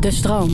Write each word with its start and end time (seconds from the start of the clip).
De 0.00 0.10
stroom. 0.10 0.50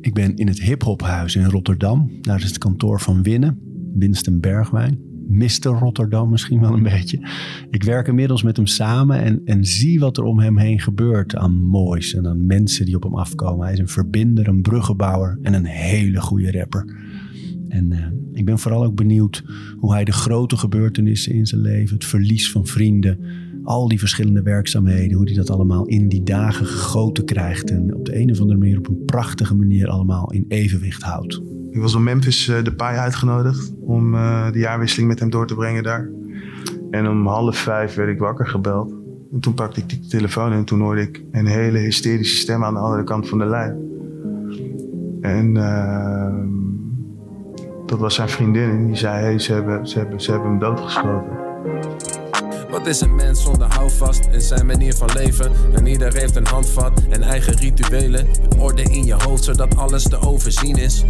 Ik 0.00 0.14
ben 0.14 0.36
in 0.36 0.46
het 0.46 0.60
hiphophuis 0.60 1.36
in 1.36 1.44
Rotterdam. 1.44 2.10
Daar 2.20 2.38
is 2.38 2.44
het 2.44 2.58
kantoor 2.58 3.00
van 3.00 3.22
Winnen, 3.22 3.58
Winston 3.94 4.40
Bergwijn. 4.40 4.98
Mr. 5.28 5.68
Rotterdam 5.68 6.30
misschien 6.30 6.60
wel 6.60 6.72
een 6.72 6.82
beetje. 6.82 7.28
Ik 7.70 7.82
werk 7.82 8.08
inmiddels 8.08 8.42
met 8.42 8.56
hem 8.56 8.66
samen 8.66 9.22
en, 9.22 9.40
en 9.44 9.64
zie 9.64 10.00
wat 10.00 10.16
er 10.16 10.24
om 10.24 10.38
hem 10.38 10.58
heen 10.58 10.80
gebeurt 10.80 11.36
aan 11.36 11.62
moois 11.62 12.14
en 12.14 12.26
aan 12.26 12.46
mensen 12.46 12.84
die 12.84 12.96
op 12.96 13.02
hem 13.02 13.14
afkomen. 13.14 13.64
Hij 13.64 13.72
is 13.72 13.78
een 13.80 13.88
verbinder, 13.88 14.48
een 14.48 14.62
bruggenbouwer 14.62 15.38
en 15.42 15.54
een 15.54 15.66
hele 15.66 16.20
goede 16.20 16.50
rapper. 16.50 16.96
En 17.68 17.92
eh, 17.92 18.06
ik 18.32 18.44
ben 18.44 18.58
vooral 18.58 18.84
ook 18.84 18.94
benieuwd 18.94 19.44
hoe 19.78 19.92
hij 19.92 20.04
de 20.04 20.12
grote 20.12 20.56
gebeurtenissen 20.56 21.32
in 21.32 21.46
zijn 21.46 21.60
leven, 21.60 21.94
het 21.94 22.04
verlies 22.04 22.50
van 22.50 22.66
vrienden, 22.66 23.44
al 23.66 23.88
die 23.88 23.98
verschillende 23.98 24.42
werkzaamheden, 24.42 25.16
hoe 25.16 25.26
hij 25.26 25.34
dat 25.34 25.50
allemaal 25.50 25.86
in 25.86 26.08
die 26.08 26.22
dagen 26.22 26.66
gegoten 26.66 27.24
krijgt 27.24 27.70
en 27.70 27.94
op 27.94 28.04
de 28.04 28.18
een 28.18 28.30
of 28.30 28.40
andere 28.40 28.58
manier 28.58 28.78
op 28.78 28.88
een 28.88 29.04
prachtige 29.04 29.56
manier 29.56 29.88
allemaal 29.88 30.32
in 30.32 30.44
evenwicht 30.48 31.02
houdt. 31.02 31.42
Ik 31.70 31.80
was 31.80 31.94
op 31.94 32.00
Memphis 32.00 32.48
uh, 32.48 32.64
de 32.64 32.74
paai 32.74 32.98
uitgenodigd 32.98 33.72
om 33.80 34.14
uh, 34.14 34.52
de 34.52 34.58
jaarwisseling 34.58 35.08
met 35.08 35.20
hem 35.20 35.30
door 35.30 35.46
te 35.46 35.54
brengen 35.54 35.82
daar. 35.82 36.10
En 36.90 37.08
om 37.08 37.26
half 37.26 37.56
vijf 37.56 37.94
werd 37.94 38.08
ik 38.08 38.18
wakker 38.18 38.46
gebeld. 38.46 38.94
En 39.32 39.40
toen 39.40 39.54
pakte 39.54 39.80
ik 39.80 39.88
de 39.88 40.06
telefoon 40.08 40.52
en 40.52 40.64
toen 40.64 40.80
hoorde 40.80 41.00
ik 41.00 41.22
een 41.32 41.46
hele 41.46 41.78
hysterische 41.78 42.36
stem 42.36 42.64
aan 42.64 42.74
de 42.74 42.80
andere 42.80 43.04
kant 43.04 43.28
van 43.28 43.38
de 43.38 43.46
lijn. 43.46 43.76
En 45.20 45.54
uh, 45.54 46.34
dat 47.86 47.98
was 47.98 48.14
zijn 48.14 48.28
vriendin 48.28 48.70
en 48.70 48.86
die 48.86 48.96
zei, 48.96 49.22
hey, 49.22 49.38
ze, 49.38 49.52
hebben, 49.52 49.88
ze, 49.88 49.98
hebben, 49.98 50.20
ze 50.20 50.30
hebben 50.30 50.50
hem 50.50 50.58
doodgeschoten. 50.58 51.36
Wat 52.70 52.86
is 52.86 53.00
een 53.00 53.14
mens 53.14 53.42
zonder 53.42 53.74
houvast 53.74 54.24
in 54.30 54.40
zijn 54.40 54.66
manier 54.66 54.94
van 54.94 55.10
leven? 55.12 55.52
En 55.74 55.86
ieder 55.86 56.12
heeft 56.14 56.36
een 56.36 56.46
handvat 56.46 57.02
en 57.08 57.22
eigen 57.22 57.54
rituelen. 57.54 58.28
Orde 58.58 58.82
in 58.82 59.04
je 59.04 59.14
hoofd 59.14 59.44
zodat 59.44 59.76
alles 59.76 60.02
te 60.02 60.20
overzien 60.20 60.76
is. 60.76 61.04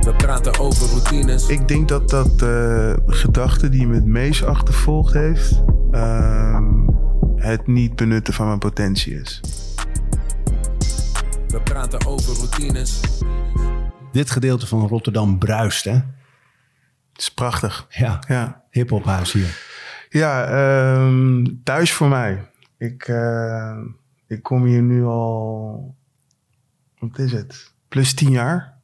We 0.00 0.14
praten 0.16 0.58
over 0.58 0.88
routines. 0.88 1.48
Ik 1.48 1.68
denk 1.68 1.88
dat 1.88 2.10
dat 2.10 2.38
de 2.38 2.96
uh, 3.06 3.14
gedachte 3.14 3.68
die 3.68 3.86
me 3.86 3.94
het 3.94 4.04
meest 4.04 4.42
achtervolgd 4.42 5.12
heeft, 5.12 5.62
uh, 5.90 6.60
het 7.36 7.66
niet 7.66 7.96
benutten 7.96 8.34
van 8.34 8.46
mijn 8.46 8.58
potentie 8.58 9.20
is. 9.20 9.40
We 11.48 11.60
praten 11.64 12.06
over 12.06 12.34
routines. 12.36 13.00
Dit 14.12 14.30
gedeelte 14.30 14.66
van 14.66 14.86
Rotterdam 14.86 15.38
bruist, 15.38 15.84
hè? 15.84 15.92
Het 17.12 17.28
is 17.28 17.28
prachtig. 17.34 17.86
Ja, 17.88 18.18
Ja, 18.28 18.62
hiphophuis 18.70 19.32
hier. 19.32 19.69
Ja 20.10 20.44
ehm, 20.44 21.44
thuis 21.64 21.92
voor 21.92 22.08
mij. 22.08 22.48
Ik, 22.78 23.08
eh, 23.08 23.78
ik 24.26 24.42
kom 24.42 24.64
hier 24.64 24.82
nu 24.82 25.04
al, 25.04 25.94
wat 26.98 27.18
is 27.18 27.32
het, 27.32 27.72
plus 27.88 28.14
tien 28.14 28.30
jaar. 28.30 28.78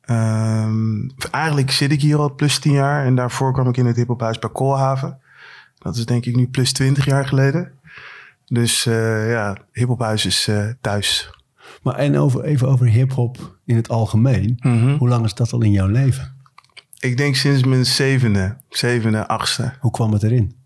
Ehm, 0.00 1.08
eigenlijk 1.30 1.70
zit 1.70 1.92
ik 1.92 2.00
hier 2.00 2.18
al 2.18 2.34
plus 2.34 2.58
tien 2.58 2.72
jaar 2.72 3.04
en 3.04 3.14
daarvoor 3.14 3.52
kwam 3.52 3.68
ik 3.68 3.76
in 3.76 3.86
het 3.86 3.96
hiphophuis 3.96 4.38
bij 4.38 4.50
Koolhaven. 4.50 5.20
Dat 5.78 5.96
is 5.96 6.06
denk 6.06 6.26
ik 6.26 6.36
nu 6.36 6.48
plus 6.48 6.72
twintig 6.72 7.04
jaar 7.04 7.26
geleden. 7.26 7.72
Dus 8.46 8.86
eh, 8.86 9.30
ja, 9.30 9.56
hiphophuis 9.72 10.26
is 10.26 10.48
eh, 10.48 10.68
thuis. 10.80 11.30
Maar 11.82 11.94
en 11.94 12.18
over, 12.18 12.44
even 12.44 12.68
over 12.68 12.86
hip-hop 12.86 13.56
in 13.64 13.76
het 13.76 13.88
algemeen. 13.88 14.58
Mhm. 14.60 14.96
Hoe 14.96 15.08
lang 15.08 15.24
is 15.24 15.34
dat 15.34 15.52
al 15.52 15.62
in 15.62 15.70
jouw 15.70 15.86
leven? 15.86 16.36
Ik 17.00 17.16
denk 17.16 17.34
sinds 17.34 17.64
mijn 17.64 17.86
zevende, 17.86 18.56
zevende, 18.68 19.28
achtste. 19.28 19.72
Hoe 19.80 19.90
kwam 19.90 20.12
het 20.12 20.22
erin? 20.22 20.56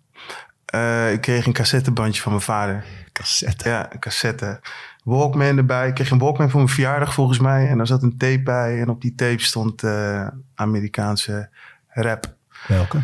Eh, 0.64 1.12
ik 1.12 1.20
kreeg 1.20 1.46
een 1.46 1.52
cassettebandje 1.52 2.22
van 2.22 2.32
mijn 2.32 2.44
vader. 2.44 2.84
Cassette. 3.12 3.68
Ja, 3.68 3.92
een 3.92 3.98
cassette. 3.98 4.60
Walkman 5.05 5.56
erbij. 5.56 5.88
Ik 5.88 5.94
kreeg 5.94 6.10
een 6.10 6.18
Walkman 6.18 6.50
voor 6.50 6.60
mijn 6.60 6.72
verjaardag 6.72 7.14
volgens 7.14 7.38
mij. 7.38 7.68
En 7.68 7.77
daar 7.77 7.86
zat 7.86 8.02
een 8.02 8.16
tape 8.16 8.42
bij. 8.42 8.80
En 8.80 8.88
op 8.88 9.00
die 9.00 9.14
tape 9.14 9.42
stond 9.42 9.82
eh, 9.82 10.27
Amerikaanse 10.55 11.48
rap. 11.89 12.34
Welke? 12.68 13.02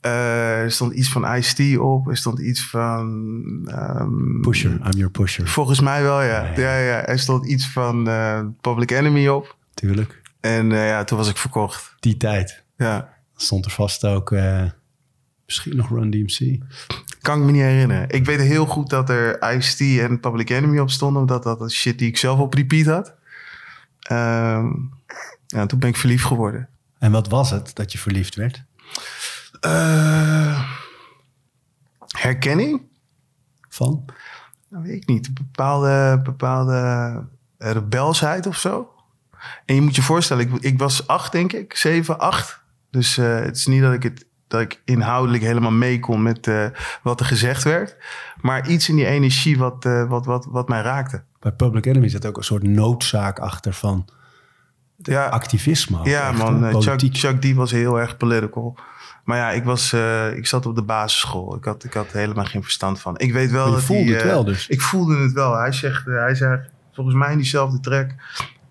Eh, 0.00 0.60
er 0.60 0.70
stond 0.72 0.92
iets 0.92 1.08
van 1.08 1.34
Ice-T 1.36 1.78
op. 1.78 2.08
Er 2.08 2.16
stond 2.16 2.38
iets 2.40 2.68
van... 2.68 3.68
ehm, 3.70 4.40
Pusher. 4.40 4.70
I'm 4.70 4.90
your 4.90 5.10
pusher. 5.10 5.48
Volgens 5.48 5.80
mij 5.80 6.02
wel, 6.02 6.22
ja. 6.22 6.50
Ja, 6.56 6.78
Ja. 6.78 7.06
Er 7.06 7.18
stond 7.18 7.46
iets 7.46 7.68
van 7.68 8.04
Public 8.60 8.90
Enemy 8.90 9.28
op. 9.28 9.56
Tuurlijk. 9.74 10.20
En 10.40 10.70
ja, 10.70 11.04
toen 11.04 11.18
was 11.18 11.28
ik 11.28 11.36
verkocht. 11.36 11.94
Die 12.00 12.16
tijd. 12.16 12.64
Ja. 12.76 13.14
Stond 13.36 13.64
er 13.64 13.70
vast 13.70 14.04
ook 14.04 14.32
eh, 14.32 14.64
misschien 15.46 15.76
nog 15.76 15.88
Run 15.88 16.10
DMC. 16.10 16.58
Kan 17.20 17.38
ik 17.38 17.44
me 17.44 17.52
niet 17.52 17.62
herinneren. 17.62 18.10
Ik 18.10 18.24
weet 18.24 18.40
heel 18.40 18.66
goed 18.66 18.90
dat 18.90 19.10
er 19.10 19.54
Ice-T 19.54 20.00
en 20.00 20.20
Public 20.20 20.50
Enemy 20.50 20.78
op 20.78 20.90
stonden. 20.90 21.20
Omdat 21.20 21.42
dat 21.42 21.72
shit 21.72 21.98
die 21.98 22.08
ik 22.08 22.16
zelf 22.16 22.38
op 22.38 22.54
repeat 22.54 22.86
had. 22.86 23.14
Ehm, 24.00 24.66
ja, 25.46 25.66
toen 25.66 25.78
ben 25.78 25.88
ik 25.88 25.96
verliefd 25.96 26.24
geworden. 26.24 26.68
En 26.98 27.12
wat 27.12 27.28
was 27.28 27.50
het 27.50 27.74
dat 27.74 27.92
je 27.92 27.98
verliefd 27.98 28.34
werd? 28.34 28.64
Eh, 29.60 30.72
herkenning? 32.06 32.82
Van? 33.68 34.04
Weet 34.68 35.02
ik 35.02 35.06
niet. 35.06 35.34
Bepaalde, 35.34 36.20
bepaalde 36.22 37.24
rebelsheid 37.58 38.46
of 38.46 38.56
zo. 38.56 38.90
En 39.64 39.74
je 39.74 39.80
moet 39.80 39.96
je 39.96 40.02
voorstellen, 40.02 40.52
ik, 40.52 40.62
ik 40.62 40.78
was 40.78 41.06
acht, 41.06 41.32
denk 41.32 41.52
ik. 41.52 41.76
Zeven, 41.76 42.18
acht. 42.18 42.64
Dus 42.96 43.18
eh, 43.18 43.40
het 43.40 43.56
is 43.56 43.66
niet 43.66 43.82
dat 43.82 43.92
ik, 43.92 44.02
het, 44.02 44.26
dat 44.48 44.60
ik 44.60 44.80
inhoudelijk 44.84 45.42
helemaal 45.42 45.70
mee 45.70 46.00
kon 46.00 46.22
met 46.22 46.46
eh, 46.46 46.66
wat 47.02 47.20
er 47.20 47.26
gezegd 47.26 47.62
werd. 47.64 47.96
Maar 48.40 48.68
iets 48.68 48.88
in 48.88 48.96
die 48.96 49.06
energie 49.06 49.58
wat, 49.58 49.84
eh, 49.84 50.08
wat, 50.08 50.26
wat, 50.26 50.46
wat 50.50 50.68
mij 50.68 50.80
raakte. 50.80 51.22
Bij 51.40 51.52
Public 51.52 51.86
Enemy 51.86 52.08
zit 52.08 52.26
ook 52.26 52.36
een 52.36 52.44
soort 52.44 52.62
noodzaak 52.62 53.38
achter 53.38 53.72
van 53.72 54.04
Ja, 54.96 55.26
activisme. 55.26 55.98
ja 56.02 56.28
echt, 56.28 56.38
man. 56.38 56.62
hè? 56.62 56.80
Chuck. 56.80 57.00
Chuck 57.12 57.40
D 57.40 57.52
was 57.54 57.70
heel 57.70 58.00
erg 58.00 58.16
political. 58.16 58.78
Maar 59.24 59.36
ja, 59.38 59.50
ik, 59.50 59.64
was, 59.64 59.92
ik 60.34 60.46
zat 60.46 60.66
op 60.66 60.74
de 60.74 60.82
basisschool. 60.82 61.56
Ik 61.56 61.64
had, 61.64 61.84
ik 61.84 61.92
had 61.92 62.12
helemaal 62.12 62.44
geen 62.44 62.62
verstand 62.62 63.00
van. 63.00 63.18
Ik 63.18 63.32
weet 63.32 63.50
wel 63.50 63.66
je 63.66 63.72
dat 63.72 63.82
voelde 63.82 64.12
het 64.12 64.22
wel 64.22 64.44
dus. 64.44 64.66
Ik 64.68 64.80
voelde 64.80 65.16
het 65.16 65.32
wel. 65.32 65.56
Hij 65.56 65.72
zegt, 65.72 66.04
hij 66.04 66.34
zegt 66.34 66.70
volgens 66.92 67.16
mij 67.16 67.30
in 67.30 67.36
diezelfde 67.38 67.80
track... 67.80 68.10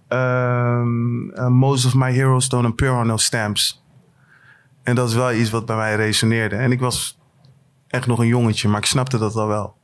ehm, 0.08 1.30
eh, 1.30 1.48
most 1.48 1.86
of 1.86 1.96
my 1.96 2.14
heroes 2.14 2.50
don't 2.50 2.66
appear 2.66 3.00
on 3.00 3.08
no 3.08 3.18
stamps. 3.18 3.85
En 4.86 4.96
dat 4.96 5.10
is 5.10 5.16
wel 5.16 5.34
iets 5.34 5.50
wat 5.50 5.66
bij 5.66 5.76
mij 5.76 5.96
resoneerde. 5.96 6.56
En 6.56 6.72
ik 6.72 6.80
was 6.80 7.20
echt 7.88 8.08
nog 8.08 8.20
een 8.20 8.28
jongetje, 8.28 8.68
maar 8.70 8.80
ik 8.80 8.86
snapte 8.86 9.18
dat 9.18 9.36
al 9.36 9.48
wel. 9.48 9.76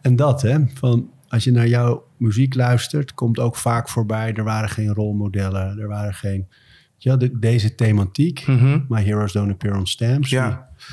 En 0.00 0.16
dat, 0.16 0.42
hè? 0.42 0.58
Van, 0.74 1.10
als 1.28 1.44
je 1.44 1.50
naar 1.50 1.66
jouw 1.68 2.04
muziek 2.16 2.54
luistert, 2.54 3.14
komt 3.14 3.38
ook 3.38 3.56
vaak 3.56 3.88
voorbij. 3.88 4.32
Er 4.34 4.44
waren 4.44 4.68
geen 4.68 4.94
rolmodellen, 4.94 5.78
er 5.78 5.88
waren 5.88 6.14
geen. 6.14 6.48
Ja, 6.96 7.16
de- 7.16 7.38
deze 7.38 7.74
thematiek. 7.74 8.46
My 8.88 9.02
Heroes 9.04 9.32
Don't 9.32 9.50
Appear 9.50 9.76
on 9.76 9.86
Stamps. 9.86 10.30
Ja. 10.30 10.48
Die- 10.48 10.86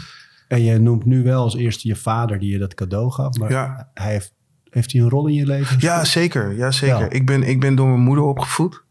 En 0.48 0.64
je 0.64 0.80
noemt 0.80 1.06
nu 1.06 1.24
wel 1.24 1.44
als 1.44 1.56
eerste 1.56 1.88
je 1.88 1.96
vader 1.96 2.40
die 2.40 2.52
je 2.52 2.58
dat 2.58 2.74
cadeau 2.74 3.12
gaf. 3.12 3.38
Maar 3.38 3.52
Ja. 3.52 3.90
hij 3.94 4.12
heeft, 4.12 4.34
heeft 4.70 4.92
hij 4.92 5.02
een 5.02 5.10
rol 5.10 5.28
in 5.28 5.34
je 5.34 5.46
leven? 5.46 5.78
Ja, 5.80 6.04
zeker. 6.06 6.56
Ja, 6.56 6.72
zeker. 6.72 7.00
Ja. 7.00 7.10
Ik, 7.10 7.26
ben, 7.26 7.44
ik 7.44 7.60
ben 7.60 7.76
door 7.76 7.88
mijn 7.88 8.00
moeder 8.02 8.24
opgevoed. 8.24 8.84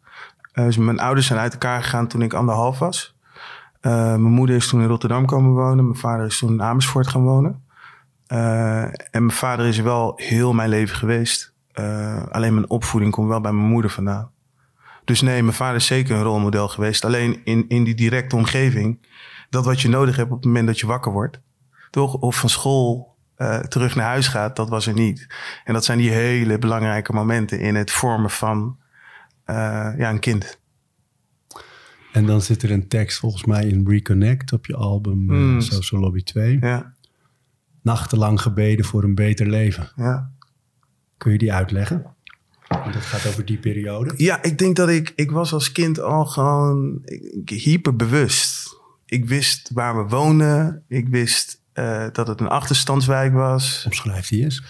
Eh, 0.52 0.64
dus 0.64 0.76
mijn 0.76 0.98
ouders 1.00 1.26
zijn 1.26 1.38
uit 1.38 1.52
elkaar 1.52 1.82
gegaan 1.82 2.06
toen 2.08 2.22
ik 2.22 2.32
anderhalf 2.34 2.78
was. 2.78 3.14
Eh, 3.82 3.92
mijn 3.92 4.22
moeder 4.22 4.56
is 4.56 4.68
toen 4.68 4.80
in 4.80 4.88
Rotterdam 4.88 5.26
komen 5.26 5.52
wonen. 5.52 5.84
Mijn 5.84 5.98
vader 5.98 6.26
is 6.26 6.38
toen 6.38 6.52
in 6.52 6.62
Amersfoort 6.62 7.06
gaan 7.08 7.22
wonen. 7.22 7.64
Eh, 8.26 8.82
en 8.82 8.94
mijn 9.10 9.30
vader 9.30 9.66
is 9.66 9.78
wel 9.78 10.12
heel 10.16 10.52
mijn 10.52 10.68
leven 10.68 10.96
geweest. 10.96 11.52
Eh, 11.72 12.22
alleen 12.30 12.54
mijn 12.54 12.70
opvoeding 12.70 13.12
komt 13.12 13.28
wel 13.28 13.40
bij 13.40 13.52
mijn 13.52 13.68
moeder 13.68 13.90
vandaan. 13.90 14.30
Dus 15.04 15.20
nee, 15.20 15.42
mijn 15.42 15.54
vader 15.54 15.76
is 15.76 15.86
zeker 15.86 16.16
een 16.16 16.22
rolmodel 16.22 16.68
geweest. 16.68 17.04
Alleen 17.04 17.40
in, 17.44 17.64
in 17.68 17.84
die 17.84 17.94
directe 17.94 18.36
omgeving. 18.36 19.06
Dat 19.50 19.64
wat 19.64 19.80
je 19.80 19.88
nodig 19.88 20.16
hebt 20.16 20.30
op 20.30 20.36
het 20.36 20.46
moment 20.46 20.66
dat 20.66 20.80
je 20.80 20.86
wakker 20.86 21.12
wordt. 21.12 21.40
Toch? 21.90 22.14
Of 22.14 22.36
van 22.36 22.48
school 22.48 23.10
terug 23.68 23.94
naar 23.94 24.06
huis 24.06 24.28
gaat, 24.28 24.56
dat 24.56 24.68
was 24.68 24.86
er 24.86 24.94
niet. 24.94 25.26
En 25.64 25.72
dat 25.72 25.84
zijn 25.84 25.98
die 25.98 26.10
hele 26.10 26.58
belangrijke 26.58 27.12
momenten 27.12 27.60
in 27.60 27.74
het 27.74 27.90
vormen 27.90 28.30
van 28.30 28.76
ja, 29.46 30.10
een 30.10 30.18
kind. 30.18 30.60
En 32.12 32.26
dan 32.26 32.40
zit 32.42 32.62
er 32.62 32.70
een 32.70 32.88
tekst 32.88 33.18
volgens 33.18 33.44
mij 33.44 33.66
in 33.66 33.88
Reconnect 33.88 34.52
op 34.52 34.66
je 34.66 34.76
album 34.76 35.18
Mm. 35.18 35.60
Social 35.60 36.00
Lobby 36.00 36.22
2. 36.22 36.56
Ja, 36.60 36.92
Nachtenlang 37.82 38.40
gebeden 38.40 38.84
voor 38.84 39.02
een 39.04 39.14
beter 39.14 39.46
leven. 39.48 39.90
ja. 39.96 40.30
Kun 41.16 41.32
je 41.32 41.38
die 41.38 41.52
uitleggen? 41.52 42.04
Want 42.68 42.92
dat 42.92 43.02
gaat 43.02 43.26
over 43.26 43.44
die 43.44 43.58
periode. 43.58 44.14
ja, 44.16 44.42
ik 44.42 44.58
denk 44.58 44.76
dat 44.76 44.88
ik, 44.88 45.12
ik 45.16 45.30
was 45.30 45.52
als 45.52 45.72
kind 45.72 46.00
al 46.00 46.26
gewoon 46.26 47.02
hyperbewust. 47.44 48.76
Ik 49.06 49.24
wist 49.28 49.70
waar 49.74 49.96
we 49.96 50.08
woonden. 50.08 50.84
Ik 50.88 51.08
wist 51.08 51.60
eh, 51.72 52.06
dat 52.12 52.26
het 52.26 52.40
een 52.40 52.48
achterstandswijk 52.48 53.32
was. 53.32 53.82
Omschrijf 53.86 54.28
die 54.28 54.42
eens. 54.44 54.62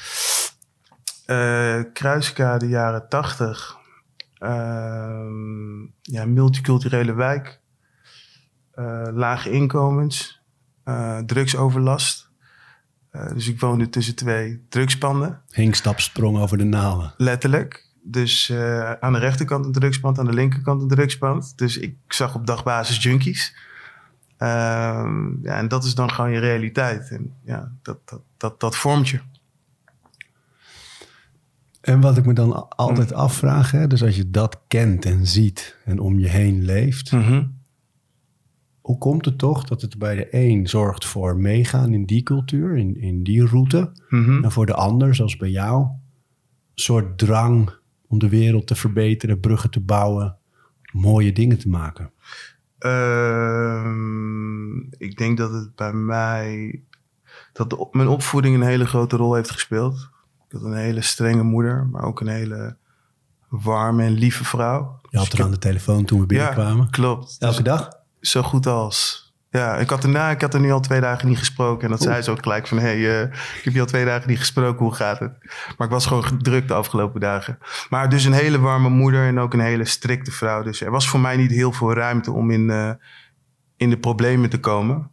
Eh 1.26 1.80
Kruiskade, 1.92 2.68
jaren 2.68 3.08
tachtig. 3.08 3.76
Ehm, 4.42 5.80
ja, 6.02 6.24
multiculturele 6.26 7.14
wijk. 7.14 7.60
Eh, 8.72 9.08
lage 9.12 9.50
inkomens. 9.50 10.40
eh, 10.84 11.18
drugsoverlast. 11.18 12.30
Eh, 13.10 13.32
dus 13.32 13.48
ik 13.48 13.60
woonde 13.60 13.88
tussen 13.88 14.14
twee 14.14 14.66
drugspanden, 14.68 15.42
Hinkstap 15.50 16.00
sprong 16.00 16.38
over 16.38 16.58
de 16.58 16.64
nalen. 16.64 17.14
letterlijk. 17.16 17.90
Dus 18.04 18.52
aan 19.00 19.12
de 19.12 19.18
rechterkant 19.18 19.64
een 19.66 19.72
drugspand, 19.72 20.18
aan 20.18 20.26
de 20.26 20.32
linkerkant 20.32 20.82
een 20.82 20.88
drugspand. 20.88 21.58
Dus 21.58 21.78
ik 21.78 21.96
zag 22.08 22.34
op 22.34 22.46
dagbasis 22.46 23.02
junkies. 23.02 23.56
Ehm, 24.36 25.42
ja, 25.42 25.56
en 25.56 25.68
dat 25.68 25.84
is 25.84 25.94
dan 25.94 26.10
gewoon 26.10 26.30
je 26.30 26.38
realiteit. 26.38 27.10
En 27.10 27.34
ja, 27.44 27.72
dat, 27.82 27.98
dat, 28.04 28.20
dat, 28.36 28.60
dat 28.60 28.76
vormt 28.76 29.08
je. 29.08 29.20
En 31.82 32.00
wat 32.00 32.16
ik 32.16 32.26
me 32.26 32.32
dan 32.32 32.68
altijd 32.68 33.12
afvraag, 33.12 33.70
hè, 33.70 33.86
dus 33.86 34.02
als 34.02 34.16
je 34.16 34.30
dat 34.30 34.60
kent 34.68 35.04
en 35.04 35.26
ziet 35.26 35.76
en 35.84 35.98
om 35.98 36.18
je 36.18 36.28
heen 36.28 36.64
leeft, 36.64 37.10
hoe 38.80 38.98
komt 38.98 39.24
het 39.24 39.38
toch 39.38 39.64
dat 39.64 39.80
het 39.82 39.98
bij 39.98 40.14
de 40.14 40.26
een 40.30 40.68
zorgt 40.68 41.04
voor 41.06 41.36
meegaan 41.36 41.92
in 41.92 42.04
die 42.04 42.22
cultuur, 42.22 42.76
in, 42.76 42.96
in 43.00 43.22
die 43.22 43.46
route, 43.46 43.92
Mhm. 44.08 44.44
en 44.44 44.52
voor 44.52 44.66
de 44.66 44.74
ander, 44.74 45.14
zoals 45.14 45.36
bij 45.36 45.50
jou, 45.50 45.82
een 45.82 45.90
soort 46.74 47.18
drang 47.18 47.70
om 48.06 48.18
de 48.18 48.28
wereld 48.28 48.66
te 48.66 48.74
verbeteren, 48.74 49.40
bruggen 49.40 49.70
te 49.70 49.80
bouwen, 49.80 50.36
mooie 50.92 51.32
dingen 51.32 51.58
te 51.58 51.68
maken? 51.68 52.10
Ehm, 52.78 54.76
ik 54.80 55.16
denk 55.16 55.38
dat 55.38 55.52
het 55.52 55.74
bij 55.74 55.92
mij. 55.92 56.80
dat 57.52 57.70
de 57.70 57.88
mijn 57.92 58.08
opvoeding 58.08 58.54
een 58.54 58.62
hele 58.62 58.86
grote 58.86 59.16
rol 59.16 59.34
heeft 59.34 59.50
gespeeld. 59.50 60.10
Ik 60.52 60.58
had 60.58 60.70
een 60.70 60.76
hele 60.76 61.02
strenge 61.02 61.42
moeder, 61.42 61.86
maar 61.86 62.02
ook 62.02 62.20
een 62.20 62.28
hele 62.28 62.76
warme 63.48 64.04
en 64.04 64.12
lieve 64.12 64.44
vrouw. 64.44 65.00
Je 65.10 65.18
had 65.18 65.30
Dus 65.30 65.38
er 65.38 65.44
aan 65.44 65.50
de 65.50 65.58
telefoon 65.58 66.04
toen 66.04 66.20
we 66.20 66.26
binnenkwamen. 66.26 66.82
Ja, 66.84 66.90
klopt. 66.90 67.36
Elke 67.38 67.62
dag? 67.62 67.88
zo 68.20 68.42
goed 68.42 68.66
als. 68.66 69.30
Ja, 69.50 69.76
ik 69.76 69.90
had, 69.90 70.04
erna, 70.04 70.30
ik 70.30 70.40
had 70.40 70.54
er 70.54 70.60
nu 70.60 70.72
al 70.72 70.80
twee 70.80 71.00
dagen 71.00 71.28
niet 71.28 71.38
gesproken. 71.38 71.84
En 71.84 71.90
dat 71.90 72.02
zei 72.02 72.22
ze 72.22 72.30
ook 72.30 72.42
gelijk 72.42 72.66
van... 72.66 72.78
hé, 72.78 72.84
hey, 72.84 73.22
eh, 73.22 73.32
ik 73.58 73.64
heb 73.64 73.72
je 73.72 73.80
al 73.80 73.86
twee 73.86 74.04
dagen 74.04 74.28
niet 74.28 74.38
gesproken, 74.38 74.84
hoe 74.84 74.94
gaat 74.94 75.18
het? 75.18 75.32
Maar 75.76 75.86
ik 75.86 75.92
was 75.92 76.06
gewoon 76.06 76.24
gedrukt 76.24 76.68
de 76.68 76.74
afgelopen 76.74 77.20
dagen. 77.20 77.58
Maar 77.88 78.08
dus 78.08 78.24
een 78.24 78.32
hele 78.32 78.58
warme 78.58 78.88
moeder 78.88 79.26
en 79.26 79.38
ook 79.38 79.52
een 79.52 79.60
hele 79.60 79.84
strikte 79.84 80.30
vrouw. 80.30 80.62
Dus 80.62 80.80
er 80.80 80.90
was 80.90 81.08
voor 81.08 81.20
mij 81.20 81.36
niet 81.36 81.50
heel 81.50 81.72
veel 81.72 81.94
ruimte 81.94 82.32
om 82.32 82.50
in, 82.50 82.70
eh, 82.70 82.90
in 83.76 83.90
de 83.90 83.98
problemen 83.98 84.50
te 84.50 84.60
komen. 84.60 85.11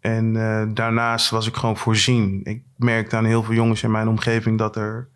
En 0.00 0.36
eh, 0.36 0.66
daarnaast 0.74 1.30
was 1.30 1.46
ik 1.46 1.56
gewoon 1.56 1.76
voorzien. 1.76 2.40
Ik 2.44 2.62
merkte 2.76 3.16
aan 3.16 3.24
heel 3.24 3.42
veel 3.42 3.54
jongens 3.54 3.82
in 3.82 3.90
mijn 3.90 4.08
omgeving 4.08 4.58
dat, 4.58 4.76
er, 4.76 5.08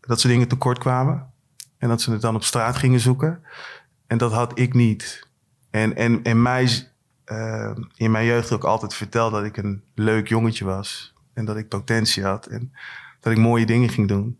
dat 0.00 0.20
ze 0.20 0.28
dingen 0.28 0.48
tekort 0.48 0.78
kwamen. 0.78 1.30
En 1.78 1.88
dat 1.88 2.00
ze 2.00 2.10
het 2.12 2.20
dan 2.20 2.34
op 2.34 2.44
straat 2.44 2.76
gingen 2.76 3.00
zoeken. 3.00 3.42
En 4.06 4.18
dat 4.18 4.32
had 4.32 4.58
ik 4.58 4.74
niet. 4.74 5.28
En, 5.70 5.96
en, 5.96 6.22
en 6.22 6.42
mij 6.42 6.88
eh, 7.24 7.70
in 7.96 8.10
mijn 8.10 8.26
jeugd 8.26 8.52
ook 8.52 8.64
altijd 8.64 8.94
verteld 8.94 9.32
dat 9.32 9.44
ik 9.44 9.56
een 9.56 9.82
leuk 9.94 10.28
jongetje 10.28 10.64
was. 10.64 11.14
En 11.34 11.44
dat 11.44 11.56
ik 11.56 11.68
potentie 11.68 12.24
had. 12.24 12.46
En 12.46 12.72
dat 13.20 13.32
ik 13.32 13.38
mooie 13.38 13.66
dingen 13.66 13.88
ging 13.88 14.08
doen. 14.08 14.38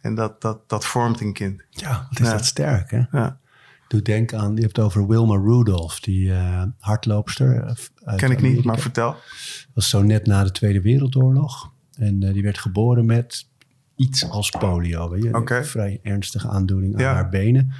En 0.00 0.14
dat, 0.14 0.40
dat, 0.40 0.68
dat 0.68 0.86
vormt 0.86 1.20
een 1.20 1.32
kind. 1.32 1.62
Ja, 1.70 2.06
wat 2.10 2.20
is 2.20 2.26
Ja. 2.26 2.32
dat 2.32 2.44
sterk, 2.44 2.90
hè? 2.90 3.02
Ja. 3.10 3.38
Doe 3.88 4.02
denken 4.02 4.38
aan, 4.38 4.54
je 4.54 4.60
hebt 4.60 4.76
het 4.76 4.84
over 4.84 5.06
Wilma 5.06 5.36
Rudolph, 5.36 6.00
die 6.00 6.32
eh, 6.32 6.62
hardloopster. 6.78 7.62
eh, 8.04 8.16
Ken 8.16 8.30
ik 8.30 8.42
niet, 8.42 8.64
maar 8.64 8.78
vertel. 8.78 9.16
was 9.74 9.88
zo 9.88 10.02
net 10.02 10.26
na 10.26 10.44
de 10.44 10.50
Tweede 10.50 10.80
Wereldoorlog. 10.80 11.72
En 11.92 12.22
eh, 12.22 12.32
die 12.32 12.42
werd 12.42 12.58
geboren 12.58 13.06
met 13.06 13.48
iets 13.96 14.30
als 14.30 14.50
polio. 14.50 15.10
Weet 15.10 15.22
je? 15.22 15.34
Een 15.34 15.64
vrij 15.64 16.00
ernstige 16.02 16.48
aandoening 16.48 16.94
aan 16.94 17.00
Ja. 17.00 17.12
haar 17.14 17.28
benen. 17.28 17.72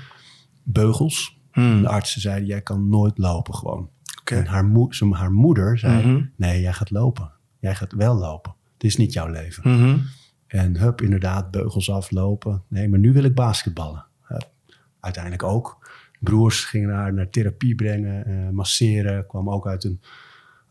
Beugels. 0.62 1.36
Hmm, 1.52 1.82
De 1.82 1.88
artsen 1.88 2.20
zeiden, 2.20 2.48
jij 2.48 2.60
kan 2.60 2.88
nooit 2.88 3.18
lopen 3.18 3.54
gewoon. 3.54 3.88
En 4.24 4.46
haar, 4.46 4.70
ze- 4.90 5.14
haar 5.14 5.32
moeder 5.32 5.78
zei, 5.78 6.06
Mhm. 6.06 6.24
nee, 6.36 6.60
jij 6.60 6.72
gaat 6.72 6.90
lopen. 6.90 7.30
Jij 7.60 7.74
gaat 7.74 7.92
wel 7.92 8.14
lopen. 8.14 8.54
Het 8.74 8.84
is 8.84 8.96
niet 8.96 9.12
jouw 9.12 9.26
leven. 9.28 9.70
Mhm. 9.70 9.98
En 10.46 10.76
hup, 10.76 11.00
inderdaad, 11.02 11.50
beugels 11.50 11.90
aflopen. 11.90 12.62
Nee, 12.68 12.88
maar 12.88 12.98
nu 12.98 13.12
wil 13.12 13.24
ik 13.24 13.34
basketballen. 13.34 14.06
Uiteindelijk 15.14 15.42
ook. 15.42 15.90
Broers 16.20 16.64
gingen 16.64 16.94
haar 16.94 17.12
naar 17.14 17.30
therapie 17.30 17.74
brengen, 17.74 18.24
eh, 18.26 18.48
masseren. 18.50 19.26
Kwam 19.26 19.50
ook 19.50 19.66
uit 19.66 19.84
een, 19.84 20.00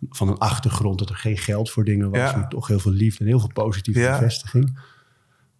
van 0.09 0.27
een 0.27 0.37
achtergrond 0.37 0.99
dat 0.99 1.09
er 1.09 1.15
geen 1.15 1.37
geld 1.37 1.69
voor 1.71 1.83
dingen 1.83 2.09
was. 2.09 2.19
Ja. 2.31 2.37
Maar 2.37 2.49
toch 2.49 2.67
heel 2.67 2.79
veel 2.79 2.91
liefde 2.91 3.19
en 3.23 3.29
heel 3.29 3.39
veel 3.39 3.51
positieve 3.53 3.99
Ja. 3.99 4.11
bevestiging. 4.19 4.79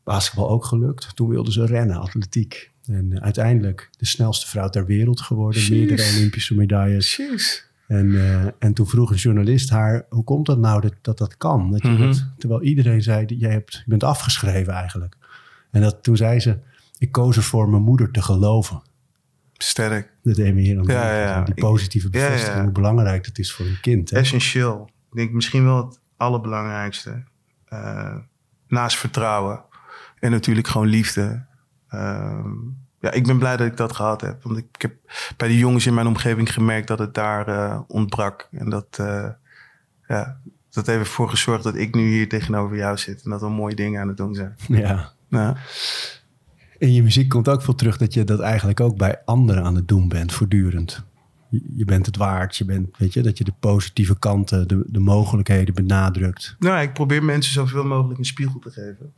Basketbal 0.04 0.50
ook 0.50 0.66
gelukt. 0.66 1.16
Toen 1.16 1.30
wilde 1.30 1.52
ze 1.52 1.66
rennen, 1.66 1.98
atletiek. 2.00 2.72
En 2.86 3.14
eh, 3.14 3.22
uiteindelijk 3.24 3.90
de 3.98 4.06
snelste 4.06 4.48
vrouw 4.48 4.70
ter 4.70 4.86
wereld 4.86 5.22
geworden. 5.22 5.62
Jeez. 5.62 5.70
Meerdere 5.70 6.16
Olympische 6.18 6.56
medailles. 6.56 7.16
Jeez. 7.16 7.66
En, 7.88 8.16
eh, 8.16 8.46
en 8.60 8.74
toen 8.74 8.88
vroeg 8.88 9.10
een 9.12 9.16
journalist 9.18 9.70
haar, 9.70 10.06
hoe 10.10 10.24
komt 10.24 10.46
dat 10.46 10.60
nou 10.60 10.82
dat 10.82 10.94
dat, 11.02 11.18
dat 11.18 11.38
kan? 11.38 11.72
Dat 11.72 11.82
je 11.82 11.88
Mhm. 11.88 12.02
dat- 12.02 12.26
terwijl 12.38 12.62
iedereen 12.62 13.02
zei, 13.02 13.26
jij 13.26 13.52
hebt, 13.52 13.74
je 13.74 13.84
bent 13.86 14.04
afgeschreven 14.04 14.74
eigenlijk. 14.74 15.16
En 15.72 15.82
dat, 15.82 16.04
toen 16.04 16.18
zei 16.18 16.40
ze, 16.40 16.60
ik 16.98 17.12
koos 17.12 17.38
ervoor 17.38 17.70
mijn 17.70 17.84
moeder 17.84 18.12
te 18.12 18.22
geloven. 18.22 18.82
Sterk. 19.54 20.14
Dat 20.24 20.36
hier 20.36 20.78
aan 20.78 20.84
Ja, 20.84 21.20
ja. 21.20 21.44
Die 21.44 21.54
positieve 21.54 22.10
bevestiging, 22.10 22.58
ja. 22.58 22.64
hoe 22.64 22.72
belangrijk 22.72 23.26
dat 23.26 23.38
is 23.38 23.54
voor 23.54 23.66
een 23.66 23.80
kind. 23.82 24.10
Hè? 24.10 24.18
Essentieel. 24.18 24.90
Ik 25.12 25.18
denk 25.18 25.32
misschien 25.32 25.64
wel 25.64 25.86
het 25.86 26.00
allerbelangrijkste. 26.18 27.24
Eh, 27.66 28.16
naast 28.68 28.98
vertrouwen. 28.98 29.64
En 30.20 30.32
natuurlijk 30.32 30.68
gewoon 30.68 30.88
liefde. 30.88 31.46
Ehm, 31.90 32.50
ja, 33.00 33.12
ik 33.12 33.28
ben 33.28 33.38
blij 33.38 33.58
dat 33.58 33.68
ik 33.68 33.78
dat 33.78 33.96
gehad 33.96 34.22
heb. 34.22 34.44
Want 34.44 34.58
ik 34.58 34.82
heb 34.82 34.94
bij 35.38 35.48
de 35.48 35.58
jongens 35.58 35.86
in 35.86 35.94
mijn 35.94 36.08
omgeving 36.08 36.54
gemerkt 36.54 36.88
dat 36.88 37.00
het 37.00 37.14
daar 37.14 37.48
eh, 37.48 37.80
ontbrak. 37.88 38.48
En 38.52 38.70
dat, 38.70 38.98
eh, 39.00 39.30
ja, 40.08 40.40
dat 40.70 40.86
heeft 40.86 41.00
ervoor 41.00 41.30
gezorgd 41.30 41.64
dat 41.64 41.76
ik 41.76 41.96
nu 41.96 42.10
hier 42.10 42.30
tegenover 42.30 42.78
jou 42.78 42.98
zit. 42.98 43.24
En 43.24 43.30
dat 43.30 43.42
we 43.42 43.50
mooie 43.50 43.76
dingen 43.76 44.02
aan 44.02 44.08
het 44.08 44.18
doen 44.18 44.36
zijn. 44.36 44.56
Ja. 44.68 45.12
Ja. 45.30 45.58
In 46.78 46.94
je 46.94 47.04
muziek 47.04 47.30
komt 47.30 47.48
ook 47.48 47.62
veel 47.62 47.76
terug 47.76 47.98
dat 47.98 48.14
je 48.14 48.24
dat 48.24 48.40
eigenlijk 48.40 48.80
ook 48.80 48.98
bij 48.98 49.22
anderen 49.26 49.64
aan 49.64 49.76
het 49.76 49.88
doen 49.88 50.08
bent, 50.08 50.34
voortdurend. 50.34 51.04
Je, 51.76 51.86
bent 51.86 52.06
het 52.06 52.18
waard, 52.18 52.58
je 52.58 52.66
bent, 52.66 52.98
weet 52.98 53.14
je, 53.14 53.22
dat 53.22 53.38
je 53.38 53.44
de 53.44 53.54
positieve 53.60 54.20
kanten, 54.20 54.68
de, 54.68 54.84
de 54.88 55.00
mogelijkheden 55.00 55.74
benadrukt. 55.74 56.56
Nou, 56.60 56.82
ik 56.82 56.94
probeer 56.94 57.24
mensen 57.24 57.54
zoveel 57.54 57.84
mogelijk 57.84 58.20
een 58.20 58.26
spiegel 58.26 58.60
te 58.60 58.72
geven. 58.72 59.14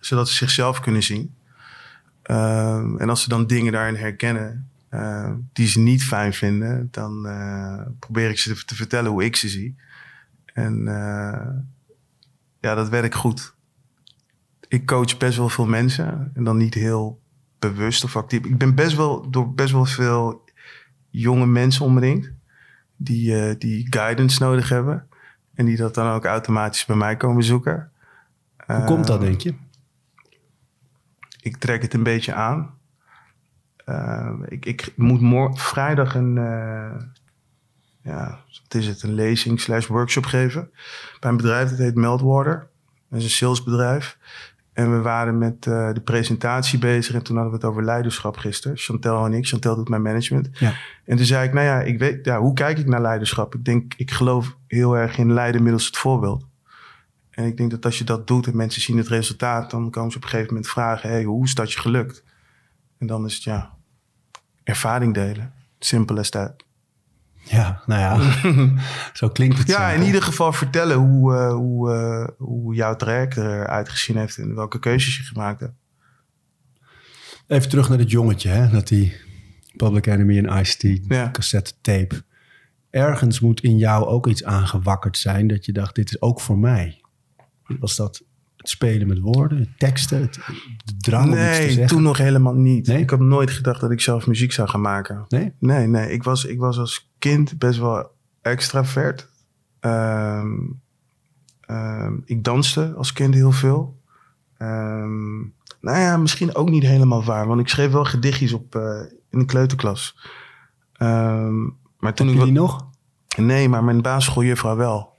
Zodat 0.00 0.28
ze 0.28 0.34
zichzelf 0.34 0.80
kunnen 0.80 1.02
zien. 1.02 1.34
Ehm, 2.22 2.96
en 2.96 3.08
als 3.08 3.22
ze 3.22 3.28
dan 3.28 3.46
dingen 3.46 3.72
daarin 3.72 3.96
herkennen 3.96 4.68
eh, 4.88 5.32
die 5.52 5.66
ze 5.66 5.80
niet 5.80 6.04
fijn 6.04 6.32
vinden, 6.32 6.88
dan 6.90 7.26
eh, 7.26 7.80
probeer 7.98 8.30
ik 8.30 8.38
ze 8.38 8.54
te, 8.54 8.64
te 8.64 8.74
vertellen 8.74 9.10
hoe 9.10 9.24
ik 9.24 9.36
ze 9.36 9.48
zie. 9.48 9.76
En 10.44 10.88
eh, 10.88 11.48
ja, 12.60 12.74
dat 12.74 12.88
werkt 12.88 13.14
goed. 13.14 13.54
Ik 14.68 14.86
coach 14.86 15.16
best 15.16 15.38
wel 15.38 15.48
veel 15.48 15.66
mensen 15.66 16.30
en 16.34 16.44
dan 16.44 16.56
niet 16.56 16.74
heel 16.74 17.20
bewust 17.58 18.04
of 18.04 18.16
actief. 18.16 18.44
Ik 18.44 18.58
ben 18.58 18.74
best 18.74 18.96
wel 18.96 19.30
door 19.30 19.52
best 19.54 19.72
wel 19.72 19.84
veel 19.84 20.44
jonge 21.10 21.46
mensen 21.46 21.84
omringd 21.84 22.30
die, 22.96 23.40
eh, 23.42 23.54
die 23.58 23.86
guidance 23.90 24.42
nodig 24.42 24.68
hebben. 24.68 25.06
En 25.54 25.64
die 25.66 25.76
dat 25.76 25.94
dan 25.94 26.12
ook 26.12 26.24
automatisch 26.24 26.84
bij 26.84 26.96
mij 26.96 27.16
komen 27.16 27.44
zoeken. 27.44 27.90
Hoe 28.66 28.84
komt 28.84 29.06
dat, 29.06 29.20
Eh, 29.20 29.24
denk 29.26 29.40
je? 29.40 29.54
Ik 31.40 31.56
trek 31.56 31.82
het 31.82 31.94
een 31.94 32.02
beetje 32.02 32.34
aan. 32.34 32.74
Eh, 33.84 34.32
ik, 34.48 34.64
ik 34.66 34.92
moet 34.96 35.20
mor- 35.20 35.58
vrijdag 35.58 36.14
een, 36.14 36.34
ja, 38.02 38.40
wat 38.62 38.74
is 38.74 38.86
het, 38.86 39.02
een 39.02 39.14
lezing 39.14 39.60
slash 39.60 39.86
workshop 39.86 40.24
geven. 40.24 40.70
Bij 41.20 41.30
een 41.30 41.36
bedrijf 41.36 41.70
dat 41.70 41.78
heet 41.78 41.94
Meltwater. 41.94 42.68
Dat 43.08 43.18
is 43.18 43.24
een 43.24 43.30
salesbedrijf. 43.30 44.18
En 44.78 44.90
we 44.90 45.00
waren 45.02 45.38
met 45.38 45.66
eh, 45.66 45.92
de 45.92 46.00
presentatie 46.00 46.78
bezig. 46.78 47.14
En 47.14 47.22
toen 47.22 47.36
hadden 47.36 47.54
we 47.54 47.60
het 47.60 47.68
over 47.70 47.84
leiderschap 47.84 48.36
gisteren. 48.36 48.76
Chantel 48.76 49.24
en 49.24 49.32
ik. 49.32 49.46
Chantel 49.46 49.76
doet 49.76 49.88
mijn 49.88 50.02
management. 50.02 50.48
Ja. 50.52 50.74
En 51.04 51.16
toen 51.16 51.26
zei 51.26 51.46
ik, 51.46 51.52
nou 51.52 51.66
ja, 51.66 51.80
ik 51.80 51.98
weet, 51.98 52.24
ja, 52.24 52.38
hoe 52.38 52.52
kijk 52.52 52.78
ik 52.78 52.86
naar 52.86 53.00
leiderschap? 53.00 53.54
Ik 53.54 53.64
denk, 53.64 53.94
ik 53.96 54.10
geloof 54.10 54.56
heel 54.66 54.96
erg 54.96 55.18
in 55.18 55.32
leiden 55.32 55.62
middels 55.62 55.86
het 55.86 55.96
voorbeeld. 55.96 56.44
En 57.30 57.44
ik 57.44 57.56
denk 57.56 57.70
dat 57.70 57.84
als 57.84 57.98
je 57.98 58.04
dat 58.04 58.26
doet 58.26 58.46
en 58.46 58.56
mensen 58.56 58.82
zien 58.82 58.96
het 58.96 59.08
resultaat, 59.08 59.70
dan 59.70 59.90
komen 59.90 60.10
ze 60.10 60.16
op 60.16 60.22
een 60.22 60.28
gegeven 60.28 60.52
moment 60.54 60.70
vragen: 60.70 61.08
hey, 61.08 61.24
hoe 61.24 61.44
is 61.44 61.54
dat 61.54 61.72
je 61.72 61.80
gelukt? 61.80 62.24
En 62.98 63.06
dan 63.06 63.24
is 63.24 63.34
het 63.34 63.42
ja, 63.42 63.74
ervaring 64.64 65.14
delen. 65.14 65.52
Simpel 65.78 66.18
as 66.18 66.30
dat. 66.30 66.64
Ja, 67.50 67.82
nou 67.86 68.00
ja, 68.00 68.42
zo 69.12 69.28
klinkt 69.28 69.58
het. 69.58 69.68
Ja, 69.68 69.90
in 69.90 70.02
ieder 70.02 70.22
geval 70.22 70.52
vertellen 70.52 70.96
hoe, 70.96 71.34
eh, 71.34 71.52
hoe, 71.52 71.92
eh, 71.92 72.28
hoe 72.38 72.74
jouw 72.74 72.96
traject 72.96 73.36
eruit 73.36 73.88
gezien 73.88 74.16
heeft 74.16 74.36
en 74.38 74.54
welke 74.54 74.78
keuzes 74.78 75.16
je 75.16 75.22
gemaakt 75.22 75.60
hebt. 75.60 75.72
Even 77.46 77.68
terug 77.68 77.88
naar 77.88 77.98
het 77.98 78.10
jongetje, 78.10 78.48
hè? 78.48 78.68
Dat 78.70 78.88
die 78.88 79.16
Public 79.76 80.06
Enemy 80.06 80.38
en 80.38 80.58
Ice-T, 80.60 81.00
Ja. 81.08 81.30
cassette 81.30 81.72
tape. 81.80 82.22
Ergens 82.90 83.40
moet 83.40 83.60
in 83.60 83.76
jou 83.78 84.04
ook 84.06 84.26
iets 84.26 84.44
aangewakkerd 84.44 85.18
zijn 85.18 85.46
dat 85.46 85.64
je 85.64 85.72
dacht, 85.72 85.94
dit 85.94 86.08
is 86.10 86.20
ook 86.20 86.40
voor 86.40 86.58
mij. 86.58 87.00
Was 87.80 87.96
dat 87.96 88.22
het 88.58 88.68
spelen 88.68 89.06
met 89.06 89.18
woorden, 89.18 89.74
teksten, 89.76 90.20
het, 90.20 90.34
de 90.84 90.96
drang 90.98 91.24
om 91.24 91.30
iets 91.32 91.40
te 91.40 91.48
Nee, 91.48 91.70
zeggen? 91.70 91.86
toen 91.86 92.02
nog 92.02 92.18
helemaal 92.18 92.54
niet. 92.54 92.86
Nee? 92.86 93.00
Ik 93.00 93.10
had 93.10 93.20
nooit 93.20 93.50
gedacht 93.50 93.80
dat 93.80 93.90
ik 93.90 94.00
zelf 94.00 94.26
muziek 94.26 94.52
zou 94.52 94.68
gaan 94.68 94.80
maken. 94.80 95.24
Nee? 95.28 95.52
Nee, 95.58 95.86
nee. 95.86 96.10
Ik 96.12 96.22
was, 96.22 96.44
ik 96.44 96.58
was 96.58 96.78
als 96.78 97.10
kind 97.18 97.58
best 97.58 97.78
wel 97.78 98.10
extravert. 98.42 99.28
Ehm, 99.80 100.56
ik 102.24 102.44
danste 102.44 102.94
als 102.96 103.12
kind 103.12 103.34
heel 103.34 103.52
veel. 103.52 104.00
Ehm, 104.56 105.38
nou 105.80 105.98
ja, 105.98 106.16
misschien 106.16 106.54
ook 106.54 106.70
niet 106.70 106.82
helemaal 106.82 107.24
waar. 107.24 107.46
Want 107.46 107.60
ik 107.60 107.68
schreef 107.68 107.90
wel 107.90 108.04
gedichtjes 108.04 108.52
op 108.52 108.74
uh, 108.74 109.00
in 109.30 109.38
de 109.38 109.44
kleuterklas. 109.44 110.18
Maar 110.98 112.14
toen 112.14 112.26
Heb 112.26 112.36
ik 112.36 112.38
je 112.38 112.44
die 112.44 112.52
nog? 112.52 112.86
Nee, 113.36 113.68
maar 113.68 113.84
mijn 113.84 114.02
basisschooljuffrouw 114.02 114.76
wel. 114.76 115.16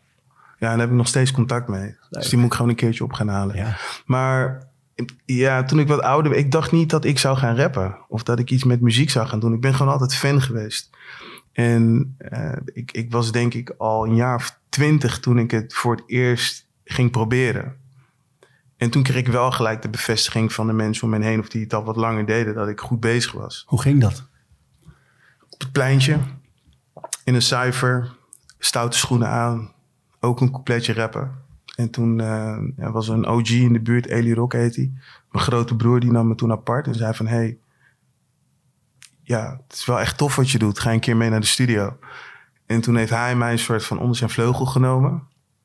Ja, 0.59 0.69
daar 0.69 0.79
heb 0.79 0.89
ik 0.89 0.95
nog 0.95 1.07
steeds 1.07 1.31
contact 1.31 1.67
mee. 1.67 1.95
Dus 2.09 2.29
die 2.29 2.37
moet 2.37 2.47
ik 2.47 2.53
gewoon 2.53 2.69
een 2.69 2.75
keertje 2.75 3.03
op 3.03 3.13
gaan 3.13 3.27
halen. 3.27 3.55
Ja. 3.55 3.77
Maar 4.05 4.67
ja, 5.25 5.63
toen 5.63 5.79
ik 5.79 5.87
wat 5.87 6.01
ouder 6.01 6.31
werd, 6.31 6.43
ik 6.43 6.51
dacht 6.51 6.71
niet 6.71 6.89
dat 6.89 7.05
ik 7.05 7.19
zou 7.19 7.37
gaan 7.37 7.55
rappen. 7.55 7.97
Of 8.07 8.23
dat 8.23 8.39
ik 8.39 8.51
iets 8.51 8.63
met 8.63 8.81
muziek 8.81 9.09
zou 9.09 9.27
gaan 9.27 9.39
doen. 9.39 9.53
Ik 9.53 9.61
ben 9.61 9.73
gewoon 9.73 9.91
altijd 9.91 10.15
fan 10.15 10.41
geweest. 10.41 10.89
En 11.51 12.15
eh, 12.17 12.51
ik, 12.65 12.91
ik 12.91 13.11
was 13.11 13.31
denk 13.31 13.53
ik 13.53 13.73
al 13.77 14.05
een 14.05 14.15
jaar 14.15 14.35
of 14.35 14.59
twintig 14.69 15.19
toen 15.19 15.39
ik 15.39 15.51
het 15.51 15.73
voor 15.73 15.95
het 15.95 16.03
eerst 16.07 16.67
ging 16.83 17.11
proberen. 17.11 17.75
En 18.77 18.89
toen 18.89 19.03
kreeg 19.03 19.17
ik 19.17 19.27
wel 19.27 19.51
gelijk 19.51 19.81
de 19.81 19.89
bevestiging 19.89 20.53
van 20.53 20.67
de 20.67 20.73
mensen 20.73 21.03
om 21.03 21.09
me 21.09 21.25
heen... 21.25 21.39
of 21.39 21.49
die 21.49 21.63
het 21.63 21.73
al 21.73 21.83
wat 21.83 21.95
langer 21.95 22.25
deden, 22.25 22.53
dat 22.53 22.67
ik 22.67 22.79
goed 22.79 22.99
bezig 22.99 23.31
was 23.31 23.63
Hoe 23.67 23.81
ging 23.81 24.01
dat? 24.01 24.27
op 25.49 25.59
het 25.59 25.71
pleintje. 25.71 26.19
In 27.23 27.35
een 27.35 27.41
cijfer. 27.41 28.15
Stoute 28.59 28.97
schoenen 28.97 29.27
aan. 29.27 29.73
Ook 30.19 30.41
een 30.41 30.51
coupletje 30.51 30.93
rappen. 30.93 31.31
En 31.75 31.89
toen 31.89 32.19
eh, 32.19 32.57
er 32.77 32.91
was 32.91 33.07
er 33.07 33.13
een 33.13 33.27
OG 33.27 33.49
in 33.49 33.73
de 33.73 33.79
buurt. 33.79 34.05
Eli 34.05 34.33
Rock 34.33 34.53
heet 34.53 34.75
hij. 34.75 34.91
Mijn 35.31 35.45
grote 35.45 35.75
broer 35.75 35.99
die 35.99 36.11
nam 36.11 36.27
me 36.27 36.35
toen 36.35 36.51
apart. 36.51 36.87
En 36.87 36.95
zei 36.95 37.13
van... 37.13 37.27
Hey, 37.27 37.57
ja, 39.21 39.61
het 39.67 39.77
is 39.77 39.85
wel 39.85 39.99
echt 39.99 40.17
tof 40.17 40.35
wat 40.35 40.49
je 40.51 40.59
doet. 40.59 40.79
Ga 40.79 40.91
een 40.91 40.99
keer 40.99 41.17
mee 41.17 41.29
naar 41.29 41.39
de 41.39 41.45
studio. 41.45 41.97
En 42.65 42.81
toen 42.81 42.95
heeft 42.95 43.09
hij 43.09 43.35
mij 43.35 43.51
een 43.51 43.59
soort 43.59 43.85
van 43.85 43.99
onder 43.99 44.15
zijn 44.15 44.29
vleugel 44.29 44.65
genomen. 44.65 45.11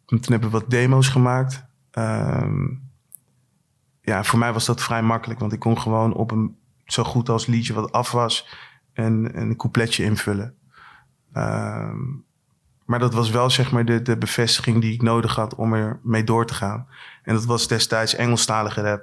En 0.06 0.20
toen 0.20 0.32
hebben 0.32 0.50
we 0.50 0.58
wat 0.58 0.70
demo's 0.70 1.08
gemaakt. 1.08 1.64
Ehm, 1.90 2.66
ja, 4.00 4.25
voor 4.25 4.38
mij 4.38 4.52
was 4.52 4.66
dat 4.66 4.82
vrij 4.82 5.02
makkelijk. 5.02 5.40
Want 5.40 5.52
ik 5.52 5.58
kon 5.58 5.80
gewoon 5.80 6.14
op 6.14 6.30
een 6.30 6.56
zo 6.84 7.04
goed 7.04 7.28
als 7.28 7.46
liedje 7.46 7.75
wat 7.75 7.92
af 7.92 8.11
was... 8.12 8.49
en 8.92 9.40
een 9.40 9.56
coupletje 9.56 10.04
invullen. 10.04 10.54
Ehm, 11.32 12.00
maar 12.85 12.99
dat 12.99 13.14
was 13.14 13.31
wel 13.31 13.50
zeg 13.50 13.73
maar 13.73 13.85
de, 13.85 14.03
de 14.03 14.17
bevestiging 14.17 14.81
die 14.81 14.93
ik 14.93 15.03
nodig 15.03 15.35
had 15.35 15.55
om 15.55 15.73
er 15.73 16.00
mee 16.03 16.25
door 16.25 16.47
te 16.47 16.55
gaan. 16.55 16.87
En 17.23 17.35
dat 17.35 17.45
was 17.45 17.69
destijds 17.69 18.14
Engelstalige 18.14 18.81
rap. 18.81 19.03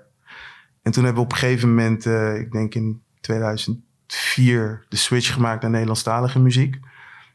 En 0.81 0.91
toen 0.91 1.03
hebben 1.03 1.21
we 1.21 1.27
op 1.27 1.33
een 1.33 1.39
gegeven 1.39 1.69
moment, 1.69 2.05
eh, 2.05 2.35
ik 2.35 2.51
denk 2.51 2.75
in 2.75 3.01
2004, 3.21 4.85
de 4.89 4.95
switch 4.95 5.33
gemaakt 5.33 5.61
naar 5.61 5.71
Nederlandstalige 5.71 6.39
muziek. 6.39 6.79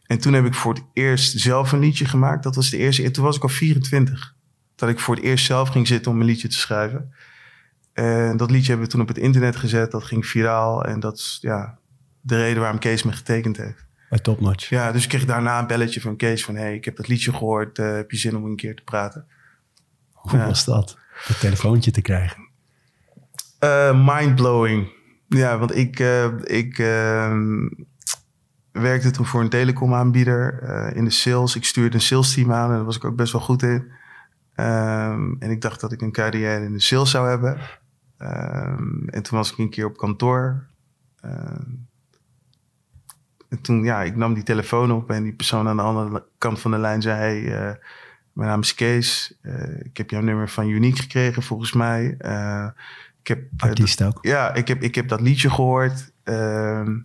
En 0.07 0.19
toen 0.19 0.33
heb 0.33 0.45
ik 0.45 0.55
voor 0.55 0.75
het 0.75 0.85
eerst 0.93 1.39
zelf 1.39 1.73
een 1.73 1.79
liedje 1.79 2.05
gemaakt. 2.05 2.43
Dat 2.43 2.55
was 2.55 2.71
de 2.71 2.77
eerste. 2.77 3.03
En 3.03 3.13
toen 3.13 3.25
was 3.25 3.37
ik 3.37 3.43
al 3.43 3.49
24. 3.49 4.35
Dat 4.75 4.89
ik 4.89 5.01
voor 5.01 5.15
het 5.15 5.25
eerst 5.25 5.47
zelf 5.47 5.69
ging 5.69 5.87
zitten 5.87 6.13
om 6.13 6.21
een 6.21 6.27
liedje 6.27 6.49
te 6.49 6.59
schrijven. 6.59 7.15
En 7.93 8.37
dat 8.37 8.51
liedje 8.51 8.69
hebben 8.69 8.87
we 8.87 8.93
toen 8.93 9.01
op 9.01 9.09
het 9.09 9.19
internet 9.19 9.57
gezet. 9.57 9.91
Dat 9.91 10.05
ging 10.05 10.27
viraal. 10.27 10.85
En 10.85 11.01
dat 11.01 11.17
is 11.17 11.39
ja, 11.41 11.79
de 12.21 12.37
reden 12.37 12.61
waarom 12.61 12.79
Kees 12.79 13.03
me 13.03 13.13
getekend 13.13 13.57
heeft. 13.57 13.86
Bij 14.11 14.19
Topnotch. 14.19 14.69
Ja, 14.69 14.93
dus 14.93 15.03
ik 15.03 15.09
kreeg 15.09 15.25
daarna 15.25 15.59
een 15.59 15.67
belletje 15.67 16.01
van 16.01 16.17
Kees 16.17 16.45
van... 16.45 16.55
hey, 16.57 16.75
ik 16.75 16.85
heb 16.85 16.97
dat 16.97 17.09
liedje 17.09 17.33
gehoord, 17.33 17.79
eh, 17.79 17.95
heb 17.95 18.11
je 18.11 18.17
zin 18.17 18.37
om 18.37 18.45
een 18.45 18.57
keer 18.57 18.77
te 18.77 18.83
praten? 18.83 19.27
Hoe 20.13 20.39
Ja. 20.39 20.47
was 20.47 20.65
dat? 20.65 20.99
Dat 21.29 21.41
telefoontje 21.41 21.91
te 21.91 22.01
krijgen. 22.03 22.49
Eh 23.59 24.07
mindblowing. 24.07 24.93
Ja, 25.29 25.59
want 25.59 25.77
ik, 25.77 25.99
eh, 25.99 26.31
ik 26.43 26.79
ehm, 26.79 27.69
werkte 28.73 29.11
toen 29.11 29.27
voor 29.27 29.41
een 29.41 29.49
telecomaanbieder 29.49 30.63
eh, 30.63 30.97
in 30.97 31.05
de 31.05 31.11
sales. 31.11 31.57
Ik 31.57 31.65
stuurde 31.65 31.95
een 31.97 32.03
sales 32.03 32.35
team 32.35 32.53
aan 32.53 32.71
en 32.71 32.77
daar 32.77 32.85
was 32.85 32.97
ik 32.97 33.05
ook 33.05 33.17
best 33.17 33.33
wel 33.33 33.41
goed 33.43 33.63
in. 33.63 33.91
Ehm, 34.55 35.35
en 35.39 35.51
ik 35.51 35.61
dacht 35.61 35.81
dat 35.81 35.93
ik 35.93 36.01
een 36.01 36.13
carrière 36.13 36.65
in 36.65 36.73
de 36.73 36.81
sales 36.81 37.11
zou 37.11 37.29
hebben. 37.29 37.59
Ehm, 38.19 39.09
en 39.09 39.23
toen 39.23 39.39
was 39.39 39.53
ik 39.53 39.59
een 39.59 39.71
keer 39.71 39.87
op 39.87 39.97
kantoor. 39.97 40.67
En 43.57 43.63
toen, 43.63 43.85
ja, 43.85 44.03
ik 44.03 44.17
nam 44.17 44.35
die 44.35 44.43
telefoon 44.43 44.93
op 44.93 45.11
en 45.11 45.23
die 45.23 45.33
persoon 45.33 45.69
aan 45.69 45.77
de 45.77 45.83
andere 45.83 46.25
kant 46.39 46.61
van 46.61 46.71
de 46.71 46.79
lijn 46.79 47.03
zei... 47.03 47.17
Hey, 47.19 47.69
eh, 47.69 47.75
mijn 48.33 48.49
naam 48.49 48.61
is 48.61 48.75
Kees. 48.75 49.39
Eh, 49.43 49.81
ik 49.85 49.97
heb 49.97 50.11
jouw 50.11 50.21
nummer 50.21 50.49
van 50.49 50.69
Unique 50.69 51.03
gekregen 51.03 51.43
volgens 51.43 51.73
mij. 51.73 52.15
Eh, 52.19 52.67
ik 53.21 53.27
heb, 53.27 53.43
Artiest 53.57 54.03
ook. 54.03 54.19
ja, 54.21 54.55
ik 54.55 54.69
heb, 54.69 54.83
ik 54.83 54.95
heb 54.95 55.09
dat 55.09 55.21
liedje 55.21 55.51
gehoord. 55.51 56.13
Ehm, 56.23 56.99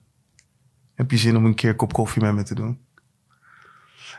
heb 0.96 1.12
je 1.12 1.18
zin 1.18 1.38
om 1.38 1.46
een 1.46 1.56
keer 1.56 1.70
een 1.70 1.76
kop 1.76 1.94
koffie 1.94 2.22
met 2.22 2.34
me 2.34 2.44
te 2.44 2.56
doen? 2.56 2.80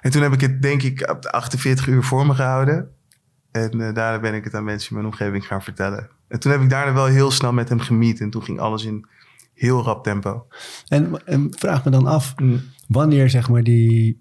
En 0.01 0.11
toen 0.11 0.23
heb 0.23 0.33
ik 0.33 0.41
het, 0.41 0.63
denk 0.63 0.83
ik, 0.83 1.11
op 1.11 1.23
de 1.23 1.31
48 1.31 1.87
uur 1.87 2.03
voor 2.03 2.27
me 2.27 2.35
gehouden. 2.35 2.95
En 3.51 3.79
daarna 3.79 4.21
ben 4.21 4.35
ik 4.35 4.45
het 4.45 4.55
aan 4.55 4.65
mensen 4.65 4.89
in 4.89 4.95
mijn 4.97 5.09
omgeving 5.13 5.47
gaan 5.47 5.63
vertellen. 5.63 6.09
En 6.29 6.41
toen 6.41 6.53
heb 6.53 6.61
ik 6.61 6.71
daarna 6.71 6.93
wel 6.93 7.07
heel 7.07 7.31
snel 7.31 7.53
met 7.53 7.69
hem 7.69 7.81
gemiet. 7.81 8.21
En 8.21 8.31
toen 8.31 8.43
ging 8.43 8.59
alles 8.59 8.85
in 8.85 9.07
heel 9.55 9.83
rap 9.83 10.05
tempo. 10.05 10.47
En, 10.89 11.27
en 11.27 11.55
vraag 11.59 11.85
me 11.85 11.91
dan 11.91 12.07
af, 12.07 12.35
wanneer 12.89 13.31
zeg 13.31 13.49
maar 13.49 13.63
die 13.63 14.21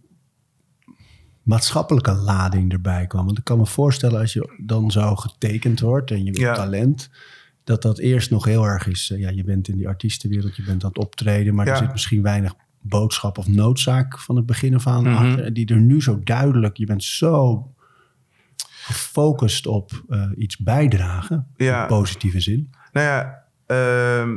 maatschappelijke 1.44 2.14
lading 2.14 2.72
erbij 2.72 3.08
kwam. 3.08 3.26
Want 3.26 3.38
ik 3.38 3.44
kan 3.44 3.58
me 3.58 3.66
voorstellen 3.66 4.20
als 4.20 4.34
je 4.34 4.54
dan 4.66 4.92
zo 4.92 5.16
getekend 5.16 5.80
wordt 5.80 6.12
en 6.12 6.24
je 6.24 6.40
Ja. 6.40 6.54
talent, 6.54 7.10
dat 7.64 7.82
dat 7.82 8.00
eerst 8.00 8.30
nog 8.32 8.46
heel 8.46 8.64
erg 8.66 8.88
is. 8.88 9.14
ja, 9.16 9.30
je 9.30 9.44
bent 9.44 9.68
in 9.68 9.78
die 9.78 9.88
artiestenwereld, 9.88 10.56
je 10.56 10.64
bent 10.64 10.84
aan 10.84 10.90
het 10.90 10.98
optreden, 11.00 11.56
maar 11.56 11.68
er 11.68 11.78
zit 11.78 11.92
misschien 11.92 12.22
weinig 12.22 12.54
boodschap 12.82 13.38
of 13.38 13.48
noodzaak 13.48 14.20
van 14.20 14.36
het 14.36 14.46
begin 14.46 14.76
af 14.76 14.88
aan 14.88 15.04
Mhm. 15.04 15.14
achter. 15.16 15.44
En 15.46 15.54
die 15.54 15.66
er 15.66 15.82
nu 15.82 16.02
zo 16.02 16.20
duidelijk, 16.24 16.78
je 16.78 16.86
bent 16.86 17.04
zo 17.04 17.66
gefocust 18.84 19.68
op 19.68 20.04
eh, 20.10 20.30
iets 20.38 20.58
bijdragen, 20.58 21.48
Ja. 21.56 21.82
in 21.82 21.88
positieve 21.88 22.40
zin. 22.40 22.70
Nou 22.92 23.06
ja, 23.08 23.44
ehm, 23.66 24.32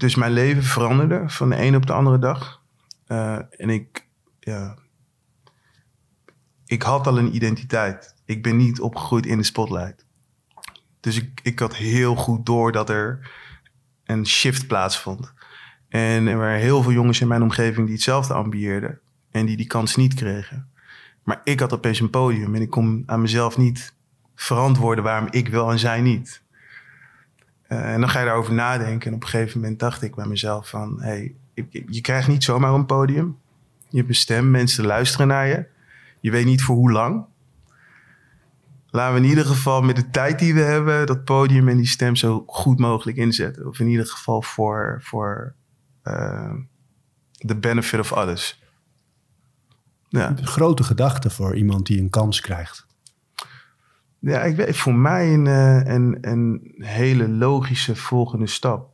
dus 0.00 0.14
mijn 0.14 0.32
leven 0.32 0.62
veranderde 0.62 1.22
van 1.26 1.48
de 1.48 1.56
ene 1.56 1.76
op 1.76 1.86
de 1.86 1.92
andere 1.92 2.18
dag. 2.18 2.62
Eh, 3.06 3.34
en 3.34 3.70
ik, 3.70 4.08
ja, 4.40 4.76
ik 6.66 6.82
had 6.82 7.06
al 7.06 7.18
een 7.18 7.34
identiteit. 7.34 8.14
Ik 8.24 8.42
ben 8.42 8.56
niet 8.56 8.80
opgegroeid 8.80 9.26
in 9.26 9.38
de 9.38 9.44
spotlight. 9.44 10.06
Dus 11.00 11.16
ik, 11.16 11.40
ik 11.42 11.58
had 11.58 11.76
heel 11.76 12.14
goed 12.14 12.46
door 12.46 12.72
dat 12.72 12.90
er 12.90 13.30
een 14.04 14.26
shift 14.26 14.66
plaatsvond. 14.66 15.32
En 15.88 16.26
er 16.26 16.36
waren 16.36 16.60
heel 16.60 16.82
veel 16.82 16.92
jongens 16.92 17.20
in 17.20 17.28
mijn 17.28 17.42
omgeving 17.42 17.86
die 17.86 17.94
hetzelfde 17.94 18.34
ambieerden. 18.34 19.00
En 19.30 19.46
die 19.46 19.56
die 19.56 19.66
kans 19.66 19.96
niet 19.96 20.14
kregen. 20.14 20.70
Maar 21.22 21.40
ik 21.44 21.60
had 21.60 21.72
opeens 21.72 22.00
een 22.00 22.10
podium 22.10 22.54
en 22.54 22.62
ik 22.62 22.70
kon 22.70 23.02
aan 23.06 23.20
mezelf 23.20 23.56
niet 23.56 23.94
verantwoorden 24.34 25.04
waarom 25.04 25.28
ik 25.30 25.48
wel 25.48 25.70
en 25.70 25.78
zij 25.78 26.00
niet. 26.00 26.42
Eh, 27.70 27.92
en 27.92 28.00
dan 28.00 28.08
ga 28.08 28.18
je 28.18 28.24
daarover 28.24 28.54
nadenken. 28.54 29.08
En 29.08 29.16
op 29.16 29.22
een 29.22 29.28
gegeven 29.28 29.60
moment 29.60 29.78
dacht 29.78 30.02
ik 30.02 30.14
bij 30.14 30.26
mezelf 30.26 30.68
van... 30.68 31.02
Hey, 31.02 31.34
je 31.70 32.00
krijgt 32.00 32.28
niet 32.28 32.44
zomaar 32.44 32.72
een 32.72 32.86
podium. 32.86 33.38
Je 33.88 33.96
hebt 33.96 34.08
een 34.08 34.14
stem, 34.14 34.50
mensen 34.50 34.86
luisteren 34.86 35.26
naar 35.26 35.46
je. 35.46 35.66
Je 36.20 36.30
weet 36.30 36.44
niet 36.44 36.62
voor 36.62 36.76
hoe 36.76 36.92
lang. 36.92 37.24
Laten 38.86 39.14
we 39.14 39.20
in 39.20 39.28
ieder 39.28 39.44
geval 39.44 39.82
met 39.82 39.96
de 39.96 40.10
tijd 40.10 40.38
die 40.38 40.54
we 40.54 40.60
hebben... 40.60 41.06
dat 41.06 41.24
podium 41.24 41.68
en 41.68 41.76
die 41.76 41.86
stem 41.86 42.16
zo 42.16 42.44
goed 42.46 42.78
mogelijk 42.78 43.16
inzetten. 43.18 43.66
Of 43.66 43.78
in 43.78 43.88
ieder 43.88 44.06
geval 44.06 44.42
voor, 44.42 44.98
voor 45.02 45.54
eh, 46.02 46.54
the 47.46 47.56
benefit 47.56 48.00
of 48.00 48.12
others. 48.12 48.62
Ja. 50.08 50.34
Grote 50.42 50.82
gedachte 50.82 51.30
voor 51.30 51.56
iemand 51.56 51.86
die 51.86 52.00
een 52.00 52.10
kans 52.10 52.40
krijgt. 52.40 52.86
Ja, 54.20 54.40
ik 54.40 54.56
weet, 54.56 54.76
voor 54.76 54.94
mij 54.94 55.34
een, 55.34 55.46
eh, 55.46 55.94
een, 55.94 56.18
een 56.20 56.74
hele 56.76 57.28
logische 57.28 57.96
volgende 57.96 58.46
stap. 58.46 58.88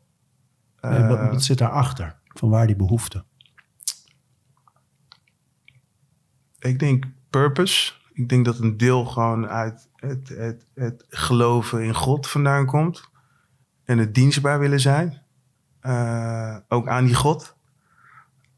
Wat, 0.81 0.93
Eh, 0.93 1.31
wat 1.31 1.43
zit 1.43 1.59
daarachter? 1.59 2.17
Van 2.25 2.49
waar 2.49 2.67
die 2.67 2.77
behoefte? 2.77 3.25
ik 6.67 6.79
denk 6.79 7.05
purpose. 7.31 7.93
Ik 8.13 8.29
denk 8.29 8.45
dat 8.45 8.59
een 8.59 8.77
deel 8.77 9.05
gewoon 9.05 9.47
uit 9.47 9.89
het, 9.95 10.29
het, 10.29 10.67
het 10.75 11.05
geloven 11.09 11.83
in 11.83 11.95
God 11.95 12.29
vandaan 12.29 12.67
komt. 12.67 13.11
En 13.85 13.99
het 13.99 14.15
dienstbaar 14.15 14.59
willen 14.59 14.81
zijn. 14.81 15.23
Eh, 15.81 16.57
ook 16.69 16.89
aan 16.89 17.05
die 17.05 17.15
God. 17.15 17.57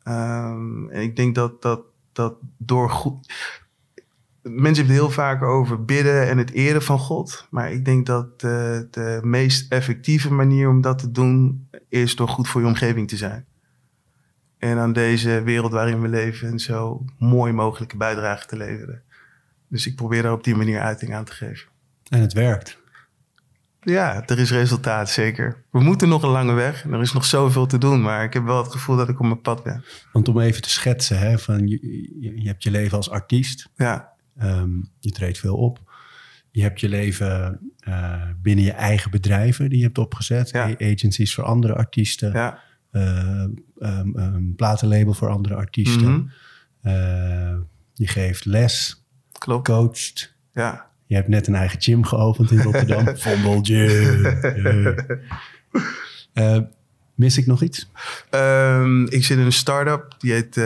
Ehm, 0.03 0.89
en 0.89 1.03
ik 1.03 1.17
denk 1.17 1.35
dat, 1.35 1.63
dat, 1.63 1.81
dat 2.13 2.35
door 2.59 2.91
goed... 2.91 3.33
Mensen 4.49 4.75
hebben 4.75 4.95
het 4.95 5.05
heel 5.05 5.11
vaak 5.11 5.43
over 5.43 5.85
bidden 5.85 6.29
en 6.29 6.39
het 6.39 6.53
eren 6.53 6.83
van 6.83 6.99
God. 6.99 7.47
Maar 7.51 7.73
ik 7.73 7.85
denk 7.85 8.07
dat 8.07 8.41
de, 8.41 8.89
de 8.91 9.21
meest 9.23 9.73
effectieve 9.73 10.33
manier 10.33 10.69
om 10.69 10.81
dat 10.81 10.99
te 10.99 11.11
doen... 11.11 11.69
is 11.89 12.17
door 12.17 12.29
goed 12.29 12.49
voor 12.49 12.61
je 12.61 12.67
omgeving 12.67 13.09
te 13.09 13.17
zijn. 13.17 13.47
En 14.59 14.79
aan 14.79 14.93
deze 14.93 15.43
wereld 15.43 15.73
waarin 15.73 16.01
we 16.01 16.09
leven... 16.09 16.49
een 16.49 16.61
zo 16.61 17.05
mooi 17.19 17.53
mogelijke 17.53 17.97
bijdrage 17.97 18.47
te 18.47 18.57
leveren. 18.57 19.03
Dus 19.69 19.87
ik 19.87 19.97
probeer 19.97 20.23
daar 20.23 20.33
op 20.33 20.45
die 20.45 20.57
manier 20.57 20.81
uiting 20.81 21.15
aan 21.15 21.25
te 21.25 21.33
geven. 21.33 21.69
En 22.09 22.21
het 22.21 22.33
werkt. 22.33 22.79
Ja, 23.81 24.27
er 24.27 24.39
is 24.39 24.51
resultaat, 24.51 25.11
zeker. 25.11 25.65
We 25.71 25.81
moeten 25.81 26.09
nog 26.09 26.23
een 26.23 26.31
lange 26.31 26.53
weg. 26.53 26.85
Er 26.85 27.01
is 27.01 27.13
nog 27.13 27.25
zoveel 27.25 27.67
te 27.67 27.79
doen, 27.79 28.03
maar 28.03 28.25
ik 28.25 28.33
heb 28.33 28.45
wel 28.45 28.63
het 28.63 28.73
gevoel 28.73 28.97
dat 28.97 29.09
ik 29.09 29.21
op 29.21 29.27
mijn 29.27 29.41
pad 29.41 29.63
ben. 29.63 29.85
Want 30.13 30.29
om 30.29 30.41
even 30.41 30.63
te 30.63 30.71
schetsen, 30.71 31.19
hè, 31.19 31.39
van 31.39 31.67
je, 31.67 31.79
je 32.21 32.49
hebt 32.49 32.63
je 32.63 32.71
leven 32.71 32.97
als 32.97 33.11
artiest. 33.11 33.71
Ja, 33.77 34.13
Ehm, 34.39 34.71
je 34.99 35.11
treedt 35.11 35.39
veel 35.39 35.57
op. 35.57 35.81
Je 36.51 36.63
hebt 36.63 36.81
je 36.81 36.89
leven 36.89 37.61
eh, 37.81 38.23
binnen 38.43 38.65
je 38.65 38.73
eigen 38.73 39.11
bedrijven 39.11 39.69
die 39.69 39.79
je 39.79 39.85
hebt 39.85 39.99
opgezet. 39.99 40.51
Ja. 40.51 40.75
Agencies 40.79 41.35
voor 41.35 41.45
andere 41.45 41.75
artiesten. 41.75 42.33
Ja, 42.33 42.61
eh, 42.91 43.45
ehm, 43.79 44.17
een 44.19 44.53
platenlabel 44.57 45.15
voor 45.15 45.29
andere 45.29 45.55
artiesten. 45.55 46.13
Mhm. 46.13 46.27
Eh, 46.81 47.57
je 47.95 48.07
geeft 48.07 48.45
les, 48.45 49.05
klopt. 49.33 49.69
coacht. 49.69 50.35
Ja. 50.53 50.87
Je 51.07 51.15
hebt 51.15 51.29
net 51.29 51.47
een 51.47 51.55
eigen 51.55 51.81
gym 51.81 52.05
geopend 52.05 52.51
in 52.51 52.63
Rotterdam. 52.63 53.17
Vondel 53.17 53.61
Gym. 53.63 54.39
Mis 57.15 57.39
ik 57.39 57.47
nog 57.47 57.63
iets? 57.63 57.91
Ehm, 58.31 59.05
ik 59.05 59.25
zit 59.25 59.39
in 59.39 59.45
een 59.45 59.53
start-up, 59.53 60.15
die 60.19 60.33
heet. 60.33 60.61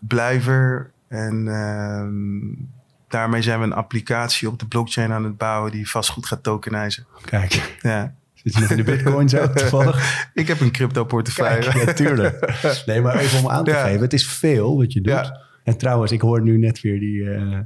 Blijver. 0.00 0.90
En 1.08 1.48
ehm, 1.48 2.75
daarmee 3.08 3.42
zijn 3.42 3.58
we 3.58 3.64
een 3.64 3.72
applicatie 3.72 4.48
op 4.48 4.58
de 4.58 4.66
blockchain 4.66 5.12
aan 5.12 5.24
het 5.24 5.36
bouwen 5.36 5.72
die 5.72 5.90
vastgoed 5.90 6.26
gaat 6.26 6.42
tokenizen. 6.42 7.06
Kijk, 7.24 7.76
Ja. 7.82 8.14
zit 8.34 8.54
je 8.54 8.60
nog 8.60 8.70
in 8.70 8.76
de 8.76 8.82
bitcoin 8.82 9.28
zo 9.28 9.50
toevallig? 9.52 10.28
Ik 10.34 10.48
heb 10.48 10.60
een 10.60 10.70
crypto 10.70 11.04
portefeuille. 11.04 11.70
Kijk, 11.70 11.84
ja, 11.86 11.92
tuurlijk. 11.92 12.62
Nee, 12.86 13.00
maar 13.00 13.16
even 13.18 13.38
om 13.38 13.48
aan 13.48 13.64
te 13.64 13.70
Ja. 13.70 13.82
geven. 13.84 14.00
Het 14.00 14.12
is 14.12 14.26
veel 14.28 14.76
wat 14.76 14.92
je 14.92 15.00
doet. 15.00 15.12
Ja. 15.12 15.40
En 15.64 15.76
trouwens, 15.76 16.12
ik 16.12 16.20
hoor 16.20 16.42
nu 16.42 16.58
net 16.58 16.80
weer 16.80 17.00
die, 17.00 17.30
eh, 17.30 17.58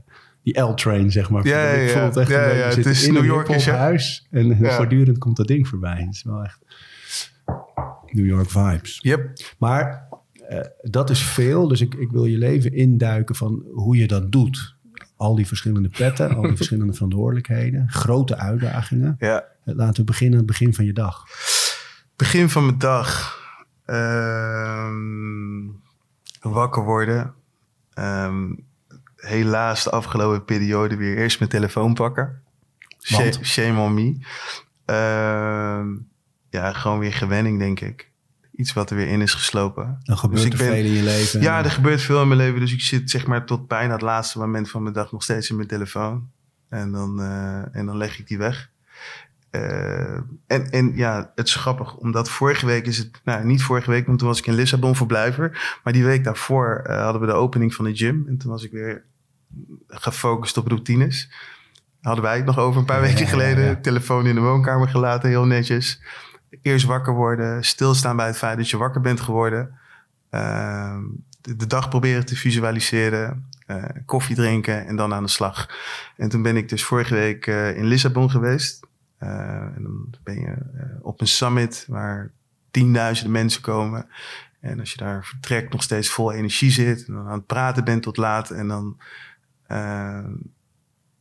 die 0.42 0.60
L-train, 0.60 1.10
zeg 1.10 1.30
maar. 1.30 1.46
Ja, 1.46 1.68
ik 1.68 1.90
voel 1.90 2.02
het 2.02 2.16
echt 2.16 2.28
Ja, 2.30 2.36
een 2.42 2.44
beetje. 2.44 2.58
ja, 2.58 2.64
het 2.64 2.74
zit 2.74 2.86
is 2.86 3.06
in 3.06 3.12
New 3.14 3.24
Yorkers, 3.24 3.64
hè? 3.64 3.72
huis 3.72 4.26
en 4.30 4.56
voortdurend 4.62 5.18
komt 5.18 5.36
dat 5.36 5.46
ding 5.46 5.68
voorbij. 5.68 5.96
Het 6.00 6.14
is 6.14 6.22
wel 6.22 6.42
echt 6.42 6.58
New 8.10 8.26
York 8.26 8.50
vibes. 8.50 8.98
Yep. 9.02 9.30
Maar 9.58 10.08
eh, 10.48 10.60
dat 10.82 11.10
is 11.10 11.22
veel. 11.22 11.68
Dus 11.68 11.80
ik, 11.80 11.94
ik 11.94 12.10
wil 12.10 12.24
je 12.24 12.38
leven 12.38 12.72
induiken 12.74 13.34
van 13.34 13.62
hoe 13.74 13.96
je 13.96 14.06
dat 14.06 14.32
doet. 14.32 14.76
Al 15.20 15.34
die 15.34 15.46
verschillende 15.46 15.88
petten, 15.88 16.34
al 16.34 16.42
die 16.42 16.56
verschillende 16.62 16.92
verantwoordelijkheden. 16.92 17.88
Grote 17.88 18.36
uitdagingen. 18.36 19.16
Ja. 19.18 19.44
Eh, 19.64 19.74
Laten 19.74 19.96
we 19.96 20.04
beginnen 20.04 20.38
aan 20.38 20.44
het 20.46 20.52
begin 20.58 20.74
van 20.74 20.84
je 20.84 20.92
dag. 20.92 21.24
Begin 22.16 22.48
van 22.50 22.64
mijn 22.66 22.78
dag. 22.78 23.38
Ehm, 23.84 25.66
wakker 26.40 26.84
worden. 26.84 27.34
Ehm, 27.94 28.54
helaas 29.16 29.84
de 29.84 29.90
afgelopen 29.90 30.44
periode 30.44 30.96
weer 30.96 31.16
eerst 31.16 31.38
mijn 31.38 31.50
telefoon 31.50 31.94
pakken. 31.94 32.42
Shame, 33.02 33.22
Want? 33.22 33.46
shame 33.46 33.80
on 33.80 33.94
me. 33.94 34.16
Ehm, 34.84 35.88
ja, 36.50 36.72
gewoon 36.72 36.98
weer 36.98 37.12
gewenning, 37.12 37.58
denk 37.58 37.80
ik. 37.80 38.09
Iets 38.60 38.72
wat 38.72 38.90
er 38.90 38.96
weer 38.96 39.08
in 39.08 39.20
is 39.20 39.34
geslopen. 39.34 39.98
Dan 40.02 40.18
gebeurt 40.18 40.42
Dus 40.42 40.50
er 40.52 40.56
ben- 40.58 40.66
veel 40.76 40.84
in 40.84 40.92
je 40.92 41.02
leven. 41.02 41.40
Ja, 41.40 41.64
er 41.64 41.70
gebeurt 41.70 42.00
veel 42.02 42.22
in 42.22 42.28
mijn 42.28 42.40
leven. 42.40 42.60
Dus 42.60 42.72
ik 42.72 42.80
zit 42.80 43.10
zeg 43.10 43.26
maar 43.26 43.46
tot 43.46 43.68
bijna 43.68 43.92
het 43.92 44.00
laatste 44.02 44.38
moment 44.38 44.70
van 44.70 44.82
mijn 44.82 44.94
dag 44.94 45.12
nog 45.12 45.22
steeds 45.22 45.50
in 45.50 45.56
mijn 45.56 45.68
telefoon. 45.68 46.28
En 46.68 46.92
dan, 46.92 47.20
eh, 47.22 47.76
en 47.76 47.86
dan 47.86 47.96
leg 47.96 48.18
ik 48.18 48.26
die 48.26 48.38
weg. 48.38 48.70
Eh, 49.50 50.14
en, 50.46 50.70
en 50.70 50.96
ja, 50.96 51.32
het 51.34 51.46
is 51.46 51.54
grappig, 51.54 51.94
omdat 51.96 52.30
vorige 52.30 52.66
week 52.66 52.86
is 52.86 52.98
het... 52.98 53.20
Nou, 53.24 53.44
niet 53.44 53.62
vorige 53.62 53.90
week, 53.90 54.06
want 54.06 54.18
toen 54.18 54.28
was 54.28 54.38
ik 54.38 54.46
in 54.46 54.54
Lissabon 54.54 54.96
voor 54.96 55.06
Blijver. 55.06 55.78
Maar 55.84 55.92
die 55.92 56.04
week 56.04 56.24
daarvoor 56.24 56.82
eh, 56.84 57.02
hadden 57.02 57.20
we 57.20 57.26
de 57.26 57.32
opening 57.32 57.74
van 57.74 57.84
de 57.84 57.96
gym. 57.96 58.24
En 58.28 58.38
toen 58.38 58.50
was 58.50 58.64
ik 58.64 58.70
weer 58.72 59.04
gefocust 59.88 60.56
op 60.56 60.66
routines. 60.66 61.30
Hadden 62.00 62.24
wij 62.24 62.36
het 62.36 62.44
nog 62.46 62.58
over 62.58 62.80
een 62.80 62.86
paar 62.86 63.00
Ja, 63.00 63.06
weken 63.06 63.24
ja, 63.24 63.30
geleden. 63.30 63.64
ja. 63.64 63.76
Telefoon 63.76 64.26
in 64.26 64.34
de 64.34 64.40
woonkamer 64.40 64.88
gelaten, 64.88 65.28
heel 65.28 65.44
netjes. 65.46 66.00
Eerst 66.62 66.86
wakker 66.86 67.14
worden, 67.14 67.64
stilstaan 67.64 68.16
bij 68.16 68.26
het 68.26 68.36
feit 68.36 68.56
dat 68.56 68.70
je 68.70 68.76
wakker 68.76 69.00
bent 69.00 69.20
geworden. 69.20 69.78
Ehm, 70.30 71.02
de, 71.40 71.66
dag 71.66 71.88
proberen 71.88 72.26
te 72.26 72.36
visualiseren, 72.36 73.48
eh, 73.66 73.84
koffie 74.04 74.36
drinken 74.36 74.86
en 74.86 74.96
dan 74.96 75.14
aan 75.14 75.22
de 75.22 75.30
slag. 75.30 75.68
En 76.16 76.28
toen 76.28 76.42
ben 76.42 76.56
ik 76.56 76.68
dus 76.68 76.84
vorige 76.84 77.14
week 77.14 77.46
eh, 77.46 77.76
in 77.76 77.84
Lissabon 77.84 78.30
geweest. 78.30 78.80
Eh, 79.18 79.28
en 79.60 79.82
dan 79.82 80.14
ben 80.22 80.40
je 80.40 80.56
op 81.02 81.20
een 81.20 81.26
summit 81.26 81.84
waar 81.88 82.30
tienduizenden 82.70 83.32
mensen 83.32 83.62
komen. 83.62 84.06
En 84.60 84.80
als 84.80 84.92
je 84.92 84.98
daar 84.98 85.24
vertrekt, 85.24 85.72
nog 85.72 85.82
steeds 85.82 86.08
vol 86.08 86.32
energie 86.32 86.70
zit. 86.70 87.06
En 87.06 87.14
dan 87.14 87.26
aan 87.26 87.38
het 87.38 87.46
praten 87.46 87.84
bent 87.84 88.02
tot 88.02 88.16
laat. 88.16 88.50
En 88.50 88.68
dan 88.68 88.98
eh, 89.66 90.24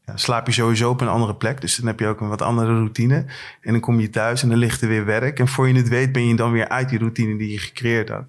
ja, 0.09 0.17
slaap 0.17 0.45
je 0.47 0.51
sowieso 0.53 0.89
op 0.89 1.01
een 1.01 1.07
andere 1.07 1.35
plek. 1.35 1.61
Dus 1.61 1.75
dan 1.75 1.87
heb 1.87 1.99
je 1.99 2.07
ook 2.07 2.21
een 2.21 2.27
wat 2.27 2.41
andere 2.41 2.73
routine. 2.73 3.15
En 3.61 3.71
dan 3.71 3.79
kom 3.79 3.99
je 3.99 4.09
thuis 4.09 4.43
en 4.43 4.49
dan 4.49 4.57
ligt 4.57 4.81
er 4.81 4.87
weer 4.87 5.05
werk. 5.05 5.39
En 5.39 5.47
voor 5.47 5.67
je 5.67 5.73
het 5.75 5.87
weet 5.87 6.11
ben 6.11 6.27
je 6.27 6.35
dan 6.35 6.51
weer 6.51 6.67
uit 6.69 6.89
die 6.89 6.99
routine 6.99 7.37
die 7.37 7.51
je 7.51 7.57
gecreëerd 7.59 8.09
had. 8.09 8.25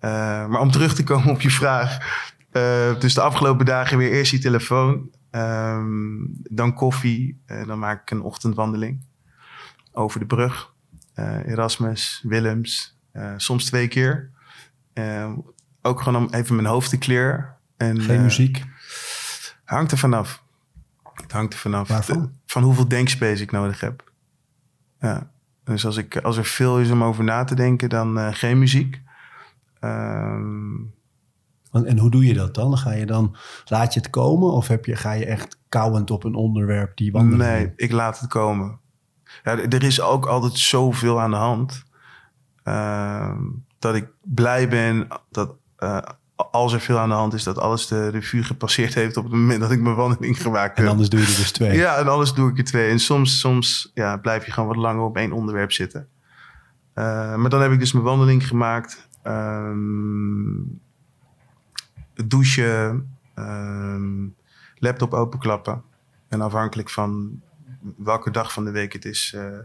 Eh, 0.00 0.10
maar 0.46 0.60
om 0.60 0.70
terug 0.70 0.94
te 0.94 1.04
komen 1.04 1.30
op 1.30 1.40
je 1.40 1.50
vraag. 1.50 1.98
eh, 2.52 3.00
dus 3.00 3.14
de 3.14 3.20
afgelopen 3.20 3.66
dagen 3.66 3.98
weer 3.98 4.10
eerst 4.10 4.30
die 4.30 4.40
telefoon. 4.40 5.10
ehm, 5.30 6.16
dan 6.50 6.74
koffie. 6.74 7.40
en 7.46 7.66
dan 7.66 7.78
maak 7.78 8.00
ik 8.02 8.10
een 8.10 8.22
ochtendwandeling. 8.22 9.04
Over 9.92 10.20
de 10.20 10.26
brug. 10.26 10.72
Eh, 11.14 11.46
Erasmus, 11.46 12.24
Willems. 12.28 12.98
eh, 13.12 13.32
soms 13.36 13.64
twee 13.64 13.88
keer. 13.88 14.30
Eh, 14.92 15.32
ook 15.82 16.00
gewoon 16.02 16.22
om 16.24 16.34
even 16.34 16.54
mijn 16.54 16.66
hoofd 16.68 16.90
te 16.90 16.98
clearen. 16.98 17.56
En, 17.76 18.00
Geen 18.00 18.16
eh, 18.16 18.22
muziek. 18.22 18.64
Hangt 19.64 19.92
er 19.92 19.98
vanaf. 19.98 20.42
Het 21.22 21.32
hangt 21.32 21.52
er 21.52 21.58
vanaf. 21.58 21.88
Waarvan? 21.88 22.32
Van 22.46 22.62
hoeveel 22.62 22.88
denkspace 22.88 23.42
ik 23.42 23.50
nodig 23.50 23.80
heb. 23.80 24.12
Ja. 25.00 25.30
Dus 25.64 25.86
als, 25.86 25.96
ik, 25.96 26.16
als 26.16 26.36
er 26.36 26.44
veel 26.44 26.80
is 26.80 26.90
om 26.90 27.02
over 27.04 27.24
na 27.24 27.44
te 27.44 27.54
denken, 27.54 27.88
dan 27.88 28.18
eh, 28.18 28.28
geen 28.30 28.58
muziek. 28.58 29.00
Ehm, 29.80 30.76
En 31.72 31.98
hoe 31.98 32.10
doe 32.10 32.24
je 32.26 32.34
dat 32.34 32.54
dan? 32.54 32.78
Ga 32.78 32.92
je 32.92 33.06
dan, 33.06 33.36
laat 33.64 33.94
je 33.94 34.00
het 34.00 34.10
komen? 34.10 34.52
Of 34.52 34.68
heb 34.68 34.84
je, 34.84 34.96
ga 34.96 35.12
je 35.12 35.26
echt 35.26 35.58
kauwend 35.68 36.10
op 36.10 36.24
een 36.24 36.34
onderwerp 36.34 36.96
die 36.96 37.12
wandeling? 37.12 37.42
nee, 37.50 37.72
ik 37.76 37.92
laat 37.92 38.20
het 38.20 38.28
komen. 38.30 38.78
Ja, 39.44 39.52
er 39.58 39.68
er 39.74 39.82
is 39.82 40.00
ook 40.00 40.26
altijd 40.26 40.58
zoveel 40.58 41.20
aan 41.20 41.30
de 41.30 41.36
hand. 41.36 41.82
ehm, 42.62 43.42
dat 43.78 43.94
ik 43.94 44.08
blij 44.22 44.68
ben 44.68 45.06
dat 45.30 45.54
eh, 45.76 45.98
als 46.38 46.72
er 46.72 46.80
veel 46.80 46.98
aan 46.98 47.08
de 47.08 47.14
hand 47.14 47.34
is, 47.34 47.42
dat 47.42 47.58
alles 47.58 47.86
de 47.86 48.08
revue 48.08 48.42
gepasseerd 48.42 48.94
heeft 48.94 49.16
op 49.16 49.24
het 49.24 49.32
moment 49.32 49.60
dat 49.60 49.70
ik 49.70 49.80
mijn 49.80 49.94
wandeling 49.94 50.42
gemaakt 50.42 50.76
heb. 50.76 50.84
En 50.86 50.90
anders 50.90 51.08
doe 51.08 51.20
je 51.20 51.26
er 51.26 51.36
dus 51.36 51.52
twee. 51.52 51.76
Ja, 51.76 51.96
en 51.96 52.08
alles 52.08 52.32
doe 52.32 52.50
ik 52.50 52.58
er 52.58 52.64
twee. 52.64 52.90
En 52.90 52.98
soms, 52.98 53.40
soms 53.40 53.90
ja, 53.94 54.16
blijf 54.16 54.46
je 54.46 54.52
gewoon 54.52 54.68
wat 54.68 54.78
langer 54.78 55.02
op 55.02 55.16
één 55.16 55.32
onderwerp 55.32 55.72
zitten. 55.72 56.08
Eh, 56.94 57.34
maar 57.34 57.50
dan 57.50 57.60
heb 57.60 57.72
ik 57.72 57.78
dus 57.78 57.92
mijn 57.92 58.04
wandeling 58.04 58.46
gemaakt. 58.46 59.08
Ehm, 59.22 60.62
douchen. 62.14 63.16
ehm, 63.34 64.26
laptop 64.74 65.14
openklappen. 65.14 65.82
En 66.28 66.40
afhankelijk 66.40 66.90
van 66.90 67.40
welke 67.96 68.30
dag 68.30 68.52
van 68.52 68.64
de 68.64 68.70
week 68.70 68.92
het 68.92 69.04
is, 69.04 69.32
eh, 69.34 69.58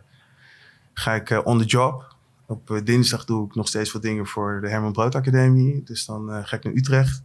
ga 0.94 1.14
ik 1.14 1.30
eh, 1.30 1.40
on 1.44 1.58
the 1.58 1.66
job. 1.66 2.13
Op 2.54 2.72
eh, 2.72 2.84
dinsdag 2.84 3.26
doe 3.26 3.46
ik 3.46 3.56
nog 3.56 3.68
steeds 3.68 3.92
wat 3.92 4.02
dingen 4.02 4.26
voor 4.26 4.62
de 4.62 4.70
Herman 4.70 4.92
Brood 4.92 5.16
Academie. 5.16 5.84
Dus 5.84 6.06
dan 6.06 6.32
eh, 6.32 6.40
ga 6.44 6.56
ik 6.56 6.64
naar 6.64 6.74
Utrecht. 6.74 7.22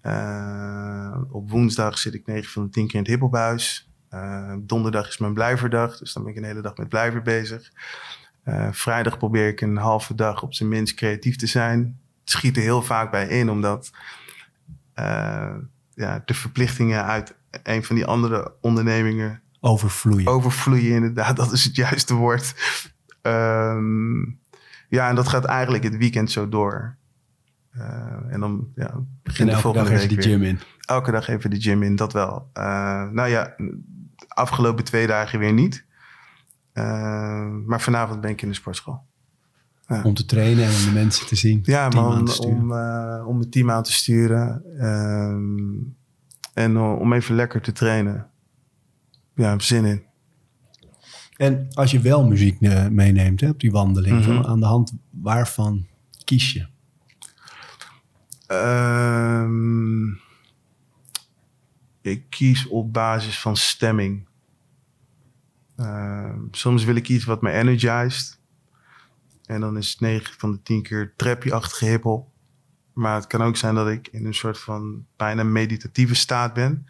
Eh, 0.00 1.20
op 1.30 1.50
woensdag 1.50 1.98
zit 1.98 2.14
ik 2.14 2.26
9 2.26 2.50
van 2.50 2.64
de 2.64 2.68
10 2.70 2.86
keer 2.86 2.94
in 2.94 3.00
het 3.00 3.10
hiphophuis. 3.10 3.90
Eh 4.08 4.54
donderdag 4.60 5.08
is 5.08 5.18
mijn 5.18 5.34
blijverdag, 5.34 5.98
dus 5.98 6.12
dan 6.12 6.22
ben 6.22 6.32
ik 6.32 6.38
een 6.38 6.44
hele 6.44 6.60
dag 6.60 6.76
met 6.76 6.88
blijver 6.88 7.22
bezig. 7.22 7.72
Vrijdag 8.70 9.18
probeer 9.18 9.48
ik 9.48 9.60
een 9.60 9.76
halve 9.76 10.14
dag 10.14 10.42
op 10.42 10.54
zijn 10.54 10.68
minst 10.68 10.94
creatief 10.94 11.36
te 11.36 11.46
zijn. 11.46 11.98
Het 12.20 12.30
schiet 12.30 12.56
er 12.56 12.62
heel 12.62 12.82
vaak 12.82 13.10
bij 13.10 13.28
in, 13.28 13.50
omdat 13.50 13.90
ja, 15.94 16.22
de 16.24 16.34
verplichtingen 16.34 17.04
uit 17.04 17.34
een 17.62 17.84
van 17.84 17.96
die 17.96 18.06
andere 18.06 18.52
ondernemingen 18.60 19.42
Overvloeien. 19.60 20.26
overvloeien, 20.26 20.94
inderdaad, 20.94 21.36
dat 21.42 21.52
is 21.52 21.64
het 21.64 21.76
juiste 21.76 22.14
woord. 22.14 22.54
Ehm, 23.24 24.22
ja, 24.94 25.08
en 25.08 25.14
dat 25.14 25.28
gaat 25.28 25.44
eigenlijk 25.44 25.84
het 25.84 25.96
weekend 25.96 26.30
zo 26.30 26.48
door. 26.48 26.96
Eh, 27.70 28.32
en 28.32 28.40
dan 28.40 28.68
ja, 28.74 28.90
en 28.90 29.18
begint 29.22 29.48
de 29.48 29.54
elke 29.54 29.62
volgende 29.62 29.90
dag 29.90 29.98
even 29.98 30.08
week 30.08 30.24
weer. 30.24 30.34
gym 30.34 30.42
in. 30.42 30.58
Elke 30.80 31.10
dag 31.10 31.28
even 31.28 31.50
de 31.50 31.60
gym 31.60 31.82
in, 31.82 31.96
dat 31.96 32.12
wel. 32.12 32.50
Eh, 32.52 33.08
nou 33.10 33.28
ja, 33.28 33.54
afgelopen 34.28 34.84
twee 34.84 35.06
dagen 35.06 35.38
weer 35.38 35.52
niet. 35.52 35.84
Eh, 36.72 37.46
maar 37.66 37.80
vanavond 37.80 38.20
ben 38.20 38.30
ik 38.30 38.42
in 38.42 38.48
de 38.48 38.54
sportschool. 38.54 39.02
Om 40.02 40.14
te 40.14 40.24
trainen 40.24 40.64
en 40.64 40.74
om 40.74 40.84
de 40.84 40.90
mensen 40.90 41.26
te 41.26 41.34
zien. 41.34 41.60
Ja, 41.62 41.88
maar 41.88 42.04
aan 42.04 42.38
om, 42.38 42.72
om, 42.72 42.72
om 43.26 43.38
het 43.38 43.52
team 43.52 43.70
aan 43.70 43.82
te 43.82 43.92
sturen. 43.92 44.62
ehm, 44.78 45.92
en 46.54 46.76
om 46.76 47.12
even 47.12 47.34
lekker 47.34 47.60
te 47.60 47.72
trainen. 47.72 48.26
Ja, 49.34 49.58
zin 49.58 49.84
in. 49.84 50.02
En 51.36 51.68
als 51.74 51.90
je 51.90 52.00
wel 52.00 52.26
muziek 52.26 52.60
eh, 52.60 52.86
meeneemt 52.88 53.40
hè, 53.40 53.48
op 53.48 53.60
die 53.60 53.70
wandeling, 53.70 54.18
Mhm. 54.20 54.34
van 54.34 54.46
aan 54.46 54.60
de 54.60 54.66
hand 54.66 54.92
waarvan 55.10 55.86
kies 56.24 56.52
je? 56.52 56.66
Ehm, 58.46 60.08
ik 62.00 62.24
kies 62.28 62.66
op 62.68 62.92
basis 62.92 63.40
van 63.40 63.56
stemming. 63.56 64.26
Ehm, 65.76 66.38
soms 66.50 66.84
wil 66.84 66.94
ik 66.94 67.08
iets 67.08 67.24
wat 67.24 67.42
me 67.42 67.50
energized. 67.50 68.38
En 69.46 69.60
dan 69.60 69.76
is 69.76 69.90
het 69.90 70.00
9 70.00 70.34
van 70.38 70.52
de 70.52 70.62
10 70.62 70.82
keer 70.82 71.12
trappy-achtige 71.16 71.84
hiphop. 71.84 72.28
Maar 72.92 73.14
het 73.14 73.26
kan 73.26 73.42
ook 73.42 73.56
zijn 73.56 73.74
dat 73.74 73.88
ik 73.88 74.08
in 74.08 74.26
een 74.26 74.34
soort 74.34 74.58
van 74.60 75.04
bijna 75.16 75.42
meditatieve 75.42 76.14
staat 76.14 76.54
ben. 76.54 76.86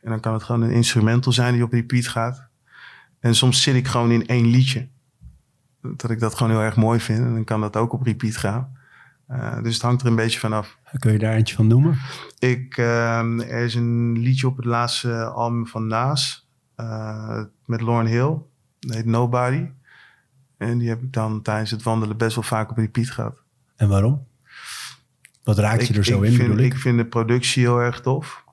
En 0.00 0.10
dan 0.10 0.20
kan 0.20 0.32
het 0.32 0.42
gewoon 0.42 0.62
een 0.62 0.70
instrumental 0.70 1.32
zijn 1.32 1.52
die 1.54 1.62
op 1.62 1.72
repeat 1.72 2.06
gaat. 2.06 2.47
En 3.20 3.34
soms 3.34 3.62
zit 3.62 3.74
ik 3.74 3.86
gewoon 3.86 4.10
in 4.10 4.26
één 4.26 4.46
liedje. 4.46 4.88
Dat 5.80 6.10
ik 6.10 6.20
dat 6.20 6.34
gewoon 6.34 6.52
heel 6.52 6.62
erg 6.62 6.76
mooi 6.76 7.00
vind. 7.00 7.18
En 7.18 7.34
dan 7.34 7.44
kan 7.44 7.60
dat 7.60 7.76
ook 7.76 7.92
op 7.92 8.02
repeat 8.02 8.36
gaan. 8.36 8.76
Uh, 9.30 9.62
dus 9.62 9.74
het 9.74 9.82
hangt 9.82 10.02
er 10.02 10.06
een 10.06 10.16
beetje 10.16 10.38
vanaf. 10.38 10.78
Kun 10.98 11.12
je 11.12 11.18
daar 11.18 11.34
eentje 11.34 11.54
van 11.54 11.66
noemen? 11.66 11.98
Ik, 12.38 12.76
uh, 12.76 13.18
er 13.40 13.64
is 13.64 13.74
een 13.74 14.18
liedje 14.18 14.46
op 14.46 14.56
het 14.56 14.64
laatste 14.64 15.24
album 15.24 15.66
van 15.66 15.86
Naas. 15.86 16.48
Uh, 16.76 17.42
met 17.64 17.80
Lauren 17.80 18.06
Hill. 18.06 18.36
Dat 18.78 18.94
heet 18.94 19.04
Nobody. 19.04 19.66
En 20.56 20.78
die 20.78 20.88
heb 20.88 21.02
ik 21.02 21.12
dan 21.12 21.42
tijdens 21.42 21.70
het 21.70 21.82
wandelen 21.82 22.16
best 22.16 22.34
wel 22.34 22.44
vaak 22.44 22.70
op 22.70 22.76
repeat 22.76 23.10
gehad. 23.10 23.42
En 23.76 23.88
waarom? 23.88 24.26
Wat 25.44 25.58
raakt 25.58 25.86
je 25.86 25.94
er 25.94 26.04
zo 26.04 26.20
in, 26.20 26.32
vind, 26.32 26.48
bedoel 26.48 26.64
ik? 26.64 26.72
Ik 26.72 26.78
vind 26.78 26.98
de 26.98 27.06
productie 27.06 27.62
heel 27.62 27.78
erg 27.78 28.00
tof. 28.00 28.44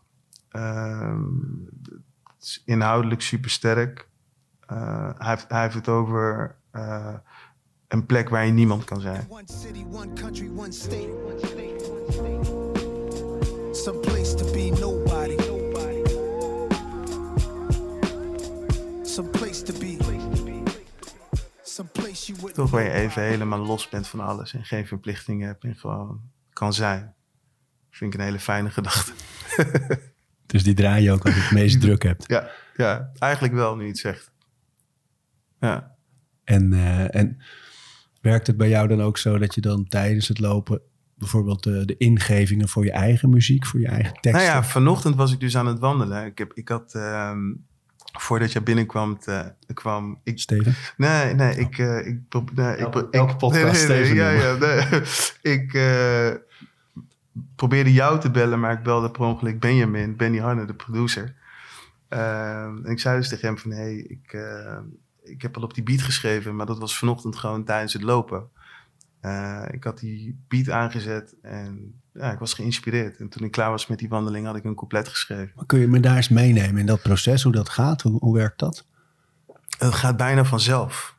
Het 0.49 2.41
is 2.41 2.61
inhoudelijk 2.65 3.21
super 3.21 3.49
sterk. 3.49 4.07
Uh, 4.71 5.09
hij, 5.17 5.29
heeft, 5.29 5.45
hij 5.47 5.61
heeft 5.61 5.75
het 5.75 5.87
over 5.87 6.55
uh, 6.73 7.13
een 7.87 8.05
plek 8.05 8.29
waar 8.29 8.45
je 8.45 8.51
niemand 8.51 8.83
kan 8.83 9.01
zijn. 9.01 9.25
One 9.29 9.43
city, 9.45 9.85
one 9.91 10.13
country, 10.13 10.49
one 10.55 10.71
state. 10.71 11.09
Some 13.71 13.99
place 13.99 14.35
to 14.35 14.51
be 14.51 14.77
nobody. 14.79 15.35
Some 19.03 19.29
place 19.29 19.63
to 19.63 19.73
be. 19.79 19.97
Some 21.63 21.89
place 21.89 22.33
you 22.33 22.51
Toch 22.51 22.69
waar 22.69 22.83
je 22.83 22.91
even 22.91 23.21
helemaal 23.21 23.59
los 23.59 23.89
bent 23.89 24.07
van 24.07 24.19
alles 24.19 24.53
en 24.53 24.63
geen 24.63 24.87
verplichtingen 24.87 25.47
hebt 25.47 25.63
en 25.63 25.75
gewoon 25.75 26.21
kan 26.53 26.73
zijn. 26.73 27.15
Vind 27.89 28.13
ik 28.13 28.19
een 28.19 28.25
hele 28.25 28.39
fijne 28.39 28.69
gedachte. 28.69 29.11
dus 30.45 30.63
die 30.63 30.73
draai 30.73 31.03
je 31.03 31.11
ook 31.11 31.25
als 31.25 31.35
je 31.35 31.41
het 31.41 31.51
meest 31.51 31.81
druk 31.85 32.03
hebt. 32.03 32.23
Ja, 32.27 32.49
ja, 32.75 33.11
eigenlijk 33.19 33.53
wel 33.53 33.75
nu 33.75 33.81
je 33.81 33.89
het 33.89 33.97
zegt. 33.97 34.31
Ja. 35.65 35.95
En, 36.43 36.71
uh, 36.71 37.15
en 37.15 37.37
werkt 38.21 38.47
het 38.47 38.57
bij 38.57 38.69
jou 38.69 38.87
dan 38.87 39.01
ook 39.01 39.17
zo 39.17 39.37
dat 39.37 39.55
je 39.55 39.61
dan 39.61 39.87
tijdens 39.87 40.27
het 40.27 40.39
lopen 40.39 40.81
bijvoorbeeld 41.17 41.63
de, 41.63 41.85
de 41.85 41.97
ingevingen 41.97 42.67
voor 42.67 42.83
je 42.83 42.91
eigen 42.91 43.29
muziek, 43.29 43.65
voor 43.65 43.79
je 43.79 43.87
eigen 43.87 44.13
teksten? 44.13 44.31
Nou 44.31 44.43
ja, 44.43 44.63
vanochtend 44.63 45.15
was 45.15 45.33
ik 45.33 45.39
dus 45.39 45.57
aan 45.57 45.67
het 45.67 45.79
wandelen. 45.79 46.25
Ik, 46.25 46.37
heb, 46.37 46.53
ik 46.53 46.69
had, 46.69 46.93
um, 46.95 47.65
voordat 48.19 48.51
je 48.51 48.61
binnenkwam, 48.61 49.17
uh, 49.29 49.41
kwam 49.73 50.19
ik... 50.23 50.39
Steven? 50.39 50.75
Nee, 50.97 51.33
nee, 51.33 51.55
ik... 51.55 51.77
Uh, 51.77 52.07
ik, 52.07 52.19
nee, 52.53 52.75
elke, 52.75 52.99
ik, 52.99 53.13
elke 53.13 53.35
podcast 53.35 53.87
nee, 53.87 53.97
nee, 53.97 54.05
Steven 54.05 54.15
Ja, 54.15 54.29
ja, 54.29 54.55
nee. 54.57 55.01
ik 55.55 55.71
probeerde 57.55 57.93
jou 57.93 58.19
te 58.19 58.31
bellen, 58.31 58.59
maar 58.59 58.71
ik 58.71 58.83
belde 58.83 59.11
per 59.11 59.21
ongeluk 59.21 59.59
Benjamin, 59.59 60.15
Benny 60.15 60.37
Hanne, 60.37 60.65
de 60.65 60.73
producer. 60.73 61.35
en 62.09 62.81
ik 62.85 62.99
zei 62.99 63.17
dus 63.17 63.29
tegen 63.29 63.47
hem 63.47 63.57
van, 63.57 63.71
hé, 63.71 63.77
hey, 63.77 63.95
ik 63.95 64.37
ik 65.25 65.41
heb 65.41 65.57
al 65.57 65.63
op 65.63 65.73
die 65.73 65.83
beat 65.83 66.01
geschreven, 66.01 66.55
maar 66.55 66.65
dat 66.65 66.79
was 66.79 66.97
vanochtend 66.97 67.35
gewoon 67.35 67.63
tijdens 67.63 67.93
het 67.93 68.01
lopen. 68.01 68.49
Uh, 69.21 69.65
ik 69.71 69.83
had 69.83 69.99
die 69.99 70.39
beat 70.47 70.69
aangezet 70.69 71.35
en 71.41 72.01
ja, 72.13 72.31
ik 72.31 72.39
was 72.39 72.53
geïnspireerd. 72.53 73.17
En 73.17 73.29
toen 73.29 73.43
ik 73.43 73.51
klaar 73.51 73.69
was 73.69 73.87
met 73.87 73.99
die 73.99 74.09
wandeling, 74.09 74.45
had 74.45 74.55
ik 74.55 74.63
een 74.63 74.75
couplet 74.75 75.07
geschreven. 75.07 75.51
Maar 75.55 75.65
kun 75.65 75.79
je 75.79 75.87
me 75.87 75.99
daar 75.99 76.15
eens 76.15 76.29
meenemen 76.29 76.77
in 76.77 76.85
dat 76.85 77.01
proces, 77.01 77.43
hoe 77.43 77.51
dat 77.51 77.69
gaat? 77.69 78.01
Hoe, 78.01 78.19
hoe 78.19 78.35
werkt 78.35 78.59
dat? 78.59 78.85
Het 79.77 79.93
gaat 79.93 80.17
bijna 80.17 80.45
vanzelf. 80.45 81.17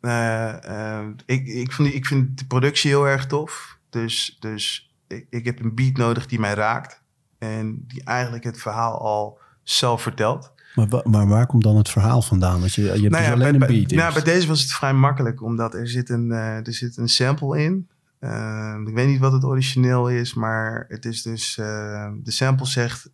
Uh, 0.00 0.56
uh, 0.68 1.06
ik, 1.26 1.46
ik, 1.46 1.72
vind, 1.72 1.94
ik 1.94 2.06
vind 2.06 2.38
de 2.38 2.46
productie 2.46 2.90
heel 2.90 3.08
erg 3.08 3.26
tof. 3.26 3.78
Dus, 3.90 4.36
dus 4.40 4.94
ik, 5.06 5.26
ik 5.30 5.44
heb 5.44 5.60
een 5.60 5.74
beat 5.74 5.96
nodig 5.96 6.26
die 6.26 6.40
mij 6.40 6.54
raakt. 6.54 7.02
En 7.38 7.84
die 7.86 8.04
eigenlijk 8.04 8.44
het 8.44 8.60
verhaal 8.60 9.00
al 9.00 9.38
zelf 9.62 10.02
vertelt. 10.02 10.52
Maar, 10.74 10.88
maar, 11.04 11.26
waar 11.26 11.46
komt 11.46 11.62
dan 11.62 11.76
het 11.76 11.88
verhaal 11.88 12.22
vandaan? 12.22 12.60
Want 12.60 12.74
je, 12.74 12.82
je 12.82 12.88
hebt 12.88 13.02
nou 13.02 13.22
ja, 13.22 13.34
dus 13.34 13.44
alleen 13.44 13.58
bij, 13.58 13.68
een 13.68 13.74
beat. 13.74 13.90
Nou, 13.90 14.12
bij 14.12 14.22
deze 14.22 14.46
was 14.46 14.62
het 14.62 14.72
vrij 14.72 14.92
makkelijk, 14.92 15.42
omdat 15.42 15.74
er 15.74 15.88
zit 15.88 16.08
een, 16.08 16.30
uh, 16.30 16.66
er 16.66 16.74
zit 16.74 16.96
een 16.96 17.08
sample 17.08 17.62
in. 17.62 17.88
Uh, 18.20 18.76
ik 18.86 18.94
weet 18.94 19.06
niet 19.06 19.20
wat 19.20 19.32
het 19.32 19.44
origineel 19.44 20.08
is, 20.08 20.34
maar 20.34 20.84
het 20.88 21.04
is 21.04 21.22
dus... 21.22 21.56
Uh, 21.56 22.08
de 22.22 22.30
sample 22.30 22.66
zegt... 22.66 23.10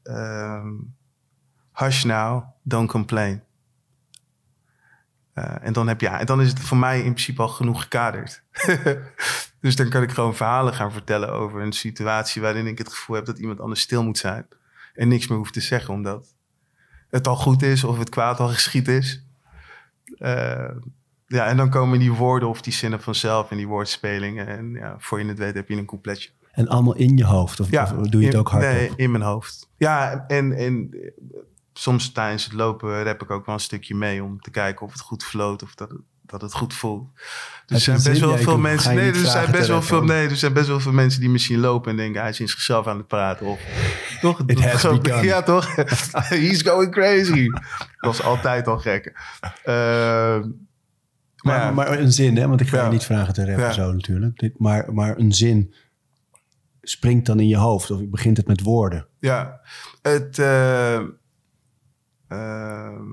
Hush 1.73 2.05
now, 2.05 2.45
don't 2.63 2.91
complain. 2.91 3.43
en 5.35 5.73
dan, 5.73 5.89
heb 5.89 6.01
je, 6.01 6.09
en 6.09 6.27
dan 6.27 6.41
is 6.41 6.49
het 6.49 6.61
voor 6.61 6.77
mij 6.77 6.97
in 6.97 7.13
principe 7.13 7.43
al 7.43 7.49
genoeg 7.49 7.83
gekaderd. 7.83 8.43
dus 9.61 9.77
dan 9.77 9.89
kan 9.89 10.03
ik 10.03 10.11
gewoon 10.11 10.37
verhalen 10.37 10.75
gaan 10.75 10.93
vertellen 10.93 11.33
over 11.33 11.61
een 11.61 11.73
situatie... 11.73 12.43
waarin 12.43 12.67
ik 12.67 12.79
het 12.79 12.93
gevoel 12.93 13.17
heb 13.17 13.27
dat 13.27 13.39
iemand 13.39 13.61
anders 13.61 13.81
stil 13.81 14.05
moet 14.05 14.19
zijn. 14.19 14.47
En 14.95 15.09
niks 15.09 15.27
meer 15.27 15.39
hoeft 15.39 15.53
te 15.53 15.61
zeggen, 15.61 15.95
omdat 15.95 16.36
het 17.11 17.27
al 17.27 17.37
goed 17.37 17.63
is 17.63 17.85
of 17.85 17.99
het 17.99 18.09
kwaad 18.09 18.41
al 18.41 18.49
geschied 18.49 18.89
is. 18.89 19.25
Uh, 20.19 20.71
ja, 21.27 21.47
en 21.47 21.57
dan 21.57 21.71
komen 21.71 21.99
die 21.99 22.13
woorden 22.13 22.49
of 22.49 22.63
die 22.63 22.73
zinnen 22.73 23.03
vanzelf 23.03 23.51
in 23.51 23.57
die 23.57 23.67
woordspelingen. 23.67 24.47
En 24.47 24.71
ja, 24.71 24.95
voor 24.99 25.21
je 25.21 25.27
het 25.29 25.39
weet 25.39 25.55
heb 25.55 25.69
je 25.69 25.77
een 25.77 25.87
coupletje. 25.87 26.31
En 26.53 26.69
allemaal 26.69 26.97
in 26.97 27.17
je 27.17 27.25
hoofd? 27.25 27.61
Of, 27.61 27.71
ja, 27.71 27.95
of 27.99 28.09
doe 28.09 28.21
je 28.21 28.27
het 28.27 28.37
ook 28.37 28.49
hardop? 28.49 28.71
Nee, 28.71 28.91
in 28.97 29.11
mijn 29.11 29.23
hoofd. 29.23 29.69
Ja, 29.77 30.25
en, 30.27 30.53
en 30.53 30.91
soms 31.73 32.13
tijdens 32.13 32.45
het 32.45 32.53
lopen 32.53 33.03
rap 33.03 33.23
ik 33.23 33.31
ook 33.31 33.47
wel 33.47 33.55
een 33.55 33.61
stukje 33.61 33.95
mee... 33.95 34.25
om 34.25 34.41
te 34.41 34.51
kijken 34.51 34.87
of 34.87 34.93
het 34.93 35.01
goed 35.01 35.25
floot 35.25 35.63
of 35.63 35.75
dat 35.75 35.91
het, 35.91 36.01
dat 36.23 36.41
het 36.41 36.53
goed 36.53 36.75
voelt. 36.75 37.09
Dus 37.67 37.87
er 37.87 38.01
zijn 38.01 38.13
best 38.13 38.21
wel 38.21 38.39
veel 38.39 38.59
mensen. 38.59 38.95
Nee, 38.95 39.09
er 39.09 39.15
zijn 39.17 39.51
best 39.51 39.69
wel 39.69 39.83
veel. 39.83 40.05
Nee, 40.05 40.29
er 40.29 40.37
zijn 40.37 40.53
best 40.53 40.69
wel 40.69 40.81
veel 40.81 40.93
mensen 40.93 41.21
die 41.21 41.31
misschien 41.31 41.61
lopen 41.61 41.91
en 41.91 41.97
denken 41.97 42.21
hij 42.21 42.31
is 42.31 42.41
in 42.41 42.49
zichzelf 42.49 42.87
aan 42.87 42.97
het 42.97 43.07
praten. 43.07 43.47
Of 43.47 43.61
toch? 44.33 44.43
It 44.47 44.61
has 44.65 44.83
begun. 45.01 45.25
Ja, 45.25 45.43
toch? 45.43 45.75
He's 46.29 46.63
going 46.63 46.91
crazy. 46.91 47.49
Dat 47.51 47.67
was 48.01 48.23
altijd 48.23 48.67
al 48.67 48.79
gek. 48.79 49.07
Uh, 49.65 50.45
maar, 51.43 51.59
ja. 51.61 51.71
maar 51.71 51.99
een 51.99 52.13
zin, 52.13 52.37
hè? 52.37 52.49
Want 52.49 52.61
ik 52.61 52.69
ga 52.69 52.77
Ja. 52.77 52.85
je 52.85 52.91
niet 52.91 53.05
vragen 53.05 53.35
te 53.35 53.47
rappen 53.47 53.75
zo 53.75 53.93
natuurlijk. 53.93 54.39
Dit, 54.39 54.59
maar, 54.59 54.95
maar 54.95 55.19
een 55.19 55.33
zin 55.33 55.75
springt 56.83 57.27
dan 57.27 57.41
in 57.41 57.49
je 57.49 57.57
hoofd 57.57 57.91
of 57.91 58.09
begint 58.09 58.37
het 58.37 58.47
met 58.47 58.63
woorden? 58.63 59.07
Ja, 59.19 59.61
het. 60.03 60.39
eh, 60.39 61.01
ehm, 62.29 63.05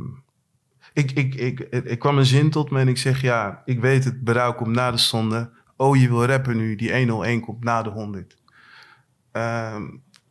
ik, 0.94 1.12
ik, 1.12 1.36
ik, 1.36 1.60
ik, 1.60 2.00
kwam 2.00 2.18
een 2.18 2.26
zin 2.26 2.50
tot 2.50 2.72
me 2.72 2.80
en 2.80 2.88
ik 2.88 2.98
zeg: 2.98 3.22
Ja, 3.22 3.62
ik 3.66 3.80
weet 3.80 4.04
het, 4.04 4.24
berouw 4.24 4.54
komt 4.54 4.76
na 4.76 4.92
de 4.92 4.98
zonde. 4.98 5.50
Oh, 5.78 5.96
je 5.98 6.08
wil 6.08 6.26
rappen 6.26 6.58
nu, 6.58 6.76
die 6.76 6.98
101 6.98 7.40
komt 7.42 7.64
na 7.64 7.82
de 7.82 7.90
100. 7.90 8.38
Ehm, 9.32 9.82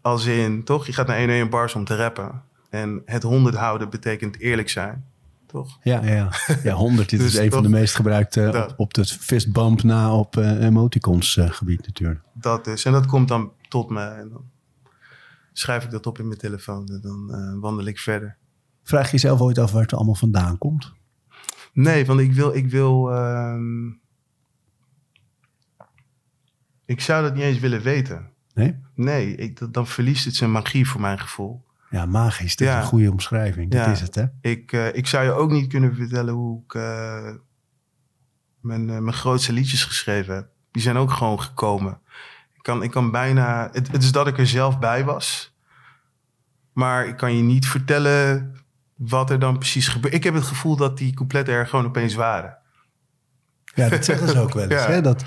als 0.03 0.25
in, 0.25 0.65
toch? 0.65 0.87
Je 0.87 0.93
gaat 0.93 1.07
naar 1.07 1.19
101 1.19 1.51
bars 1.51 1.75
om 1.75 1.85
te 1.85 1.97
rappen. 1.97 2.43
En 2.71 3.03
het 3.05 3.23
100 3.23 3.57
houden 3.57 3.91
betekent 3.91 4.38
eerlijk 4.38 4.69
zijn, 4.69 5.05
toch? 5.47 5.79
Ja, 5.83 6.05
ja, 6.05 6.15
ja. 6.15 6.31
ja 6.62 6.75
100. 6.75 7.11
Dit 7.11 7.21
Dus 7.21 7.35
is 7.35 7.38
een 7.38 7.51
van 7.51 7.62
de 7.62 7.69
meest 7.69 7.95
gebruikte 7.95 8.51
Dat. 8.51 8.71
op, 8.71 8.79
op 8.79 8.95
de 8.95 9.05
fistbump 9.05 9.83
na 9.83 10.15
op 10.15 10.37
eh, 10.37 10.65
emoticons 10.65 11.37
eh, 11.37 11.51
gebied 11.51 11.87
natuurlijk. 11.87 12.21
Dat 12.33 12.67
is. 12.67 12.85
En 12.85 12.93
dat 12.93 13.07
komt 13.07 13.29
dan 13.29 13.53
tot 13.69 13.91
me. 13.91 14.05
En 14.05 14.29
dan 14.29 14.45
schrijf 15.53 15.85
ik 15.85 15.91
dat 15.91 16.07
op 16.07 16.19
in 16.19 16.27
mijn 16.27 16.38
telefoon. 16.38 16.88
En 16.88 17.01
dan 17.01 17.35
eh, 17.35 17.61
wandel 17.61 17.87
ik 17.87 17.99
verder. 17.99 18.37
Vraag 18.83 19.05
je 19.07 19.12
jezelf 19.12 19.41
ooit 19.41 19.59
af 19.59 19.73
waar 19.73 19.83
het 19.83 19.95
allemaal 19.95 20.15
vandaan 20.15 20.59
komt? 20.59 20.93
Nee, 21.73 22.07
want 22.07 22.21
ik 22.21 22.33
wil. 22.33 22.55
Ik, 22.55 22.71
wil 22.71 23.12
ehm, 23.12 23.87
ik 26.85 27.01
zou 27.01 27.23
dat 27.23 27.35
niet 27.35 27.43
eens 27.43 27.59
willen 27.59 27.83
weten. 27.83 28.31
Nee? 28.55 28.77
Nee, 28.95 29.35
ik, 29.35 29.73
dan 29.73 29.87
verliest 29.87 30.25
het 30.25 30.35
zijn 30.35 30.51
magie 30.53 30.88
voor 30.88 31.01
mijn 31.01 31.19
gevoel. 31.21 31.65
Ja, 31.91 32.07
magisch. 32.07 32.57
Dat 32.57 32.69
Ja. 32.69 32.77
is 32.77 32.83
een 32.83 32.88
goede 32.88 33.11
omschrijving. 33.11 33.71
Dat 33.71 33.87
is 33.87 34.01
het, 34.01 34.15
hè? 34.15 34.25
Ik, 34.41 34.73
eh, 34.73 34.95
ik 34.95 35.07
zou 35.07 35.25
je 35.25 35.33
ook 35.33 35.51
niet 35.51 35.69
kunnen 35.69 35.95
vertellen 35.95 36.35
hoe 36.35 36.62
ik 36.65 36.75
eh, 36.75 37.31
mijn, 38.61 38.91
eh, 38.91 38.99
mijn 38.99 39.12
grootste 39.17 39.53
liedjes 39.53 39.85
geschreven 39.85 40.35
heb. 40.35 40.49
Die 40.71 40.83
zijn 40.83 40.97
ook 40.97 41.11
gewoon 41.11 41.41
gekomen. 41.41 42.01
Ik 42.55 42.62
kan, 42.62 42.83
ik 42.83 42.91
kan 42.91 43.11
bijna. 43.11 43.69
Het, 43.73 43.93
het 43.93 44.03
is 44.03 44.12
dat 44.12 44.27
ik 44.27 44.38
er 44.38 44.47
zelf 44.47 44.79
bij 44.79 45.05
was. 45.05 45.57
Maar 46.73 47.07
ik 47.07 47.17
kan 47.17 47.37
je 47.37 47.43
niet 47.43 47.67
vertellen 47.67 48.55
wat 48.97 49.31
er 49.31 49.38
dan 49.38 49.59
precies 49.59 49.88
gebeurt. 49.88 50.15
Ik 50.15 50.25
heb 50.25 50.35
het 50.35 50.45
gevoel 50.45 50.77
dat 50.77 50.99
die 50.99 51.15
coupletten 51.15 51.55
er 51.55 51.67
gewoon 51.67 51.87
opeens 51.87 52.15
waren. 52.15 52.57
Ja, 53.75 53.88
dat 53.88 54.05
zeggen 54.05 54.29
ze 54.29 54.38
ook 54.41 54.53
wel 54.53 54.62
eens. 54.69 54.73
Ja. 54.83 54.91
Hè? 54.91 55.01
Dat, 55.01 55.25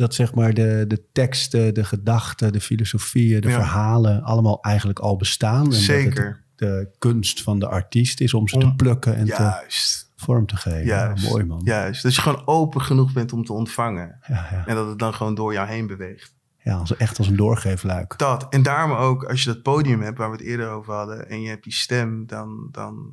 dat 0.00 0.14
zeg 0.14 0.34
maar 0.34 0.54
de, 0.54 0.84
de 0.88 1.04
teksten, 1.12 1.74
de 1.74 1.84
gedachten, 1.84 2.52
de 2.52 2.60
filosofieën, 2.60 3.40
de 3.40 3.48
Ja. 3.48 3.54
verhalen 3.54 4.22
allemaal 4.22 4.62
eigenlijk 4.62 4.98
al 4.98 5.16
bestaan. 5.16 5.58
En 5.58 5.64
dat 5.64 5.74
het 5.74 5.82
Zeker. 5.84 6.44
de 6.56 6.90
kunst 6.98 7.42
van 7.42 7.58
de 7.58 7.68
artiest 7.68 8.20
is 8.20 8.34
om 8.34 8.48
ze 8.48 8.58
te 8.58 8.74
plukken 8.74 9.16
en 9.16 9.24
te 9.24 9.42
Juist. 9.42 10.12
vorm 10.16 10.46
te 10.46 10.56
geven. 10.56 10.84
Juist. 10.84 11.22
Ja, 11.24 11.28
mooi 11.30 11.44
man. 11.44 11.60
Juist. 11.64 12.02
Dat 12.02 12.14
je 12.14 12.20
gewoon 12.20 12.46
open 12.46 12.80
genoeg 12.80 13.12
bent 13.12 13.32
om 13.32 13.44
te 13.44 13.52
ontvangen. 13.52 14.18
Ja, 14.26 14.48
ja. 14.50 14.66
En 14.66 14.74
dat 14.74 14.88
het 14.88 14.98
dan 14.98 15.14
gewoon 15.14 15.34
door 15.34 15.52
jou 15.52 15.68
heen 15.68 15.86
beweegt. 15.86 16.34
ja 16.62 16.74
als, 16.74 16.96
echt 16.96 17.18
als 17.18 17.26
een 17.28 17.36
doorgeefluik. 17.36 18.18
Dat. 18.18 18.46
En 18.50 18.62
daarom 18.62 18.96
ook, 18.96 19.24
als 19.24 19.42
je 19.44 19.52
dat 19.52 19.62
podium 19.62 20.00
hebt 20.02 20.18
waar 20.18 20.30
we 20.30 20.36
het 20.36 20.46
eerder 20.46 20.68
over 20.68 20.94
hadden. 20.94 21.28
En 21.28 21.40
je 21.42 21.48
hebt 21.48 21.64
die 21.64 21.72
stem, 21.72 22.26
dan. 22.26 22.68
dan 22.72 23.12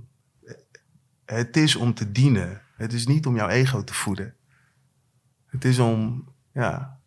het 1.26 1.58
is 1.58 1.76
om 1.76 1.94
te 1.94 2.12
dienen. 2.12 2.62
Het 2.76 2.94
is 2.94 3.08
niet 3.08 3.26
om 3.26 3.36
jouw 3.36 3.48
ego 3.48 3.84
te 3.84 3.94
voeden. 3.94 4.34
Het 5.48 5.66
is 5.66 5.80
om 5.80 6.28
ja, 6.62 7.00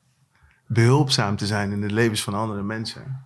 behulpzaam 0.67 1.37
te 1.37 1.47
zijn 1.47 1.73
in 1.73 1.81
de 1.81 1.93
levens 1.93 2.23
van 2.23 2.35
andere 2.35 2.63
mensen. 2.63 3.25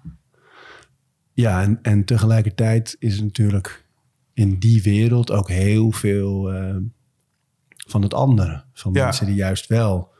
Ja, 1.32 1.62
en, 1.62 1.78
en 1.82 2.04
tegelijkertijd 2.04 2.96
is 2.98 3.14
het 3.14 3.24
natuurlijk 3.24 3.84
in 4.32 4.58
die 4.58 4.82
wereld 4.82 5.30
ook 5.30 5.48
heel 5.48 5.90
veel 5.92 6.52
eh, 6.52 6.76
van 7.86 8.02
het 8.02 8.14
andere. 8.14 8.64
Van 8.72 8.92
Ja. 8.92 9.04
mensen 9.04 9.26
die 9.26 9.34
juist 9.34 9.66
wel, 9.66 10.12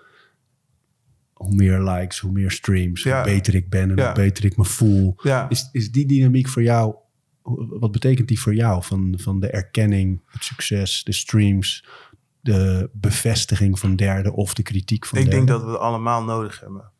hoe 1.32 1.54
meer 1.54 1.80
likes, 1.82 2.18
hoe 2.18 2.32
meer 2.32 2.50
streams, 2.50 3.02
Ja. 3.02 3.22
hoe 3.22 3.32
beter 3.32 3.54
ik 3.54 3.70
ben 3.70 3.90
en 3.90 3.96
Ja. 3.96 4.04
hoe 4.06 4.14
beter 4.14 4.44
ik 4.44 4.56
me 4.56 4.64
voel. 4.64 5.14
Ja, 5.22 5.48
Is, 5.48 5.68
is 5.72 5.90
die 5.92 6.06
dynamiek 6.06 6.48
voor 6.48 6.62
jou, 6.62 6.94
wat 7.68 7.92
betekent 7.92 8.28
die 8.28 8.40
voor 8.40 8.54
jou? 8.54 8.82
Van, 8.84 9.14
van 9.18 9.40
de 9.40 9.50
erkenning, 9.50 10.22
het 10.26 10.44
succes, 10.44 11.04
de 11.04 11.12
streams, 11.12 11.86
de 12.44 12.90
bevestiging 12.92 13.78
van 13.78 13.96
derden 13.96 14.33
of 14.33 14.54
de 14.54 14.62
kritiek 14.62 15.07
van 15.07 15.18
ik 15.18 15.30
denk 15.30 15.46
derden? 15.46 15.57
dat 15.57 15.64
we 15.64 15.70
het 15.70 15.80
allemaal 15.80 16.24
nodig 16.24 16.61
hebben. 16.61 16.90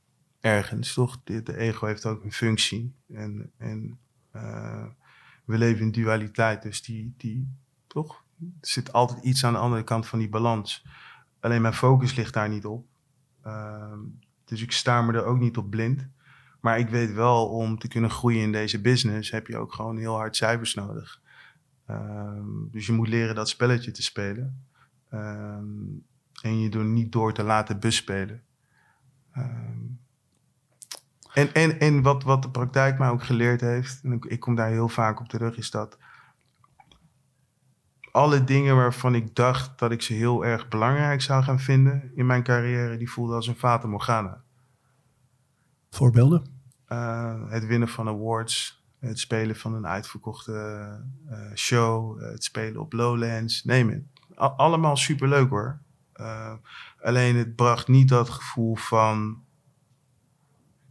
Ergens, 0.41 0.95
toch? 0.95 1.21
De, 1.25 1.43
de 1.43 1.57
ego 1.57 1.87
heeft 1.87 2.07
ook 2.07 2.25
een 2.25 2.33
functie. 2.33 2.95
En, 3.13 3.51
en 3.59 3.99
eh, 4.31 4.85
we 5.45 5.59
leven 5.59 5.83
in 5.83 5.93
dualiteit. 5.93 6.63
Dus 6.63 6.83
die, 6.83 7.15
die, 7.17 7.49
toch? 7.87 8.25
Er 8.41 8.47
zit 8.61 8.93
altijd 8.93 9.25
iets 9.25 9.45
aan 9.45 9.53
de 9.53 9.59
andere 9.59 9.85
kant 9.85 10.07
van 10.07 10.19
die 10.19 10.29
balans. 10.29 10.87
Alleen 11.41 11.63
mijn 11.63 11.75
focus 11.75 12.15
ligt 12.15 12.35
daar 12.35 12.49
niet 12.49 12.65
op. 12.65 12.87
Ehm, 13.43 13.99
dus 14.45 14.63
ik 14.63 14.73
sta 14.73 15.03
me 15.03 15.13
er 15.13 15.25
ook 15.25 15.39
niet 15.39 15.57
op 15.57 15.71
blind. 15.71 16.09
Maar 16.61 16.79
ik 16.79 16.89
weet 16.89 17.13
wel, 17.13 17.49
om 17.49 17.79
te 17.79 17.89
kunnen 17.89 18.11
groeien 18.11 18.43
in 18.43 18.53
deze 18.53 18.81
business... 18.81 19.31
heb 19.31 19.47
je 19.47 19.57
ook 19.57 19.73
gewoon 19.73 19.97
heel 19.97 20.15
hard 20.15 20.37
cijfers 20.37 20.75
nodig. 20.75 21.21
Ehm, 21.87 22.71
dus 22.71 22.87
je 22.87 22.93
moet 22.93 23.09
leren 23.09 23.35
dat 23.35 23.49
spelletje 23.49 23.91
te 23.91 24.03
spelen. 24.03 24.67
Ehm, 25.15 25.65
en 26.43 26.61
je 26.61 26.69
door 26.69 26.85
niet 26.85 27.13
door 27.13 27.33
te 27.33 27.43
laten 27.43 27.81
bespelen. 27.81 28.43
Ehm, 29.33 29.83
en 31.33 31.53
en, 31.53 31.81
en 31.81 32.03
wat, 32.03 32.23
wat 32.23 32.43
de 32.43 32.51
praktijk 32.51 32.99
mij 32.99 33.09
ook 33.09 33.25
geleerd 33.25 33.61
heeft, 33.61 34.01
en 34.03 34.13
ik, 34.13 34.25
ik 34.25 34.41
kom 34.41 34.55
daar 34.55 34.71
heel 34.71 34.89
vaak 34.89 35.21
op 35.21 35.29
terug, 35.29 35.57
is 35.57 35.71
dat 35.71 35.99
alle 38.11 38.45
dingen 38.45 38.77
waarvan 38.77 39.15
ik 39.15 39.35
dacht 39.35 39.79
dat 39.79 39.91
ik 39.91 40.03
ze 40.03 40.13
heel 40.13 40.45
erg 40.45 40.69
belangrijk 40.69 41.23
zou 41.23 41.43
gaan 41.43 41.61
vinden 41.61 42.11
in 42.15 42.27
mijn 42.27 42.43
carrière, 42.43 42.97
die 42.97 43.11
voelden 43.11 43.37
als 43.37 43.47
een 43.47 43.57
fata 43.57 43.87
morgana. 43.87 44.43
Voorbeelden? 45.91 46.47
Eh, 46.87 47.51
het 47.51 47.67
winnen 47.67 47.89
van 47.89 48.09
awards, 48.09 48.85
het 48.99 49.19
spelen 49.19 49.57
van 49.57 49.75
een 49.75 49.87
uitverkochte 49.87 50.53
eh, 51.29 51.55
show, 51.55 52.21
het 52.21 52.45
spelen 52.45 52.81
op 52.81 52.93
Lowlands, 52.93 53.65
neem 53.65 53.89
het. 53.89 54.14
Allemaal 54.35 54.97
superleuk 54.97 55.49
hoor. 55.49 55.79
Eh, 56.13 56.53
alleen 57.03 57.37
het 57.37 57.55
bracht 57.55 57.89
niet 57.89 58.09
dat 58.09 58.29
gevoel 58.29 58.77
van. 58.77 59.43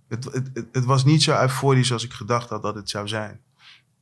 Het, 0.07 0.23
het, 0.23 0.67
het, 0.71 0.85
was 0.85 1.05
niet 1.05 1.23
zo 1.23 1.41
euforisch 1.41 1.91
als 1.91 2.03
ik 2.03 2.13
gedacht 2.13 2.49
had 2.49 2.61
dat 2.61 2.75
het 2.75 2.89
zou 2.89 3.07
zijn. 3.07 3.41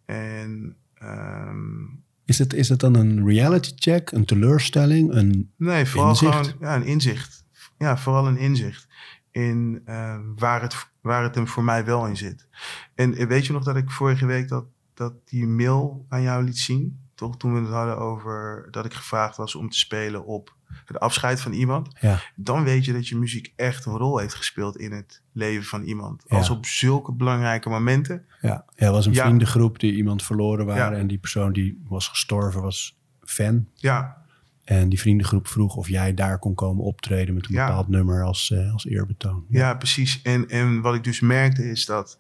En 0.06 0.76
ehm, 0.94 1.84
Is 2.26 2.38
het, 2.38 2.54
is 2.54 2.70
het 2.70 2.80
dan 2.80 2.96
een 2.96 3.28
reality 3.28 3.72
check, 3.76 4.12
een 4.12 4.26
teleurstelling, 4.26 5.14
een 5.14 5.52
Nee, 5.58 5.86
vooral 5.86 6.10
Inzicht. 6.10 6.34
gewoon 6.34 6.56
ja, 6.60 6.76
een 6.76 6.86
inzicht. 6.86 7.44
Ja, 7.78 7.98
vooral 7.98 8.28
een 8.28 8.38
inzicht 8.38 8.88
in 9.32 9.82
eh, 9.86 10.20
waar, 10.36 10.62
het, 10.62 10.88
waar 11.02 11.24
het 11.24 11.36
hem 11.36 11.48
voor 11.48 11.64
mij 11.64 11.86
wel 11.86 12.08
in 12.08 12.18
zit. 12.18 12.48
En 12.96 13.16
eh, 13.16 13.28
weet 13.28 13.46
je 13.46 13.54
nog 13.54 13.64
dat 13.64 13.76
ik 13.76 13.92
vorige 13.92 14.26
week 14.26 14.48
dat, 14.48 14.66
dat 14.94 15.14
die 15.28 15.48
mail 15.48 16.06
aan 16.10 16.22
jou 16.22 16.44
liet 16.44 16.58
zien? 16.58 17.00
Toch 17.22 17.38
toen 17.38 17.54
we 17.54 17.60
het 17.60 17.70
hadden 17.70 17.98
over 17.98 18.68
dat 18.72 18.86
ik 18.86 18.94
gevraagd 18.94 19.38
was 19.38 19.56
om 19.56 19.70
te 19.70 19.78
spelen 19.78 20.26
op 20.26 20.56
het 20.86 21.00
afscheid 21.00 21.42
van 21.42 21.52
iemand. 21.52 21.90
Ja. 22.00 22.20
Dan 22.36 22.64
weet 22.64 22.86
je 22.86 22.94
dat 22.94 23.08
je 23.08 23.16
muziek 23.16 23.54
echt 23.56 23.86
een 23.86 23.98
rol 23.98 24.18
heeft 24.18 24.34
gespeeld 24.34 24.78
in 24.78 24.92
het 24.92 25.22
leven 25.32 25.64
van 25.64 25.84
iemand. 25.84 26.24
Ja. 26.28 26.38
Als 26.38 26.50
op 26.50 26.66
zulke 26.66 27.12
belangrijke 27.14 27.70
momenten. 27.70 28.26
Ja, 28.42 28.66
ja 28.76 28.86
er 28.86 28.92
was 28.92 29.06
een 29.06 29.14
Ja. 29.14 29.24
vriendengroep 29.24 29.80
die 29.80 29.94
iemand 29.96 30.24
verloren 30.24 30.66
waren. 30.66 30.98
En 30.98 31.08
die 31.08 31.18
persoon 31.18 31.54
die 31.54 31.82
was 31.88 32.08
gestorven 32.08 32.62
was 32.62 32.98
fan. 33.24 33.68
Ja, 33.74 34.18
En 34.64 34.90
die 34.90 35.00
vriendengroep 35.00 35.48
vroeg 35.48 35.76
of 35.76 35.88
jij 35.88 36.14
daar 36.14 36.40
kon 36.40 36.56
komen 36.56 36.84
optreden 36.84 37.34
met 37.34 37.46
een 37.46 37.56
bepaald 37.56 37.88
nummer 37.88 38.24
als, 38.24 38.52
eh, 38.52 38.74
als 38.74 38.86
eerbetoon. 38.86 39.46
Ja, 39.50 39.74
precies. 39.74 40.22
En, 40.22 40.50
en 40.50 40.82
wat 40.82 40.96
ik 40.96 41.04
dus 41.04 41.20
merkte 41.20 41.70
is 41.70 41.86
dat 41.86 42.20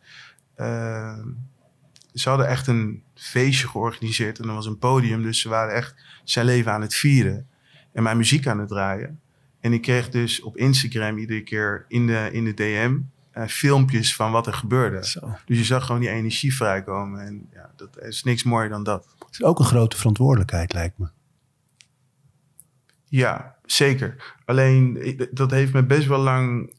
eh, 0.55 1.19
ze 2.13 2.29
hadden 2.29 2.47
echt 2.47 2.67
een 2.67 3.03
feestje 3.21 3.67
georganiseerd 3.67 4.39
en 4.39 4.47
er 4.47 4.53
was 4.53 4.65
een 4.65 4.77
podium, 4.77 5.21
dus 5.21 5.41
ze 5.41 5.49
waren 5.49 5.75
echt 5.75 5.95
zijn 6.23 6.45
leven 6.45 6.71
aan 6.71 6.81
het 6.81 6.95
vieren 6.95 7.47
en 7.93 8.03
mijn 8.03 8.17
muziek 8.17 8.47
aan 8.47 8.59
het 8.59 8.67
draaien. 8.67 9.19
En 9.59 9.73
ik 9.73 9.81
kreeg 9.81 10.09
dus 10.09 10.41
op 10.41 10.57
Instagram 10.57 11.17
iedere 11.17 11.41
keer 11.43 11.85
in 11.87 12.07
de, 12.07 12.29
in 12.31 12.43
de 12.43 12.53
DM 12.53 12.97
eh, 13.31 13.47
filmpjes 13.47 14.15
van 14.15 14.31
wat 14.31 14.47
er 14.47 14.53
gebeurde. 14.53 15.05
Zo. 15.05 15.35
Dus 15.45 15.57
je 15.57 15.63
zag 15.63 15.85
gewoon 15.85 16.01
die 16.01 16.09
energie 16.09 16.55
vrijkomen 16.55 17.25
en 17.25 17.47
ja, 17.53 17.71
dat 17.75 17.97
is 17.99 18.23
niks 18.23 18.43
mooier 18.43 18.69
dan 18.69 18.83
dat. 18.83 19.15
Het 19.19 19.33
is 19.33 19.43
ook 19.43 19.59
een 19.59 19.65
grote 19.65 19.97
verantwoordelijkheid, 19.97 20.73
lijkt 20.73 20.97
me. 20.97 21.07
Ja, 23.05 23.55
zeker. 23.65 24.35
Alleen 24.45 25.15
dat 25.31 25.51
heeft 25.51 25.73
me 25.73 25.85
best 25.85 26.07
wel 26.07 26.19
lang 26.19 26.73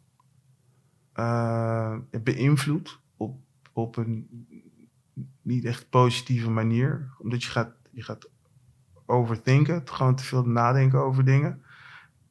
eh, 1.12 1.96
beïnvloed 2.22 2.98
op, 3.16 3.36
op 3.72 3.96
een 3.96 4.46
niet 5.42 5.64
echt 5.64 5.90
positieve 5.90 6.50
manier. 6.50 7.08
Omdat 7.18 7.42
je 7.42 7.50
gaat, 7.50 7.70
je 7.90 8.02
gaat 8.02 8.28
overthinken, 9.06 9.82
gewoon 9.84 10.16
te 10.16 10.24
veel 10.24 10.44
nadenken 10.44 10.98
over 10.98 11.24
dingen. 11.24 11.62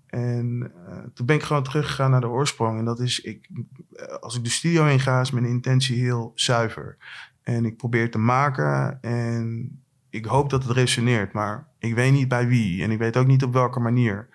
En 0.08 0.72
eh, 0.88 0.98
toen 1.14 1.26
ben 1.26 1.36
ik 1.36 1.44
gewoon 1.44 1.64
teruggegaan 1.64 2.12
naar 2.12 2.22
de 2.22 2.28
oorsprong. 2.28 2.80
En 2.80 2.86
dat 2.86 3.00
is, 3.00 3.22
ik, 3.22 3.50
eh, 3.94 4.06
als 4.06 4.36
ik 4.36 4.44
de 4.44 4.50
studio 4.50 4.86
in 4.86 5.00
ga, 5.00 5.22
is 5.22 5.32
mijn 5.32 5.46
intentie 5.46 6.00
heel 6.00 6.32
zuiver. 6.36 6.98
En 7.44 7.66
ik 7.66 7.78
probeer 7.78 8.12
te 8.12 8.18
maken 8.18 9.02
en 9.02 9.72
ik 10.10 10.26
hoop 10.26 10.50
dat 10.50 10.64
het 10.64 10.72
resoneert, 10.72 11.34
maar 11.34 11.68
ik 11.80 11.94
weet 11.94 12.12
niet 12.12 12.28
bij 12.28 12.48
wie 12.48 12.84
en 12.84 12.92
ik 12.92 12.98
weet 12.98 13.18
ook 13.18 13.28
niet 13.28 13.44
op 13.44 13.54
welke 13.54 13.80
manier. 13.80 14.30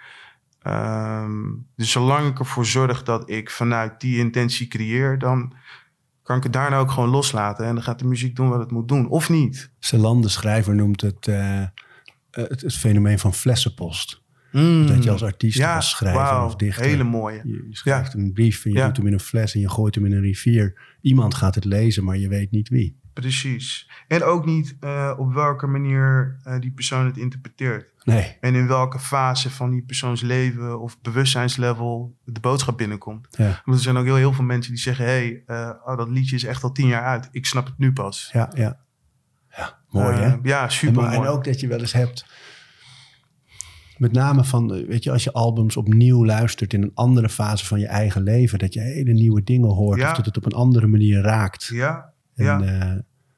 Ehm, 0.63 1.53
dus 1.77 1.91
zolang 1.91 2.29
ik 2.29 2.39
ervoor 2.39 2.67
zorg 2.67 3.03
dat 3.03 3.31
ik 3.31 3.51
vanuit 3.51 4.01
die 4.01 4.19
intentie 4.19 4.69
creëer, 4.69 5.19
dan 5.19 5.53
kan 6.27 6.37
ik 6.37 6.43
het 6.43 6.53
daarna 6.53 6.79
ook 6.79 6.91
gewoon 6.91 7.09
loslaten 7.09 7.67
en 7.67 7.75
dan 7.75 7.83
gaat 7.83 7.99
de 7.99 8.05
muziek 8.07 8.37
doen 8.37 8.49
wat 8.49 8.59
het 8.59 8.71
moet 8.71 8.89
doen, 8.89 9.09
of 9.09 9.29
niet. 9.29 9.71
Celan, 9.79 10.23
de 10.23 10.29
schrijver, 10.29 10.75
noemt 10.75 11.01
het, 11.01 11.29
eh, 11.29 11.63
eh, 11.63 11.69
het, 12.31 12.61
het 12.61 12.75
fenomeen 12.77 13.19
van 13.19 13.35
flessenpost. 13.35 14.25
Dat 14.87 15.05
je 15.05 15.11
als 15.11 15.23
artiest, 15.23 15.59
ja, 15.59 15.77
als 15.77 15.91
schrijver 15.91 16.45
of 16.45 16.57
dichter... 16.57 16.85
hele 16.85 17.05
mooie. 17.05 17.41
Je, 17.45 17.67
je 17.69 17.77
schrijft 17.77 18.15
een 18.15 18.33
brief 18.33 18.65
en 18.65 18.71
je 18.73 18.77
Ja. 18.79 18.87
doet 18.87 18.97
hem 18.97 19.07
in 19.07 19.13
een 19.13 19.21
fles 19.21 19.55
en 19.55 19.61
je 19.61 19.69
gooit 19.69 19.95
hem 19.95 20.05
in 20.07 20.13
een 20.13 20.21
rivier. 20.21 20.97
Iemand 21.01 21.35
gaat 21.35 21.55
het 21.55 21.65
lezen, 21.65 22.05
maar 22.05 22.17
je 22.17 22.29
weet 22.29 22.51
niet 22.51 22.69
wie. 22.69 22.99
Precies. 23.21 23.91
En 24.09 24.23
ook 24.23 24.45
niet 24.47 24.77
eh, 24.81 25.13
op 25.19 25.33
welke 25.33 25.67
manier 25.67 26.37
eh, 26.45 26.61
die 26.61 26.71
persoon 26.71 27.07
het 27.07 27.17
interpreteert. 27.17 27.93
Nee, 28.05 28.37
En 28.41 28.55
in 28.55 28.67
welke 28.67 28.99
fase 28.99 29.51
van 29.51 29.71
die 29.71 29.83
persoons 29.83 30.21
leven 30.21 30.81
of 30.81 31.01
bewustzijnslevel 31.01 32.17
de 32.25 32.41
boodschap 32.41 32.77
binnenkomt. 32.79 33.27
ja, 33.31 33.63
Want 33.65 33.77
er 33.77 33.83
zijn 33.85 33.97
ook 33.97 34.05
heel, 34.05 34.15
heel 34.15 34.33
veel 34.33 34.45
mensen 34.45 34.73
die 34.73 34.81
zeggen: 34.83 35.05
hé, 35.05 35.11
hey, 35.11 35.43
eh, 35.47 35.71
oh, 35.85 35.97
dat 35.97 36.09
liedje 36.09 36.37
is 36.37 36.45
echt 36.45 36.63
al 36.63 36.73
tien 36.73 36.87
jaar 36.87 37.03
uit. 37.03 37.29
Ik 37.31 37.47
snap 37.47 37.67
het 37.67 37.79
nu 37.79 37.93
pas. 37.93 38.31
ja, 38.33 38.51
ja. 38.55 38.79
Ja, 39.57 39.79
mooi 39.91 40.17
hè? 40.17 40.37
Ja, 40.43 40.63
En, 40.63 40.71
super 40.73 41.05
en 41.05 41.15
mooi. 41.17 41.29
ook 41.29 41.45
dat 41.45 41.61
je 41.61 41.67
wel 41.69 41.79
eens 41.81 41.93
hebt, 41.93 42.27
met 43.97 44.13
name 44.13 44.45
van, 44.45 44.87
weet 44.87 45.05
je, 45.05 45.11
als 45.13 45.25
je 45.25 45.33
albums 45.33 45.77
opnieuw 45.77 46.25
luistert 46.25 46.73
in 46.73 46.83
een 46.83 46.91
andere 46.95 47.29
fase 47.29 47.67
van 47.67 47.81
je 47.81 47.87
eigen 47.87 48.23
leven, 48.23 48.59
dat 48.59 48.75
je 48.75 48.81
hele 48.81 49.13
nieuwe 49.13 49.43
dingen 49.43 49.69
hoort 49.69 49.99
Ja. 50.01 50.11
of 50.11 50.17
dat 50.17 50.27
het 50.27 50.37
op 50.37 50.45
een 50.47 50.53
andere 50.53 50.87
manier 50.87 51.21
raakt. 51.23 51.65
Ja, 51.73 52.13
En, 52.37 52.45
ja. 52.45 52.61
eh, 52.61 52.91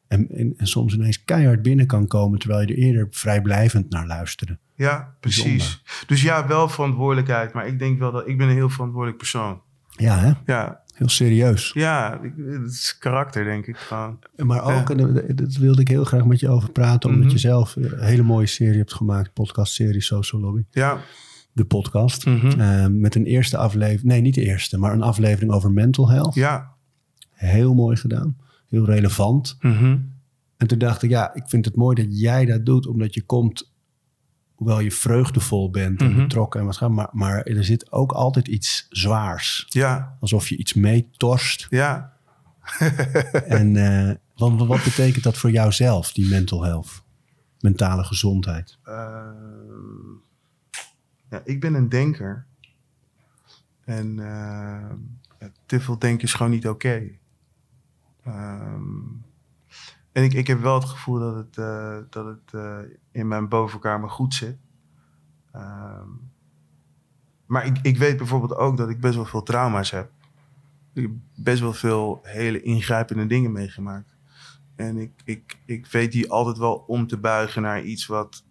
en, 0.09 0.29
en, 0.31 0.55
en 0.57 0.67
soms 0.67 0.95
ineens 0.95 1.25
keihard 1.25 1.63
binnen 1.63 1.87
kan 1.87 2.07
komen, 2.07 2.39
terwijl 2.39 2.61
je 2.61 2.67
er 2.75 2.79
eerder 2.83 3.07
vrijblijvend 3.11 3.91
naar 3.91 4.07
luisterde. 4.07 4.59
ja, 4.75 5.15
precies. 5.21 5.83
Dus 6.07 6.23
ja, 6.23 6.47
wel 6.47 6.69
verantwoordelijkheid. 6.69 7.53
Maar 7.53 7.67
ik 7.67 7.79
denk 7.79 7.99
wel 7.99 8.13
dat 8.13 8.29
ik 8.29 8.39
ben 8.39 8.49
een 8.49 8.55
heel 8.55 8.69
verantwoordelijk 8.71 9.19
persoon. 9.19 9.61
Ja, 9.91 10.19
hè? 10.19 10.33
Ja, 10.53 10.81
heel 10.95 11.09
serieus. 11.09 11.71
ja 11.75 12.21
het 12.37 12.71
is 12.73 12.99
karakter, 12.99 13.45
denk 13.45 13.67
ik. 13.67 13.77
Gewoon. 13.77 14.19
Maar 14.37 14.77
ook, 14.79 14.91
en 14.91 15.35
dat 15.37 15.55
wilde 15.57 15.81
ik 15.81 15.89
heel 15.89 16.05
graag 16.05 16.25
met 16.25 16.41
je 16.41 16.49
over 16.49 16.71
praten, 16.71 17.09
omdat 17.11 17.25
Mhm. 17.25 17.33
je 17.33 17.39
zelf 17.39 17.77
een 17.77 17.99
hele 18.05 18.23
mooie 18.23 18.47
serie 18.47 18.79
hebt 18.79 18.93
gemaakt, 18.95 19.33
podcastserie 19.33 20.01
Social 20.03 20.41
Lobby. 20.41 20.63
Ja, 20.71 20.99
De 21.53 21.65
podcast. 21.65 22.27
Eh, 22.27 22.87
met 22.87 23.15
een 23.15 23.25
eerste 23.27 23.57
aflevering, 23.57 24.03
nee 24.03 24.21
niet 24.21 24.35
de 24.35 24.43
eerste, 24.45 24.79
maar 24.79 24.93
een 24.93 25.03
aflevering 25.03 25.53
over 25.53 25.71
mental 25.73 26.11
health. 26.11 26.35
ja. 26.35 26.77
Heel 27.33 27.75
mooi 27.75 27.97
gedaan. 27.97 28.37
Heel 28.69 28.85
relevant. 28.85 29.57
Mhm. 29.61 29.99
En 30.57 30.67
toen 30.67 30.79
dacht 30.79 31.03
ik, 31.03 31.11
ja, 31.11 31.35
ik 31.35 31.43
vind 31.49 31.65
het 31.65 31.77
mooi 31.77 31.95
dat 32.05 32.21
jij 32.21 32.45
dat 32.45 32.67
doet, 32.67 32.87
omdat 32.87 33.15
je 33.15 33.23
komt, 33.23 33.73
hoewel 34.55 34.81
je 34.81 34.93
vreugdevol 34.93 35.71
bent 35.71 36.01
en 36.01 36.11
Mhm. 36.11 36.17
betrokken 36.23 36.61
en 36.61 36.67
wat 36.67 36.77
gaan, 36.77 36.95
maar, 36.95 37.09
maar 37.13 37.43
er 37.43 37.65
zit 37.65 37.93
ook 37.93 38.13
altijd 38.13 38.49
iets 38.49 38.87
zwaars. 38.91 39.67
ja, 39.69 40.17
Alsof 40.21 40.49
je 40.49 40.57
iets 40.57 40.75
meetorst. 40.75 41.67
ja. 41.71 42.17
en 43.59 43.77
eh, 43.77 44.15
wat, 44.37 44.67
wat 44.67 44.85
betekent 44.85 45.25
dat 45.25 45.37
voor 45.37 45.51
jouzelf, 45.51 46.13
die 46.13 46.29
mental 46.29 46.63
health? 46.65 47.03
Mentale 47.61 48.05
gezondheid. 48.05 48.79
Ehm, 48.85 50.13
ja, 51.31 51.41
ik 51.45 51.61
ben 51.61 51.75
een 51.75 51.89
denker. 51.89 52.47
En 53.85 54.19
eh, 54.19 55.49
te 55.67 55.81
veel 55.81 55.99
denken 55.99 56.25
is 56.25 56.35
gewoon 56.35 56.53
niet 56.53 56.69
oké. 56.69 57.03
Ehm, 58.29 59.17
En 60.13 60.25
ik, 60.25 60.33
ik 60.33 60.47
heb 60.47 60.61
wel 60.61 60.75
het 60.75 60.85
gevoel 60.85 61.19
dat 61.19 61.35
het, 61.35 61.57
eh, 61.59 61.99
dat 62.11 62.27
het 62.27 62.55
eh, 62.55 62.79
in 63.11 63.29
mijn 63.29 63.49
bovenkamer 63.49 64.11
goed 64.11 64.35
zit. 64.35 64.57
Ehm, 65.53 66.09
maar 67.47 67.67
ik, 67.67 67.79
ik 67.83 67.99
weet 67.99 68.17
bijvoorbeeld 68.17 68.55
ook 68.55 68.77
dat 68.77 68.89
ik 68.89 69.01
best 69.01 69.15
wel 69.15 69.25
veel 69.25 69.43
trauma's 69.43 69.91
heb. 69.91 70.11
Ik 70.93 71.03
heb 71.03 71.11
best 71.35 71.61
wel 71.61 71.73
veel 71.73 72.21
hele 72.23 72.63
ingrijpende 72.63 73.27
dingen 73.27 73.53
meegemaakt. 73.53 74.17
En 74.77 74.97
ik, 74.97 75.13
ik, 75.25 75.59
ik 75.67 75.87
weet 75.87 76.13
die 76.13 76.31
altijd 76.31 76.59
wel 76.59 76.75
om 76.75 77.07
te 77.07 77.19
buigen 77.19 77.63
naar 77.63 77.83
iets 77.83 78.07
wat... 78.07 78.45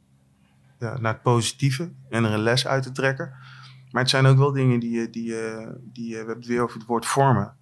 Ja, 0.79 0.99
naar 0.99 1.13
het 1.13 1.21
positieve 1.21 1.91
en 2.09 2.23
er 2.23 2.31
een 2.31 2.39
les 2.39 2.67
uit 2.67 2.83
te 2.83 2.91
trekken. 2.91 3.33
Maar 3.91 4.01
het 4.01 4.11
zijn 4.11 4.25
ook 4.25 4.37
wel 4.37 4.51
dingen 4.51 4.79
die 4.79 4.91
je... 4.91 5.09
Die, 5.09 5.35
die, 5.91 6.11
we 6.11 6.17
hebben 6.17 6.35
het 6.35 6.45
weer 6.45 6.61
over 6.61 6.77
het 6.77 6.87
woord 6.87 7.05
vormen. 7.05 7.55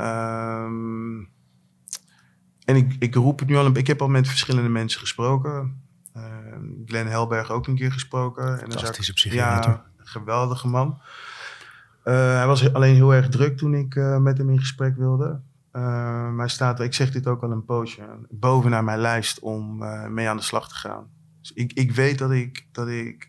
Ehm, 0.00 1.18
en 2.64 2.76
ik, 2.76 2.96
ik 2.98 3.14
roep 3.14 3.38
het 3.38 3.48
nu 3.48 3.56
al... 3.56 3.76
Ik 3.76 3.86
heb 3.86 4.02
al 4.02 4.08
met 4.08 4.28
verschillende 4.28 4.68
mensen 4.68 5.00
gesproken. 5.00 5.82
Ehm 6.14 6.50
Glenn 6.86 7.08
Helberg 7.08 7.50
ook 7.50 7.66
een 7.66 7.74
keer 7.74 7.92
gesproken. 7.92 8.58
Fantastische 8.58 9.12
psychiater. 9.12 9.70
ja, 9.70 9.84
een 9.96 10.06
geweldige 10.06 10.68
man. 10.68 11.00
Eh, 12.02 12.14
hij 12.14 12.46
was 12.46 12.72
alleen 12.72 12.94
heel 12.94 13.14
erg 13.14 13.28
druk 13.28 13.56
toen 13.56 13.74
ik 13.74 13.94
eh, 13.94 14.18
met 14.18 14.38
hem 14.38 14.50
in 14.50 14.58
gesprek 14.58 14.96
wilde. 14.96 15.40
Maar 15.72 16.38
hij 16.38 16.48
staat, 16.48 16.80
ik 16.80 16.94
zeg 16.94 17.10
dit 17.10 17.26
ook 17.26 17.42
al 17.42 17.50
een 17.50 17.64
poosje, 17.64 18.02
bovenaan 18.30 18.84
mijn 18.84 18.98
lijst 18.98 19.38
om 19.38 19.82
eh, 19.82 20.06
mee 20.06 20.28
aan 20.28 20.36
de 20.36 20.42
slag 20.42 20.68
te 20.68 20.74
gaan. 20.74 21.06
Dus 21.40 21.52
ik, 21.52 21.72
ik 21.72 21.92
weet 21.92 22.18
dat 22.18 22.30
ik, 22.30 22.66
dat 22.72 22.88
ik 22.88 23.28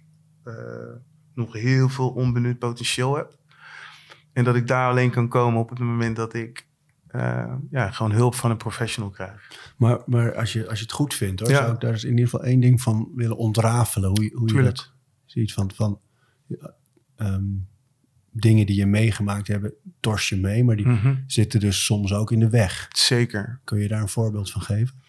nog 1.34 1.54
heel 1.54 1.90
veel 1.90 2.10
onbenut 2.10 2.60
potentieel 2.60 3.16
heb. 3.16 3.38
En 4.34 4.44
dat 4.44 4.56
ik 4.56 4.68
daar 4.68 4.90
alleen 4.90 5.12
kan 5.12 5.28
komen 5.28 5.60
op 5.60 5.70
het 5.70 5.80
moment 5.80 6.16
dat 6.16 6.34
ik 6.34 6.68
eh, 7.08 7.54
ja, 7.72 7.92
gewoon 7.92 8.12
hulp 8.12 8.36
van 8.36 8.52
een 8.52 8.58
professional 8.58 9.10
krijg. 9.10 9.52
Maar, 9.78 10.00
maar 10.06 10.36
als, 10.36 10.54
je, 10.54 10.70
als 10.70 10.78
je 10.78 10.84
het 10.86 10.94
goed 10.94 11.14
vindt, 11.14 11.40
hoor, 11.40 11.50
Ja. 11.50 11.56
zou 11.58 11.74
ik 11.74 11.80
daar 11.80 11.92
dus 11.92 12.04
in 12.04 12.10
ieder 12.10 12.26
geval 12.26 12.44
één 12.46 12.60
ding 12.60 12.82
van 12.82 13.10
willen 13.16 13.38
ontrafelen. 13.38 14.10
Hoe, 14.10 14.24
je- 14.24 14.36
hoe 14.36 14.54
je 14.54 14.62
dat 14.64 14.94
ziet. 15.26 15.54
Van, 15.54 15.72
van 15.76 16.00
ja, 16.48 16.74
ehm, 17.16 17.44
dingen 18.32 18.66
die 18.66 18.76
je 18.76 18.86
meegemaakt 18.86 19.48
hebben, 19.48 19.74
tors 20.00 20.30
je 20.30 20.36
mee. 20.38 20.64
Maar 20.64 20.76
die 20.76 20.88
Mhm. 20.88 21.16
zitten 21.28 21.60
dus 21.60 21.86
soms 21.86 22.14
ook 22.14 22.32
in 22.32 22.40
de 22.40 22.50
weg. 22.50 22.88
Zeker. 22.90 23.60
Kun 23.64 23.80
je 23.80 23.88
daar 23.88 24.02
een 24.02 24.08
voorbeeld 24.10 24.52
van 24.52 24.62
geven? 24.62 25.00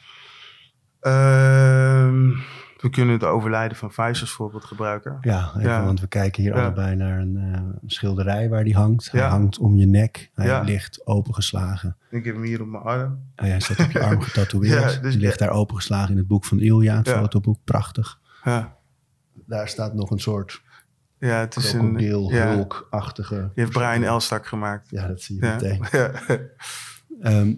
Ehm, 1.00 2.30
we 2.82 2.90
kunnen 2.90 3.14
het 3.14 3.24
overlijden 3.24 3.76
van 3.76 3.92
Vijs 3.92 4.20
als 4.20 4.30
voorbeeld 4.30 4.64
gebruiken. 4.64 5.18
Ja, 5.20 5.48
even, 5.48 5.60
Ja. 5.62 5.84
want 5.84 6.00
we 6.00 6.06
kijken 6.06 6.42
hier 6.42 6.54
Ja. 6.54 6.62
allebei 6.62 6.96
naar 6.96 7.18
een 7.20 7.36
eh, 7.36 7.60
schilderij 7.86 8.48
waar 8.48 8.64
die 8.64 8.74
hangt. 8.74 9.10
Hij 9.10 9.20
Ja. 9.20 9.28
hangt 9.28 9.58
om 9.58 9.76
je 9.76 9.86
nek. 9.86 10.30
Hij 10.34 10.46
Ja. 10.46 10.60
ligt 10.60 11.06
opengeslagen. 11.06 11.96
Ik 12.10 12.24
heb 12.24 12.34
hem 12.34 12.44
hier 12.44 12.60
op 12.60 12.66
mijn 12.68 12.82
arm. 12.82 13.12
Oh, 13.36 13.46
hij 13.46 13.60
staat 13.60 13.78
op 13.80 13.90
je 13.90 14.00
arm 14.04 14.20
getatoeëerd. 14.30 14.92
Ja, 14.94 15.00
dus- 15.00 15.12
die 15.12 15.20
ligt 15.20 15.38
daar 15.38 15.50
opengeslagen 15.50 16.10
in 16.10 16.16
het 16.16 16.26
boek 16.26 16.44
van 16.44 16.58
Ilja, 16.60 16.96
het 16.96 17.06
Ja. 17.06 17.18
fotoboek. 17.18 17.58
Prachtig. 17.64 18.20
Ja, 18.44 18.76
Daar 19.46 19.68
staat 19.68 19.94
nog 19.94 20.10
een 20.10 20.20
soort 20.20 20.62
ja 21.18 21.40
het 21.40 21.56
is 21.56 21.72
een... 21.72 21.98
ja. 21.98 22.48
hulkachtige... 22.54 23.34
Die 23.34 23.50
heeft 23.54 23.70
Brian 23.70 24.02
Elstak 24.02 24.46
gemaakt. 24.46 24.90
Ja, 24.90 25.06
dat 25.06 25.20
zie 25.20 25.36
je 25.40 25.46
Ja. 25.46 25.52
meteen. 25.52 25.84
Ehm, 27.20 27.54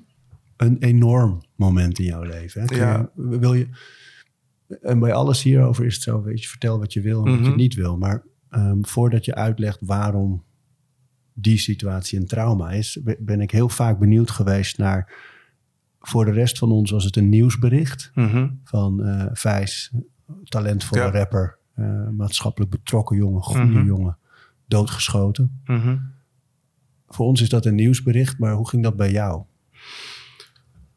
een 0.57 0.77
enorm 0.79 1.43
moment 1.57 1.99
in 1.99 2.05
jouw 2.05 2.23
leven. 2.23 2.63
Hè? 2.67 2.75
Je, 2.77 3.09
wil 3.15 3.55
je, 3.55 3.69
en 4.83 4.99
bij 4.99 5.13
alles 5.13 5.43
hierover 5.43 5.85
is 5.85 5.95
het 5.95 6.03
zo, 6.03 6.23
weet 6.23 6.43
je, 6.43 6.49
vertel 6.49 6.79
wat 6.79 6.93
je 6.93 7.01
wil 7.01 7.25
en 7.25 7.31
wat 7.31 7.45
je 7.45 7.51
Mhm. 7.51 7.57
niet 7.57 7.75
wil. 7.75 7.97
Maar 7.99 8.23
ehm, 8.51 8.79
voordat 8.83 9.25
je 9.25 9.35
uitlegt 9.35 9.79
waarom 9.81 10.43
die 11.33 11.59
situatie 11.59 12.19
een 12.21 12.27
trauma 12.27 12.71
is, 12.71 12.99
be- 13.03 13.17
ben 13.21 13.41
ik 13.41 13.51
heel 13.51 13.69
vaak 13.69 13.99
benieuwd 13.99 14.31
geweest 14.31 14.79
naar, 14.79 15.13
voor 16.01 16.25
de 16.25 16.31
rest 16.31 16.59
van 16.59 16.71
ons 16.71 16.91
was 16.91 17.05
het 17.05 17.17
een 17.17 17.29
nieuwsbericht 17.29 18.11
Mhm. 18.15 18.49
van 18.65 19.05
eh 19.05 19.27
Vijs, 19.33 19.93
talentvolle 20.45 21.03
Ja. 21.03 21.11
rapper, 21.11 21.59
eh, 21.75 22.09
maatschappelijk 22.09 22.71
betrokken 22.71 23.17
jongen, 23.17 23.43
goede 23.43 23.67
Mhm. 23.67 23.87
jongen, 23.87 24.17
doodgeschoten. 24.67 25.61
Voor 27.09 27.27
ons 27.27 27.41
is 27.41 27.49
dat 27.49 27.65
een 27.67 27.75
nieuwsbericht, 27.75 28.39
maar 28.39 28.53
hoe 28.55 28.69
ging 28.69 28.83
dat 28.83 28.97
bij 28.97 29.11
jou? 29.11 29.43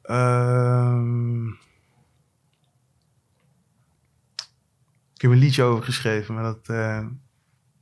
Ehm, 0.02 1.46
ik 5.18 5.24
heb 5.24 5.32
een 5.32 5.38
liedje 5.38 5.64
over 5.64 5.84
geschreven, 5.84 6.34
maar 6.34 6.44
dat, 6.44 6.70
eh, 6.70 7.06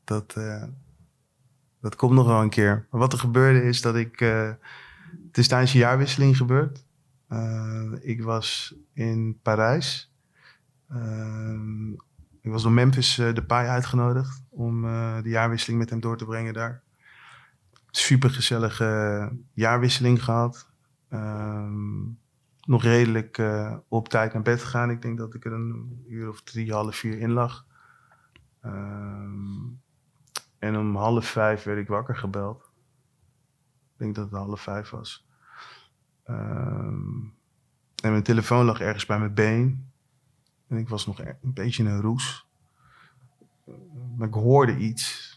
dat, 0.04 0.34
eh, 0.36 0.64
dat 1.82 1.96
komt 1.96 2.14
nog 2.14 2.28
wel 2.28 2.42
een 2.42 2.50
keer. 2.50 2.88
Maar 2.92 3.00
wat 3.00 3.14
er 3.14 3.20
gebeurde 3.20 3.64
is 3.64 3.82
dat 3.82 3.96
ik... 3.96 4.22
eh, 4.22 4.52
het 5.28 5.38
is 5.38 5.48
tijdens 5.48 5.74
een 5.74 5.80
jaarwisseling 5.80 6.38
gebeurd. 6.38 6.86
Ik 8.02 8.24
was 8.24 8.76
in 8.94 9.40
Parijs. 9.42 10.14
Ik 12.42 12.52
was 12.52 12.64
door 12.64 12.72
Memphis 12.72 13.16
de 13.16 13.34
Depay 13.34 13.68
uitgenodigd 13.68 14.44
om 14.50 14.82
de 15.22 15.30
jaarwisseling 15.30 15.80
met 15.80 15.90
hem 15.90 16.00
door 16.00 16.18
te 16.18 16.26
brengen 16.26 16.54
daar. 16.54 16.82
Super 17.92 18.30
gezellige 18.30 19.32
jaarwisseling 19.54 20.24
gehad. 20.24 20.70
Ehm, 21.10 22.02
nog 22.66 22.84
redelijk 22.84 23.38
eh, 23.38 23.76
op 23.88 24.10
tijd 24.10 24.34
naar 24.34 24.42
bed 24.42 24.64
gegaan. 24.64 24.90
Ik 24.90 25.02
denk 25.02 25.18
dat 25.18 25.34
ik 25.34 25.46
er 25.46 25.54
een 25.54 26.04
uur 26.08 26.30
of 26.30 26.42
drie, 26.42 26.74
half 26.74 26.96
vier 26.96 27.20
in 27.20 27.32
lag. 27.32 27.66
Ehm, 28.62 29.64
en 30.60 30.78
om 30.78 30.96
half 30.96 31.26
vijf 31.26 31.64
werd 31.64 31.80
ik 31.80 31.88
wakker 31.88 32.16
gebeld. 32.16 32.72
Ik 33.94 33.98
denk 33.98 34.16
dat 34.16 34.30
het 34.30 34.40
half 34.40 34.62
vijf 34.62 34.90
was. 34.90 35.28
Ehm, 36.24 37.20
en 38.04 38.12
mijn 38.12 38.24
telefoon 38.24 38.66
lag 38.66 38.80
ergens 38.80 39.06
bij 39.06 39.20
mijn 39.20 39.34
been. 39.34 39.92
En 40.68 40.78
ik 40.78 40.90
was 40.90 41.06
nog 41.06 41.20
een 41.20 41.38
beetje 41.54 41.84
in 41.84 41.90
een 41.90 42.02
roes. 42.02 42.48
Maar 44.18 44.28
ik 44.28 44.34
hoorde 44.34 44.78
iets. 44.78 45.35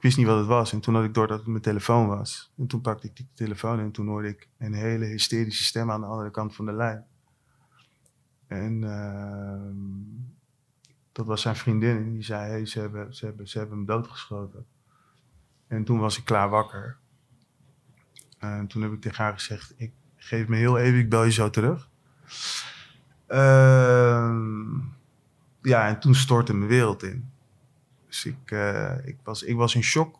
Ik 0.00 0.06
wist 0.06 0.18
niet 0.18 0.26
wat 0.26 0.38
het 0.38 0.46
was. 0.46 0.72
En 0.72 0.80
toen 0.80 0.94
had 0.94 1.04
ik 1.04 1.14
door 1.14 1.26
dat 1.26 1.38
het 1.38 1.46
mijn 1.46 1.62
telefoon 1.62 2.06
was. 2.06 2.52
En 2.56 2.66
toen 2.66 2.80
pakte 2.80 3.06
ik 3.06 3.16
die 3.16 3.28
telefoon 3.34 3.78
en 3.78 3.90
toen 3.90 4.06
hoorde 4.06 4.28
ik 4.28 4.48
een 4.58 4.72
hele 4.72 5.04
hysterische 5.04 5.64
stem 5.64 5.90
aan 5.90 6.00
de 6.00 6.06
andere 6.06 6.30
kant 6.30 6.54
van 6.54 6.64
de 6.64 6.72
lijn. 6.72 7.04
En 8.46 8.84
ehm, 8.84 9.74
dat 11.12 11.26
was 11.26 11.40
zijn 11.40 11.56
vriendin. 11.56 11.96
En 11.96 12.12
die 12.12 12.22
zei, 12.22 12.50
hey, 12.50 12.66
ze, 12.66 12.80
hebben, 12.80 13.14
ze, 13.14 13.24
hebben, 13.26 13.48
ze 13.48 13.58
hebben 13.58 13.76
hem 13.76 13.86
doodgeschoten. 13.86 14.66
En 15.66 15.84
toen 15.84 15.98
was 15.98 16.18
ik 16.18 16.24
klaar 16.24 16.48
wakker. 16.48 16.96
En 18.38 18.66
toen 18.66 18.82
heb 18.82 18.92
ik 18.92 19.00
tegen 19.00 19.24
haar 19.24 19.32
gezegd, 19.32 19.74
ik 19.76 19.92
geef 20.16 20.48
me 20.48 20.56
heel 20.56 20.78
even, 20.78 20.98
ik 20.98 21.10
bel 21.10 21.24
je 21.24 21.32
zo 21.32 21.50
terug. 21.50 21.90
Ehm, 23.26 24.78
ja, 25.62 25.88
en 25.88 26.00
toen 26.00 26.14
stortte 26.14 26.54
mijn 26.54 26.70
wereld 26.70 27.02
in. 27.02 27.30
Dus 28.10 28.24
ik, 28.24 28.50
eh, 28.50 28.94
ik, 29.04 29.16
was, 29.22 29.42
ik 29.42 29.56
was 29.56 29.74
in 29.74 29.82
shock. 29.82 30.18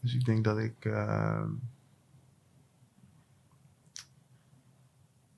Dus 0.00 0.14
ik 0.14 0.24
denk 0.24 0.44
dat 0.44 0.58
ik. 0.58 0.84
eh, 0.84 1.44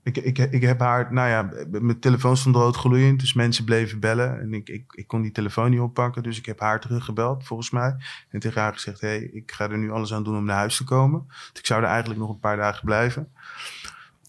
ik, 0.03 0.17
ik, 0.17 0.39
ik 0.39 0.63
heb 0.63 0.81
haar. 0.81 1.13
Nou 1.13 1.29
ja, 1.29 1.67
mijn 1.81 1.99
telefoon 1.99 2.37
stond 2.37 2.55
rood 2.55 2.77
gloeiend. 2.77 3.21
Dus 3.21 3.35
mensen 3.35 3.65
bleven 3.65 4.01
bellen. 4.01 4.41
En 4.41 4.55
ik, 4.55 4.69
ik, 4.69 4.93
ik 4.95 5.07
kon 5.07 5.23
die 5.23 5.33
telefoon 5.33 5.71
niet 5.71 5.81
oppakken. 5.81 6.23
Dus 6.23 6.39
ik 6.39 6.47
heb 6.47 6.61
haar 6.61 6.81
teruggebeld, 6.81 7.45
volgens 7.45 7.71
mij. 7.71 7.97
En 8.31 8.41
tegen 8.41 8.61
haar 8.61 8.73
gezegd: 8.73 9.01
hé, 9.01 9.09
hey, 9.09 9.23
ik 9.23 9.53
ga 9.53 9.71
er 9.71 9.79
nu 9.79 9.91
alles 9.91 10.13
aan 10.13 10.25
doen 10.25 10.37
om 10.37 10.45
naar 10.45 10.57
huis 10.57 10.77
te 10.77 10.85
komen. 10.85 11.25
Dus 11.27 11.61
ik 11.61 11.67
zou 11.67 11.83
er 11.83 11.89
eigenlijk 11.89 12.21
nog 12.21 12.31
een 12.31 12.39
paar 12.39 12.57
dagen 12.57 12.85
blijven. 12.85 13.29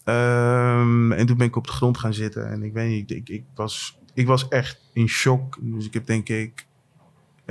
Ehm, 0.04 1.12
en 1.12 1.26
toen 1.26 1.38
ben 1.38 1.48
ik 1.48 1.56
op 1.56 1.68
de 1.68 1.74
grond 1.74 1.98
gaan 1.98 2.14
zitten. 2.14 2.50
En 2.52 2.64
ik 2.64 2.74
weet 2.74 2.90
niet, 2.90 3.12
ik, 3.12 3.30
ik, 3.30 3.44
was, 3.56 4.00
ik 4.14 4.28
was 4.28 4.48
echt 4.48 4.90
in 4.94 5.08
shock. 5.08 5.58
Dus 5.62 5.86
ik 5.86 5.94
heb 5.94 6.06
denk 6.06 6.30
ik 6.30 6.67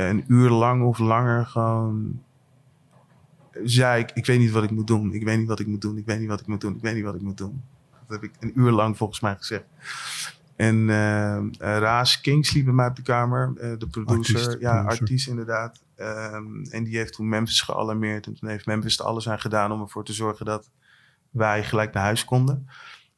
een 0.05 0.25
uur 0.27 0.51
lang 0.51 0.83
of 0.83 0.99
langer 0.99 1.47
gewoon 1.47 2.21
zei 3.65 4.03
ik, 4.03 4.11
ik 4.15 4.27
weet 4.27 4.39
niet 4.39 4.51
wat 4.51 4.63
ik 4.63 4.71
moet 4.71 4.87
doen. 4.87 5.13
Ik 5.13 5.25
weet 5.25 5.39
niet 5.39 5.49
wat 5.49 5.61
ik 5.61 5.67
moet 5.67 5.81
doen. 5.81 5.97
Ik 5.97 6.07
weet 6.07 6.19
niet 6.19 6.29
wat 6.29 6.41
ik 6.41 6.47
moet 6.47 6.61
doen. 6.61 6.75
Ik 6.75 6.83
weet 6.83 6.95
niet 6.95 7.05
wat 7.05 7.15
ik 7.15 7.21
moet 7.21 7.39
doen. 7.39 7.63
Dat 7.91 8.21
heb 8.21 8.31
ik 8.31 8.37
een 8.41 8.53
uur 8.55 8.71
lang 8.71 8.97
volgens 8.97 9.21
mij 9.21 9.37
gezegd. 9.37 9.65
En 10.57 10.91
eh, 10.91 11.47
Raas 11.59 12.21
Kingsley 12.21 12.65
bij 12.65 12.73
mij 12.73 12.87
op 12.87 12.97
de 12.97 13.03
kamer, 13.03 13.53
eh, 13.57 13.79
de 13.79 13.87
producer. 13.87 14.37
Artiest, 14.37 14.61
ja, 14.61 14.73
producer. 14.73 15.01
artiest 15.01 15.29
inderdaad. 15.29 15.83
Ehm, 15.97 16.63
en 16.71 16.85
die 16.85 16.97
heeft 16.97 17.13
toen 17.13 17.29
Memphis 17.29 17.61
gealarmeerd. 17.61 18.27
En 18.27 18.35
toen 18.35 18.49
heeft 18.49 18.67
Memphis 18.67 18.99
er 18.99 19.05
alles 19.05 19.29
aan 19.29 19.41
gedaan 19.41 19.73
om 19.73 19.81
ervoor 19.81 20.05
te 20.05 20.13
zorgen 20.13 20.47
dat 20.47 20.71
wij 21.31 21.65
gelijk 21.65 21.93
naar 21.93 22.03
huis 22.03 22.25
konden. 22.25 22.69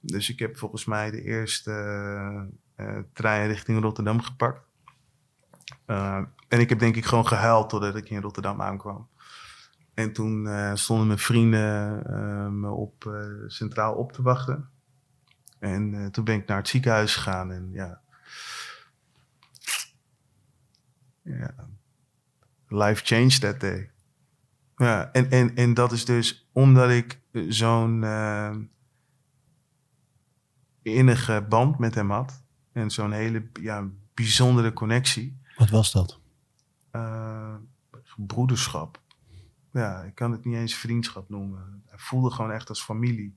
Dus 0.00 0.30
ik 0.30 0.38
heb 0.38 0.58
volgens 0.58 0.84
mij 0.84 1.10
de 1.10 1.22
eerste 1.22 2.48
trein 3.12 3.48
richting 3.48 3.80
Rotterdam 3.80 4.22
gepakt. 4.22 4.60
En 6.48 6.60
ik 6.60 6.68
heb 6.68 6.78
denk 6.78 6.96
ik 6.96 7.04
gewoon 7.04 7.26
gehuild 7.26 7.68
totdat 7.68 7.96
ik 7.96 8.10
in 8.10 8.20
Rotterdam 8.20 8.62
aankwam. 8.62 9.08
En 9.94 10.12
toen 10.12 10.44
uh, 10.44 10.74
stonden 10.74 11.06
mijn 11.06 11.18
vrienden 11.18 12.02
uh, 12.10 12.48
me 12.48 12.70
op 12.70 13.04
uh, 13.04 13.48
centraal 13.48 13.94
op 13.94 14.12
te 14.12 14.22
wachten. 14.22 14.68
En 15.58 16.10
toen 16.12 16.24
ben 16.24 16.34
ik 16.34 16.46
naar 16.46 16.56
het 16.56 16.68
ziekenhuis 16.68 17.14
gegaan 17.14 17.52
en 17.52 17.68
ja. 17.72 18.00
ja. 21.22 21.54
Life 22.68 23.04
changed 23.04 23.40
that 23.40 23.60
day. 23.60 23.90
Ja, 24.76 25.12
en, 25.12 25.30
en, 25.30 25.54
en 25.54 25.74
dat 25.74 25.92
is 25.92 26.04
dus 26.04 26.48
omdat 26.52 26.90
ik 26.90 27.20
zo'n 27.48 28.04
innige 30.82 31.46
band 31.48 31.78
met 31.78 31.94
hem 31.94 32.10
had. 32.10 32.42
En 32.72 32.90
zo'n 32.90 33.12
hele 33.12 33.48
ja, 33.60 33.88
bijzondere 34.14 34.72
connectie. 34.72 35.40
Wat 35.56 35.70
was 35.70 35.92
dat? 35.92 36.20
Uh, 36.92 37.54
broederschap. 38.16 39.00
Ja, 39.72 40.02
ik 40.02 40.14
kan 40.14 40.32
het 40.32 40.44
niet 40.44 40.56
eens 40.56 40.74
vriendschap 40.74 41.28
noemen. 41.28 41.82
Hij 41.86 41.98
voelde 41.98 42.30
gewoon 42.30 42.52
echt 42.52 42.68
als 42.68 42.82
familie. 42.82 43.36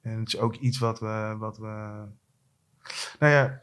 En 0.00 0.18
het 0.18 0.28
is 0.28 0.38
ook 0.38 0.56
iets 0.56 0.78
wat 0.78 1.00
we, 1.00 1.34
wat 1.38 1.58
we. 1.58 2.04
Nou 3.18 3.32
ja, 3.32 3.62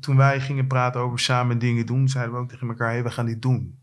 toen 0.00 0.16
wij 0.16 0.40
gingen 0.40 0.66
praten 0.66 1.00
over 1.00 1.18
samen 1.18 1.58
dingen 1.58 1.86
doen, 1.86 2.08
zeiden 2.08 2.34
we 2.34 2.40
ook 2.40 2.48
tegen 2.48 2.68
elkaar: 2.68 2.90
hey, 2.90 3.02
we 3.02 3.10
gaan 3.10 3.26
dit 3.26 3.42
doen. 3.42 3.78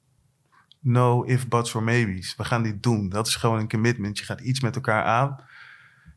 No 0.79 1.23
if, 1.23 1.47
buts 1.47 1.75
or 1.75 1.83
maybes. 1.83 2.35
We 2.35 2.43
gaan 2.43 2.63
dit 2.63 2.83
doen. 2.83 3.09
Dat 3.09 3.27
is 3.27 3.35
gewoon 3.35 3.59
een 3.59 3.69
commitment. 3.69 4.17
Je 4.17 4.25
gaat 4.25 4.41
iets 4.41 4.59
met 4.59 4.75
elkaar 4.75 5.03
aan. 5.03 5.43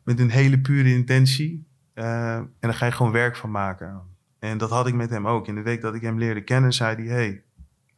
Met 0.03 0.19
een 0.19 0.29
hele 0.29 0.59
pure 0.59 0.89
intentie. 0.89 1.67
Uh, 1.93 2.35
en 2.35 2.53
daar 2.59 2.73
ga 2.73 2.85
je 2.85 2.91
gewoon 2.91 3.11
werk 3.11 3.35
van 3.35 3.51
maken. 3.51 4.01
En 4.39 4.57
dat 4.57 4.69
had 4.69 4.87
ik 4.87 4.93
met 4.93 5.09
hem 5.09 5.27
ook. 5.27 5.47
In 5.47 5.55
de 5.55 5.61
week 5.61 5.81
dat 5.81 5.95
ik 5.95 6.01
hem 6.01 6.17
leerde 6.17 6.43
kennen, 6.43 6.73
zei 6.73 6.95
hij: 6.95 7.15
Hey, 7.15 7.43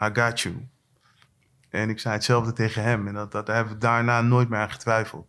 I 0.04 0.10
got 0.14 0.40
you. 0.40 0.68
En 1.70 1.90
ik 1.90 2.00
zei 2.00 2.14
hetzelfde 2.14 2.54
tegen 2.54 2.84
hem. 2.84 3.08
En 3.08 3.14
dat, 3.14 3.32
dat 3.32 3.48
hebben 3.48 3.74
we 3.74 3.80
daarna 3.80 4.22
nooit 4.22 4.50
meer 4.50 4.60
aan 4.60 4.72
getwijfeld. 4.72 5.28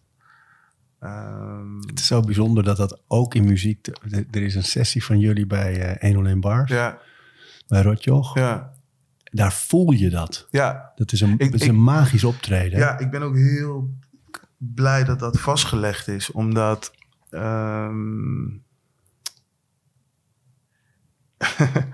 Um, 1.02 1.80
het 1.86 1.98
is 1.98 2.06
zo 2.06 2.20
bijzonder 2.20 2.64
dat 2.64 2.76
dat 2.76 3.00
ook 3.06 3.34
in 3.34 3.44
muziek... 3.44 3.86
Er 4.30 4.42
is 4.42 4.54
een 4.54 4.64
sessie 4.64 5.04
van 5.04 5.18
jullie 5.18 5.46
bij 5.46 5.94
uh, 5.94 6.10
101 6.10 6.40
Bars. 6.40 6.70
Ja. 6.70 6.98
Bij 7.66 7.82
Rotjoch. 7.82 8.34
Ja. 8.34 8.72
Daar 9.24 9.52
voel 9.52 9.90
je 9.90 10.10
dat. 10.10 10.46
Ja. 10.50 10.92
Dat 10.94 11.12
is 11.12 11.20
een, 11.20 11.38
ik, 11.38 11.54
is 11.54 11.66
een 11.66 11.82
magisch 11.82 12.24
optreden. 12.24 12.78
Ja, 12.78 12.98
ik 12.98 13.10
ben 13.10 13.22
ook 13.22 13.36
heel 13.36 13.90
blij 14.56 15.04
dat 15.04 15.18
dat 15.18 15.40
vastgelegd 15.40 16.08
is. 16.08 16.30
Omdat... 16.30 16.92
Um, 17.30 18.62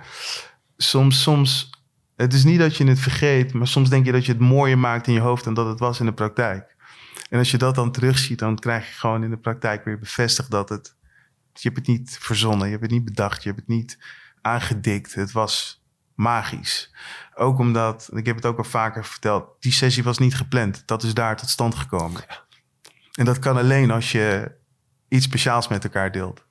soms, 0.77 1.23
soms 1.23 1.74
het 2.17 2.33
is 2.33 2.45
niet 2.45 2.59
dat 2.59 2.77
je 2.77 2.85
het 2.85 2.99
vergeet, 2.99 3.53
maar 3.53 3.67
soms 3.67 3.89
denk 3.89 4.07
je 4.07 4.13
dat 4.13 4.27
je 4.27 4.33
het 4.33 4.41
mooier 4.41 4.79
maakt 4.79 5.07
in 5.07 5.13
je 5.13 5.21
hoofd 5.21 5.45
dan 5.45 5.55
dat 5.55 5.67
het 5.67 5.79
was 5.79 6.01
in 6.01 6.07
de 6.07 6.13
praktijk. 6.13 6.77
En 7.31 7.39
als 7.39 7.51
je 7.51 7.59
dat 7.59 7.75
dan 7.75 7.93
terugziet, 7.93 8.39
dan 8.39 8.59
krijg 8.59 8.87
je 8.87 8.95
gewoon 8.95 9.25
in 9.25 9.31
de 9.31 9.37
praktijk 9.37 9.85
weer 9.85 9.99
bevestigd 9.99 10.51
dat 10.51 10.69
het. 10.69 10.97
Je 11.53 11.69
hebt 11.69 11.77
het 11.77 11.87
niet 11.87 12.19
verzonnen, 12.21 12.67
je 12.67 12.73
hebt 12.73 12.83
het 12.83 12.93
niet 12.93 13.05
bedacht, 13.05 13.43
je 13.43 13.49
hebt 13.49 13.61
het 13.61 13.69
niet 13.69 13.99
aangedikt. 14.41 15.15
Het 15.15 15.33
was 15.33 15.85
magisch. 16.15 16.95
Ook 17.35 17.59
omdat, 17.59 18.11
ik 18.13 18.27
heb 18.27 18.37
het 18.37 18.47
ook 18.47 18.59
al 18.59 18.65
vaker 18.65 19.05
verteld, 19.05 19.49
die 19.61 19.73
sessie 19.73 20.03
was 20.03 20.19
niet 20.19 20.35
gepland. 20.35 20.83
Dat 20.87 21.03
is 21.03 21.15
daar 21.15 21.37
tot 21.37 21.49
stand 21.49 21.75
gekomen. 21.75 22.21
En 23.13 23.25
dat 23.25 23.39
kan 23.39 23.57
alleen 23.57 23.91
als 23.91 24.13
je 24.13 24.53
iets 25.09 25.25
speciaals 25.25 25.69
met 25.69 25.85
elkaar 25.85 26.13
deelt. 26.13 26.45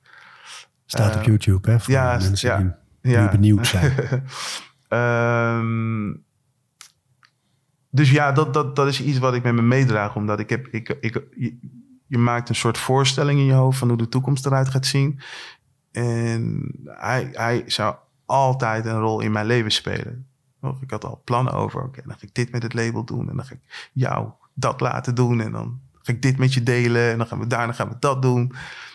Staat 0.86 1.14
op 1.14 1.20
uh, 1.20 1.26
YouTube, 1.26 1.70
hè? 1.70 1.80
Voor 1.80 1.92
ja, 1.92 2.16
mensen 2.16 2.48
ja, 2.48 2.76
die, 3.00 3.12
ja. 3.12 3.28
benieuwd 3.28 3.66
zijn. 3.66 3.92
Um, 4.94 6.24
dus 7.90 8.10
ja, 8.10 8.32
dat, 8.32 8.54
dat, 8.54 8.76
dat 8.76 8.86
is 8.86 9.02
iets 9.02 9.18
wat 9.18 9.34
ik 9.34 9.42
met 9.42 9.54
me 9.54 9.62
meedraag. 9.62 10.16
Omdat 10.16 10.40
ik 10.40 10.50
heb, 10.50 10.66
ik, 10.66 10.96
ik, 11.00 11.22
je, 12.06 12.18
maakt 12.18 12.48
een 12.48 12.54
soort 12.54 12.78
voorstelling 12.78 13.38
in 13.38 13.44
je 13.44 13.52
hoofd 13.52 13.78
van 13.78 13.88
hoe 13.88 13.96
de 13.96 14.08
toekomst 14.08 14.46
eruit 14.46 14.68
gaat 14.68 14.86
zien. 14.86 15.20
En 15.92 16.72
hij, 16.84 17.28
hij 17.32 17.62
zou 17.66 17.94
altijd 18.24 18.86
een 18.86 19.00
rol 19.00 19.20
in 19.20 19.32
mijn 19.32 19.46
leven 19.46 19.70
spelen. 19.70 20.26
Ik 20.80 20.90
had 20.90 21.04
al 21.04 21.22
plannen 21.24 21.52
over. 21.52 21.82
Oké, 21.82 22.02
dan 22.04 22.12
ga 22.18 22.26
ik 22.26 22.34
dit 22.34 22.50
met 22.50 22.62
het 22.62 22.74
label 22.74 23.04
doen. 23.04 23.30
En 23.30 23.36
dan 23.36 23.44
ga 23.44 23.54
ik 23.54 23.90
jou 23.92 24.28
dat 24.54 24.80
laten 24.80 25.14
doen. 25.14 25.40
En 25.40 25.52
dan 25.52 25.80
ga 26.02 26.12
ik 26.12 26.22
dit 26.22 26.38
met 26.38 26.54
je 26.54 26.62
delen. 26.62 27.10
En 27.10 27.18
dan 27.18 27.26
gaan 27.26 27.38
we 27.38 27.46
daarna 27.46 27.72
gaan 27.72 27.88
we 27.88 27.96
dat 27.98 28.22
doen. 28.22 28.52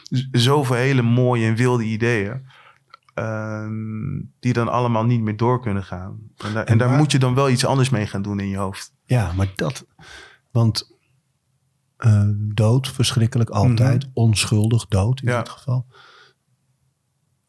Dus 0.10 0.28
zoveel 0.32 0.76
hele 0.76 1.02
mooie 1.02 1.48
en 1.48 1.56
wilde 1.56 1.84
ideeën. 1.84 2.46
Ehm, 3.20 4.22
die 4.40 4.54
dan 4.54 4.68
allemaal 4.68 5.06
niet 5.06 5.22
meer 5.22 5.38
door 5.38 5.62
kunnen 5.62 5.84
gaan. 5.84 6.20
En, 6.38 6.54
daar, 6.54 6.64
en 6.66 6.78
daar 6.78 6.90
moet 6.98 7.12
je 7.12 7.20
dan 7.20 7.36
wel 7.36 7.50
iets 7.50 7.66
anders 7.66 7.90
mee 7.90 8.08
gaan 8.08 8.22
doen 8.22 8.40
in 8.40 8.48
je 8.48 8.58
hoofd. 8.58 8.94
Ja, 9.06 9.32
maar 9.34 9.52
dat. 9.56 9.86
Want 10.52 10.98
uh, 12.00 12.30
dood, 12.54 12.88
verschrikkelijk, 12.88 13.50
altijd. 13.50 14.04
Mhm. 14.04 14.12
Onschuldig 14.14 14.88
dood 14.88 15.22
in 15.22 15.28
Ja. 15.30 15.38
dit 15.38 15.50
geval. 15.50 15.86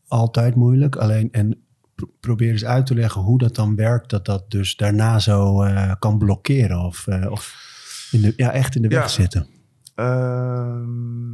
Altijd 0.09 0.55
moeilijk. 0.55 0.97
Alleen, 0.97 1.29
en 1.33 1.65
pro- 1.95 2.11
probeer 2.21 2.51
eens 2.53 2.65
uit 2.65 2.87
te 2.87 2.95
leggen 2.95 3.21
hoe 3.21 3.39
dat 3.39 3.55
dan 3.55 3.75
werkt. 3.77 4.11
Dat 4.11 4.25
dat 4.25 4.51
dus 4.51 4.77
daarna 4.77 5.19
zo 5.19 5.63
eh, 5.63 5.93
kan 5.99 6.19
blokkeren. 6.19 6.79
Of, 6.81 7.07
eh, 7.07 7.31
of 7.31 7.69
in 8.11 8.21
de, 8.21 8.33
ja, 8.37 8.51
echt 8.51 8.75
in 8.77 8.83
de 8.83 8.89
weg 8.89 9.11
zitten. 9.11 9.47
Ehm, 9.95 11.33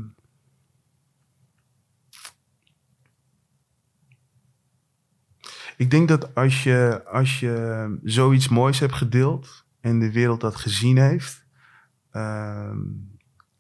ik 5.77 5.91
denk 5.91 6.09
dat 6.09 6.35
als 6.35 6.63
je, 6.63 7.03
als 7.05 7.41
je 7.41 7.99
zoiets 8.03 8.49
moois 8.49 8.79
hebt 8.79 8.95
gedeeld 8.95 9.65
en 9.81 9.99
de 9.99 10.13
wereld 10.13 10.41
dat 10.41 10.57
gezien 10.57 10.99
heeft, 10.99 11.45
ehm, 12.11 12.79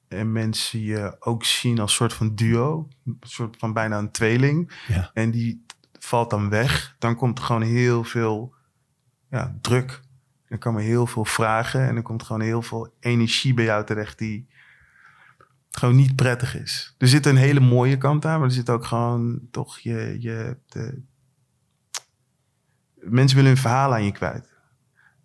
en 0.09 0.33
mensen 0.33 0.81
je 0.81 1.17
ook 1.19 1.45
zien 1.45 1.79
als 1.79 1.95
soort 1.95 2.13
van 2.13 2.35
duo, 2.35 2.89
een 3.05 3.19
soort 3.21 3.57
van 3.59 3.73
bijna 3.73 3.99
een 3.99 4.11
tweeling, 4.11 4.85
Ja. 4.89 5.11
en 5.13 5.31
die 5.31 5.65
valt 5.99 6.31
dan 6.31 6.49
weg, 6.49 6.97
dan 6.99 7.17
komt 7.17 7.39
er 7.39 7.45
gewoon 7.45 7.63
heel 7.63 8.05
veel 8.05 8.55
ja, 9.31 9.57
druk. 9.61 10.01
Er 10.47 10.59
komen 10.59 10.83
heel 10.83 11.07
veel 11.07 11.25
vragen 11.25 11.89
en 11.89 11.97
er 11.97 12.03
komt 12.03 12.23
gewoon 12.23 12.43
heel 12.43 12.63
veel 12.63 12.95
energie 13.01 13.55
bij 13.55 13.65
jou 13.65 13.85
terecht 13.85 14.19
die 14.19 14.47
gewoon 15.71 15.97
niet 15.97 16.17
prettig 16.17 16.57
is. 16.57 16.95
Er 16.99 17.09
zit 17.09 17.27
een 17.27 17.37
hele 17.37 17.61
mooie 17.61 17.99
kant 17.99 18.25
aan, 18.25 18.39
maar 18.39 18.49
er 18.49 18.55
zit 18.55 18.71
ook 18.71 18.85
gewoon 18.85 19.41
toch 19.51 19.79
je. 19.79 20.17
je 20.21 20.57
de... 20.67 21.03
Mensen 23.09 23.37
willen 23.37 23.53
hun 23.53 23.61
verhaal 23.61 23.93
aan 23.93 24.05
je 24.05 24.13
kwijt. 24.13 24.55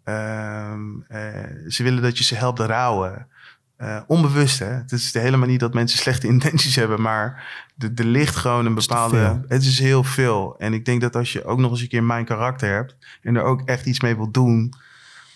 Ehm, 0.04 1.02
eh, 1.08 1.68
ze 1.68 1.84
willen 1.84 2.02
dat 2.02 2.18
je 2.18 2.24
ze 2.24 2.36
helpt 2.36 2.60
rouwen. 2.60 3.28
Eh, 3.76 4.02
onbewust, 4.08 4.60
hè? 4.60 4.66
Het 4.66 4.92
is 4.92 5.14
helemaal 5.14 5.48
niet 5.48 5.60
dat 5.60 5.74
mensen 5.74 6.00
slechte 6.00 6.28
intenties 6.36 6.76
hebben, 6.76 7.02
maar 7.02 7.48
er 7.96 8.06
ligt 8.06 8.36
gewoon 8.36 8.66
een 8.66 8.74
bepaalde. 8.74 9.46
Het 9.48 9.64
is 9.64 9.80
heel 9.80 10.04
veel. 10.04 10.56
En 10.58 10.74
ik 10.74 10.86
denk 10.86 11.02
dat 11.02 11.16
als 11.16 11.34
je 11.34 11.44
ook 11.44 11.60
nog 11.60 11.72
eens 11.72 11.82
een 11.82 11.88
keer 11.88 12.04
mijn 12.04 12.26
karakter 12.26 12.74
hebt 12.74 12.96
en 13.22 13.36
er 13.36 13.44
ook 13.44 13.62
echt 13.62 13.86
iets 13.86 14.00
mee 14.00 14.16
wil 14.16 14.32
doen, 14.32 14.74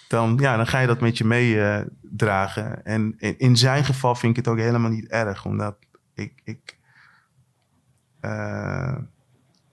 dan, 0.08 0.38
ja, 0.42 0.56
dan 0.58 0.68
ga 0.68 0.80
je 0.80 0.88
dat 0.88 1.00
met 1.00 1.18
je 1.18 1.26
meedragen. 1.26 2.86
en 2.86 3.16
in, 3.18 3.38
in 3.38 3.58
zijn 3.58 3.86
geval 3.86 4.16
vind 4.16 4.38
ik 4.38 4.46
het 4.46 4.54
ook 4.54 4.60
helemaal 4.60 4.92
niet 4.92 5.08
erg, 5.08 5.46
omdat 5.46 5.76
ik. 6.14 6.34
ik 6.44 6.78
eh, 8.20 8.96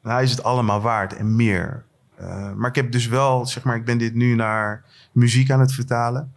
hij 0.03 0.23
is 0.23 0.31
het 0.31 0.43
allemaal 0.43 0.81
waard 0.81 1.17
en 1.17 1.37
meer. 1.37 1.85
Eh, 2.23 2.53
maar 2.53 2.69
ik 2.69 2.75
heb 2.75 2.93
dus 2.93 3.07
wel, 3.07 3.47
zeg 3.47 3.63
maar, 3.63 3.77
ik 3.77 3.85
ben 3.85 3.99
dit 3.99 4.15
nu 4.15 4.35
naar 4.35 4.85
muziek 5.13 5.51
aan 5.51 5.61
het 5.61 5.73
vertalen. 5.73 6.33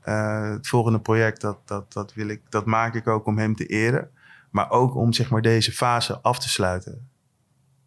Eh, 0.00 0.50
het 0.50 0.68
volgende 0.68 1.00
project, 1.00 1.40
dat, 1.40 1.58
dat, 1.64 1.92
dat, 1.92 2.14
wil 2.14 2.28
ik, 2.28 2.40
dat 2.48 2.66
maak 2.66 2.94
ik 2.94 3.06
ook 3.06 3.26
om 3.26 3.38
hem 3.38 3.54
te 3.54 3.66
eren. 3.66 4.10
Maar 4.50 4.70
ook 4.70 4.94
om 4.94 5.12
zeg 5.12 5.30
maar, 5.30 5.42
deze 5.42 5.72
fase 5.72 6.20
af 6.20 6.38
te 6.38 6.48
sluiten. 6.48 7.08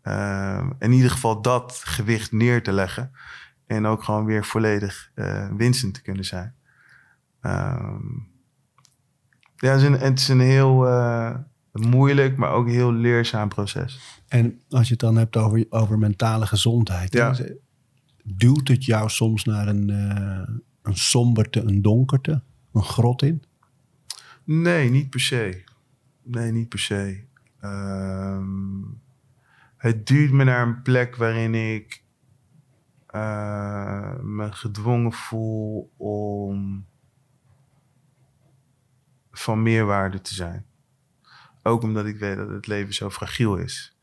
Eh, 0.01 0.69
in 0.79 0.91
ieder 0.91 1.11
geval 1.11 1.41
dat 1.41 1.81
gewicht 1.83 2.31
neer 2.31 2.63
te 2.63 2.71
leggen. 2.71 3.11
En 3.67 3.85
ook 3.85 4.03
gewoon 4.03 4.25
weer 4.25 4.45
volledig 4.45 5.11
winstend 5.57 5.93
te 5.93 6.01
kunnen 6.01 6.25
zijn. 6.25 6.55
Ehm, 7.41 8.03
ja, 9.55 9.73
is 9.73 9.83
een, 9.83 9.99
het 9.99 10.19
is 10.19 10.27
een 10.27 10.39
heel 10.39 10.85
moeilijk, 11.79 12.37
maar 12.37 12.51
ook 12.51 12.67
heel 12.67 12.93
leerzaam 12.93 13.49
proces. 13.49 14.21
En 14.27 14.61
als 14.69 14.85
je 14.87 14.91
het 14.91 15.01
dan 15.01 15.15
hebt 15.15 15.37
over, 15.37 15.65
over 15.69 15.97
mentale 15.97 16.45
gezondheid. 16.45 17.13
Ja. 17.13 17.33
hè, 17.33 17.45
Duwt 18.23 18.67
het 18.67 18.85
jou 18.85 19.09
soms 19.09 19.43
naar 19.43 19.67
een, 19.67 19.89
eh, 19.89 20.55
een 20.81 20.97
somberte, 20.97 21.61
een 21.61 21.81
donkerte, 21.81 22.41
een 22.73 22.83
grot 22.83 23.21
in? 23.21 23.43
Nee, 24.43 24.89
niet 24.89 25.09
per 25.09 25.19
se. 25.19 25.63
Nee, 26.23 26.51
niet 26.51 26.69
per 26.69 26.79
se. 26.79 27.23
Ehm, 27.59 28.81
het 29.77 30.07
duurt 30.07 30.31
me 30.31 30.43
naar 30.43 30.67
een 30.67 30.81
plek 30.81 31.15
waarin 31.15 31.55
ik 31.55 32.03
eh, 33.07 34.19
me 34.21 34.51
gedwongen 34.51 35.13
voel 35.13 35.93
om 35.97 36.85
van 39.31 39.63
meerwaarde 39.63 40.21
te 40.21 40.33
zijn. 40.33 40.65
Ook 41.67 41.81
omdat 41.81 42.05
ik 42.05 42.19
weet 42.19 42.37
dat 42.37 42.49
het 42.49 42.67
leven 42.67 42.93
zo 42.93 43.09
fragiel 43.09 43.57
is. 43.57 43.97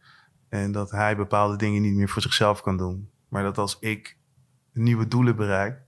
En 0.49 0.73
dat 0.73 0.91
hij 0.91 1.17
bepaalde 1.17 1.57
dingen 1.57 1.83
niet 1.83 1.95
meer 1.95 2.09
voor 2.09 2.23
zichzelf 2.23 2.61
kan 2.61 2.77
doen. 2.77 3.11
Maar 3.29 3.43
dat 3.43 3.59
als 3.59 3.79
ik 3.81 4.17
nieuwe 4.73 5.09
doelen 5.09 5.37
bereik, 5.37 5.79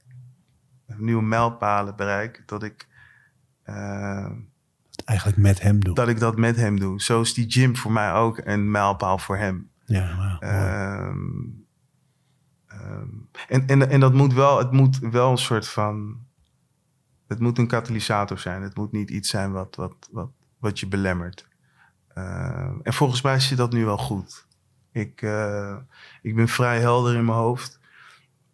nieuwe 0.87 1.23
mijlpalen 1.23 1.97
bereik, 1.97 2.43
dat 2.47 2.63
ik 2.63 2.89
eh, 3.63 4.31
eigenlijk 5.05 5.39
met 5.39 5.63
hem 5.63 5.81
doen. 5.81 5.95
dat 5.95 6.09
ik 6.09 6.19
dat 6.19 6.37
met 6.37 6.57
hem 6.57 6.79
doe. 6.79 7.03
Zo 7.03 7.21
is 7.21 7.35
die 7.35 7.51
gym 7.51 7.77
voor 7.77 7.93
mij 7.93 8.13
ook 8.13 8.41
een 8.45 8.71
mijlpaal 8.71 9.19
voor 9.19 9.37
hem. 9.37 9.71
Ja. 9.85 10.37
Ehm, 10.41 11.19
ehm, 12.67 13.09
en, 13.49 13.67
en, 13.67 13.91
en 13.91 14.01
dat 14.01 14.15
moet 14.15 14.33
wel, 14.33 14.59
het 14.59 14.73
moet 14.73 14.99
wel 14.99 15.31
een 15.31 15.39
soort 15.39 15.69
van. 15.69 16.25
Het 17.27 17.41
moet 17.41 17.59
een 17.59 17.67
katalysator 17.67 18.39
zijn. 18.39 18.63
Het 18.63 18.77
moet 18.77 18.93
niet 18.93 19.11
iets 19.11 19.31
zijn 19.31 19.53
wat, 19.53 19.77
wat, 19.77 20.09
wat, 20.11 20.31
wat 20.59 20.81
je 20.81 20.87
belemmert. 20.87 21.47
Eh, 22.17 22.69
en 22.83 22.93
volgens 22.93 23.23
mij 23.23 23.41
zit 23.41 23.59
dat 23.59 23.73
nu 23.73 23.85
wel 23.85 23.99
goed. 23.99 24.47
Ik, 24.93 25.23
eh, 25.23 25.77
ik 26.23 26.35
ben 26.35 26.49
vrij 26.49 26.81
helder 26.81 27.15
in 27.15 27.25
mijn 27.25 27.39
hoofd. 27.39 27.79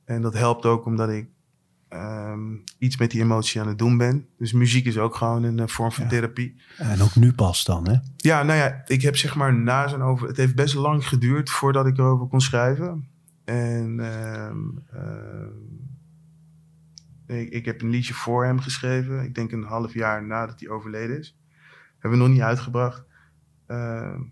En 0.05 0.23
dat 0.23 0.35
helpt 0.35 0.67
ook 0.67 0.85
omdat 0.85 1.09
ik 1.09 1.27
ehm, 1.89 2.55
iets 2.79 2.97
met 2.97 3.11
die 3.11 3.21
emotie 3.23 3.61
aan 3.61 3.69
het 3.69 3.79
doen 3.79 3.97
ben. 3.97 4.27
Dus 4.39 4.53
muziek 4.53 4.87
is 4.87 4.99
ook 4.99 5.15
gewoon 5.15 5.43
een 5.43 5.59
eh, 5.59 5.67
vorm 5.67 5.93
van 5.93 6.05
Ja. 6.05 6.11
therapie. 6.11 6.57
En 6.77 7.03
ook 7.03 7.15
nu 7.15 7.33
pas 7.33 7.65
dan, 7.65 7.89
hè? 7.89 7.97
Ja, 8.17 8.43
nou 8.43 8.59
ja, 8.59 8.83
ik 8.87 9.03
heb 9.03 9.17
zeg 9.17 9.35
maar 9.35 9.55
na 9.55 9.89
zijn 9.89 10.03
over... 10.03 10.29
Het 10.29 10.37
heeft 10.37 10.55
best 10.55 10.75
lang 10.75 11.09
geduurd 11.09 11.51
voordat 11.51 11.87
ik 11.87 11.99
erover 11.99 12.27
kon 12.27 12.41
schrijven. 12.41 13.09
En 13.45 14.01
ehm, 14.01 14.59
ik, 17.39 17.51
ik 17.51 17.65
heb 17.65 17.83
een 17.83 17.91
liedje 17.91 18.15
voor 18.15 18.45
hem 18.45 18.61
geschreven. 18.61 19.25
Ik 19.25 19.35
denk 19.35 19.53
een 19.53 19.65
half 19.65 19.95
jaar 19.95 20.27
nadat 20.27 20.61
hij 20.61 20.69
overleden 20.69 21.19
is. 21.19 21.37
Hebben 21.99 22.19
we 22.19 22.25
nog 22.25 22.35
niet 22.35 22.45
uitgebracht. 22.45 23.05
Ehm, 23.73 24.23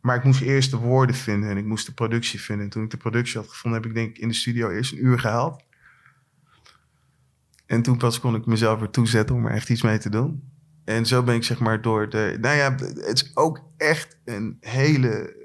maar 0.00 0.16
ik 0.16 0.24
moest 0.24 0.40
eerst 0.40 0.70
de 0.70 0.76
woorden 0.76 1.16
vinden 1.16 1.50
en 1.50 1.56
ik 1.56 1.64
moest 1.64 1.86
de 1.86 1.92
productie 1.92 2.40
vinden. 2.40 2.64
En 2.64 2.70
toen 2.70 2.84
ik 2.84 2.90
de 2.90 2.96
productie 2.96 3.40
had 3.40 3.48
gevonden, 3.48 3.80
heb 3.80 3.90
ik 3.90 3.96
denk 3.96 4.08
ik 4.08 4.18
in 4.18 4.28
de 4.28 4.34
studio 4.34 4.68
eerst 4.68 4.92
een 4.92 5.04
uur 5.04 5.18
gehaald. 5.18 5.64
En 7.66 7.82
toen 7.82 7.98
pas 7.98 8.20
kon 8.20 8.34
ik 8.34 8.46
mezelf 8.46 8.78
weer 8.78 8.90
toezetten 8.90 9.36
om 9.36 9.46
er 9.46 9.52
echt 9.52 9.68
iets 9.68 9.82
mee 9.82 9.98
te 9.98 10.10
doen. 10.10 10.48
En 10.84 11.06
zo 11.06 11.22
ben 11.22 11.34
ik 11.34 11.44
zeg 11.44 11.58
maar 11.58 11.82
door 11.82 12.08
de... 12.08 12.36
Nou 12.40 12.56
ja, 12.56 12.74
het 12.74 13.22
is 13.22 13.36
ook 13.36 13.64
echt 13.76 14.18
een 14.24 14.56
hele 14.60 15.36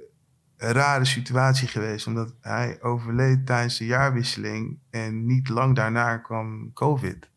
rare 0.57 1.05
situatie 1.05 1.67
geweest. 1.67 2.07
Omdat 2.07 2.35
hij 2.41 2.81
overleed 2.81 3.45
tijdens 3.45 3.77
de 3.77 3.85
jaarwisseling. 3.85 4.79
En 4.89 5.25
niet 5.25 5.49
lang 5.49 5.75
daarna 5.75 6.17
kwam 6.17 6.73
COVID. 6.73 7.29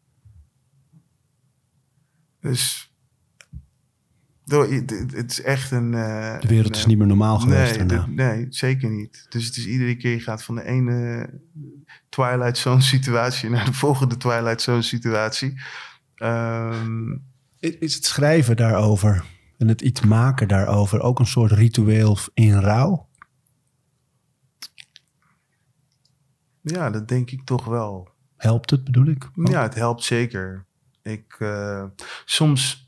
Dus... 2.41 2.88
Het 4.49 5.30
is 5.30 5.42
echt 5.42 5.70
een... 5.70 5.94
eh, 5.94 6.40
De 6.40 6.49
wereld 6.49 6.66
een, 6.68 6.74
is 6.74 6.80
eh, 6.82 6.86
niet 6.86 6.99
meer 6.99 7.07
normaal 7.07 7.38
geweest 7.38 7.84
Nee, 7.84 8.01
nee, 8.07 8.46
zeker 8.51 8.90
niet. 8.90 9.26
Dus 9.28 9.46
het 9.46 9.57
is 9.57 9.66
iedere 9.66 9.96
keer 9.96 10.11
je 10.12 10.20
gaat 10.20 10.42
van 10.42 10.55
de 10.55 10.64
ene 10.64 11.30
Twilight 12.09 12.59
Zone 12.59 12.80
situatie 12.94 13.51
naar 13.51 13.64
de 13.64 13.72
volgende 13.72 14.16
Twilight 14.16 14.61
Zone 14.62 14.82
situatie. 14.82 15.61
Ehm, 16.14 17.16
Is 17.59 17.94
het 17.94 18.05
schrijven 18.05 18.57
daarover 18.57 19.24
en 19.59 19.68
het 19.68 19.80
iets 19.80 20.01
maken 20.01 20.49
daarover 20.49 21.01
ook 21.01 21.18
een 21.18 21.26
soort 21.26 21.53
ritueel 21.53 22.18
in 22.34 22.59
rouw? 22.61 23.07
ja, 26.62 26.90
dat 26.90 27.09
denk 27.09 27.30
ik 27.30 27.44
toch 27.44 27.64
wel. 27.64 28.09
Helpt 28.36 28.70
het, 28.70 28.84
bedoel 28.84 29.07
ik? 29.07 29.30
Ja, 29.34 29.62
het 29.62 29.74
helpt 29.74 30.05
zeker. 30.05 30.66
Ik, 31.03 31.36
eh, 31.38 31.84
soms 32.24 32.88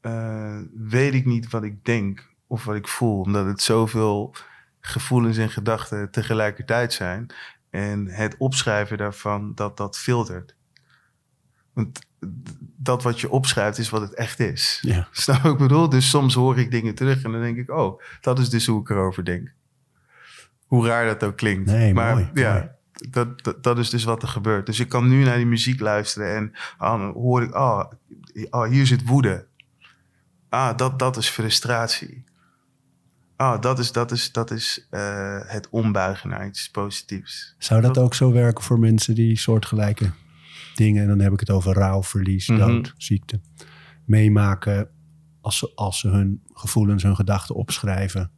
eh, 0.00 0.58
weet 0.74 1.14
ik 1.14 1.26
niet 1.26 1.50
wat 1.50 1.62
ik 1.62 1.84
denk 1.84 2.28
of 2.46 2.64
wat 2.64 2.76
ik 2.76 2.88
voel, 2.88 3.20
omdat 3.20 3.46
het 3.46 3.62
zoveel 3.62 4.34
gevoelens 4.80 5.36
en 5.36 5.50
gedachten 5.50 6.10
tegelijkertijd 6.10 6.92
zijn. 6.92 7.26
En 7.70 8.06
het 8.06 8.36
opschrijven 8.38 8.98
daarvan, 8.98 9.54
dat 9.54 9.76
dat 9.76 9.98
filtert. 9.98 10.56
Want 11.72 12.06
dat 12.76 13.02
wat 13.02 13.20
je 13.20 13.30
opschrijft 13.30 13.78
is 13.78 13.90
wat 13.90 14.00
het 14.00 14.14
echt 14.14 14.40
is. 14.40 14.78
Ja. 14.82 15.08
Snap 15.12 15.44
ik 15.44 15.56
bedoel? 15.56 15.88
Dus 15.88 16.10
soms 16.10 16.34
hoor 16.34 16.58
ik 16.58 16.70
dingen 16.70 16.94
terug 16.94 17.22
en 17.22 17.32
dan 17.32 17.40
denk 17.40 17.56
ik, 17.56 17.70
oh, 17.70 18.02
dat 18.20 18.38
is 18.38 18.50
dus 18.50 18.66
hoe 18.66 18.80
ik 18.80 18.90
erover 18.90 19.24
denk. 19.24 19.52
Hoe 20.66 20.86
raar 20.86 21.06
dat 21.06 21.24
ook 21.24 21.36
klinkt. 21.36 21.70
Nee, 21.70 21.94
maar 21.94 22.14
mooi, 22.14 22.30
ja, 22.34 22.52
mooi. 22.52 22.68
Dat, 23.10 23.44
dat, 23.44 23.62
dat 23.62 23.78
is 23.78 23.90
dus 23.90 24.04
wat 24.04 24.22
er 24.22 24.28
gebeurt. 24.28 24.66
Dus 24.66 24.80
ik 24.80 24.88
kan 24.88 25.08
nu 25.08 25.24
naar 25.24 25.36
die 25.36 25.46
muziek 25.46 25.80
luisteren 25.80 26.36
en 26.36 26.52
ah, 26.78 27.00
dan 27.00 27.12
hoor 27.12 27.42
ik, 27.42 27.50
ah, 27.50 27.92
ah, 28.50 28.68
hier 28.70 28.86
zit 28.86 29.06
woede. 29.06 29.47
Ah, 30.48 30.76
dat, 30.76 30.98
dat 30.98 31.16
is 31.16 31.28
frustratie. 31.28 32.24
Ah, 33.36 33.60
dat 33.60 33.78
is, 33.78 33.92
dat 33.92 34.10
is, 34.10 34.32
dat 34.32 34.50
is 34.50 34.86
eh, 34.90 35.38
het 35.40 35.68
ombuigen 35.70 36.28
naar 36.28 36.46
iets 36.46 36.70
positiefs. 36.70 37.54
Zou 37.58 37.80
dat 37.80 37.98
ook 37.98 38.14
zo 38.14 38.32
werken 38.32 38.64
voor 38.64 38.78
mensen 38.78 39.14
die 39.14 39.36
soortgelijke 39.36 40.10
dingen, 40.74 41.02
en 41.02 41.08
dan 41.08 41.18
heb 41.18 41.32
ik 41.32 41.40
het 41.40 41.50
over 41.50 41.72
rouw, 41.74 42.02
verlies, 42.02 42.48
Mhm. 42.48 42.58
dood, 42.58 42.94
ziekte, 42.96 43.40
meemaken 44.04 44.88
als 45.40 45.58
ze, 45.58 45.72
als 45.74 45.98
ze 45.98 46.08
hun 46.08 46.42
gevoelens, 46.52 47.02
hun 47.02 47.16
gedachten 47.16 47.54
opschrijven? 47.54 48.30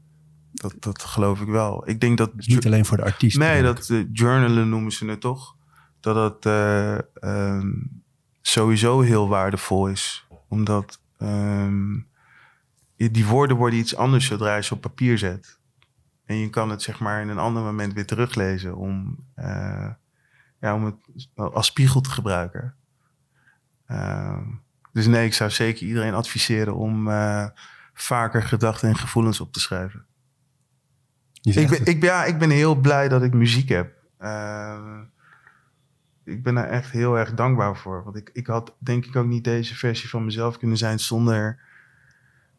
Dat, 0.53 0.75
dat 0.79 1.03
geloof 1.03 1.41
ik 1.41 1.49
wel. 1.49 1.89
Ik 1.89 2.01
denk 2.01 2.19
dat... 2.19 2.31
Dus 2.37 2.47
niet 2.47 2.67
alleen 2.67 2.85
voor 2.85 2.97
de 2.97 3.03
artiest. 3.03 3.39
Nee, 3.39 3.63
dat 3.63 3.89
eh, 3.91 4.05
journalen 4.13 4.69
noemen 4.69 4.93
ze 4.93 5.07
het 5.07 5.21
toch? 5.21 5.57
Dat 6.01 6.17
het 6.35 6.47
eh, 6.47 6.99
ehm, 7.15 7.69
sowieso 8.41 9.01
heel 9.01 9.29
waardevol 9.29 9.87
is. 9.89 10.27
Omdat 10.49 11.01
ehm, 11.21 11.99
die 12.97 13.27
woorden 13.27 13.57
worden 13.57 13.79
iets 13.79 13.97
anders 13.97 14.27
zodra 14.27 14.57
je 14.57 14.63
ze 14.63 14.75
op 14.75 14.81
papier 14.81 15.19
zet. 15.19 15.59
En 16.25 16.37
je 16.37 16.51
kan 16.51 16.71
het 16.71 16.83
zeg 16.83 17.01
maar 17.01 17.23
in 17.23 17.29
een 17.29 17.39
ander 17.39 17.63
moment 17.63 17.93
weer 17.93 18.07
teruglezen 18.07 18.77
om, 18.77 19.19
eh, 19.35 19.91
ja, 20.61 20.75
om 20.75 20.85
het 20.85 20.97
als 21.35 21.67
spiegel 21.67 22.01
te 22.01 22.11
gebruiken. 22.11 22.75
Ehm, 23.87 24.45
dus 24.93 25.07
nee, 25.07 25.27
ik 25.27 25.35
zou 25.35 25.51
zeker 25.51 25.87
iedereen 25.87 26.15
adviseren 26.15 26.75
om 26.75 27.09
eh, 27.09 27.47
vaker 27.95 28.43
gedachten 28.43 28.89
en 28.89 28.97
gevoelens 28.97 29.41
op 29.41 29.53
te 29.53 29.61
schrijven. 29.61 30.05
Ik 31.43 31.69
ben, 31.69 31.85
ik, 31.85 32.03
ja, 32.03 32.25
ik 32.25 32.39
ben 32.39 32.51
heel 32.51 32.75
blij 32.75 33.09
dat 33.09 33.23
ik 33.23 33.33
muziek 33.33 33.69
heb. 33.69 33.93
Ik 36.25 36.43
ben 36.43 36.55
daar 36.55 36.69
echt 36.69 36.91
heel 36.91 37.19
erg 37.19 37.35
dankbaar 37.35 37.77
voor. 37.77 38.05
Want 38.05 38.17
ik, 38.17 38.31
ik 38.33 38.47
had 38.47 38.75
denk 38.79 39.05
ik 39.07 39.17
ook 39.17 39.27
niet 39.27 39.45
deze 39.45 39.75
versie 39.77 40.09
van 40.09 40.25
mezelf 40.25 40.59
kunnen 40.59 40.77
zijn 40.77 40.99
zonder 40.99 41.61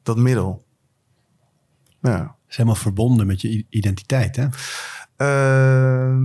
dat 0.03 0.17
middel. 0.17 0.65
Ja. 2.01 2.19
Het 2.21 2.49
is 2.49 2.55
helemaal 2.57 2.75
verbonden 2.81 3.27
met 3.27 3.41
je 3.41 3.65
identiteit, 3.69 4.35
hè? 4.35 4.47
Eh, 5.15 6.17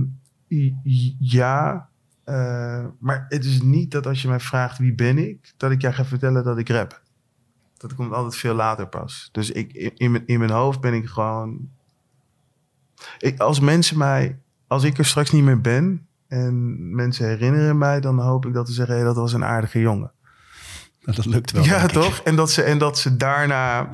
i- 0.47 1.15
ja, 1.19 1.89
eh, 2.23 2.85
maar 2.99 3.25
het 3.29 3.45
is 3.45 3.61
niet 3.61 3.91
dat 3.91 4.07
als 4.07 4.21
je 4.21 4.27
mij 4.27 4.39
vraagt 4.39 4.77
wie 4.77 4.95
ben 4.95 5.17
ik, 5.17 5.53
dat 5.57 5.71
ik 5.71 5.81
jou 5.81 5.93
ga 5.93 6.05
vertellen 6.05 6.43
dat 6.43 6.57
ik 6.57 6.69
rap. 6.69 7.01
Dat 7.77 7.95
komt 7.95 8.13
altijd 8.13 8.35
veel 8.35 8.53
later 8.55 8.87
pas. 8.87 9.29
Dus 9.31 9.51
ik, 9.51 9.73
in, 9.73 9.95
in, 9.95 10.11
mijn, 10.11 10.23
in 10.27 10.39
mijn 10.39 10.51
hoofd 10.51 10.81
ben 10.81 10.93
ik 10.93 11.07
gewoon. 11.07 11.69
Ik, 13.17 13.39
als 13.39 13.59
mensen 13.59 13.97
mij, 13.97 14.39
als 14.67 14.83
ik 14.83 14.97
er 14.97 15.05
straks 15.05 15.31
niet 15.31 15.43
meer 15.43 15.61
ben 15.61 16.06
en 16.27 16.77
mensen 16.95 17.27
herinneren 17.27 17.77
mij, 17.77 17.99
dan 17.99 18.19
hoop 18.19 18.45
ik 18.45 18.53
dat 18.53 18.67
ze 18.67 18.73
zeggen: 18.73 18.95
hey, 18.95 19.03
dat 19.03 19.15
was 19.15 19.33
een 19.33 19.43
aardige 19.45 19.79
jongen. 19.79 20.11
Dat 21.01 21.25
lukt 21.25 21.51
wel. 21.51 21.63
ja, 21.63 21.83
ik. 21.83 21.91
toch? 21.91 22.19
En 22.23 22.35
dat 22.35 22.51
ze, 22.51 22.61
en 22.61 22.77
dat 22.77 22.99
ze 22.99 23.17
daarna. 23.17 23.89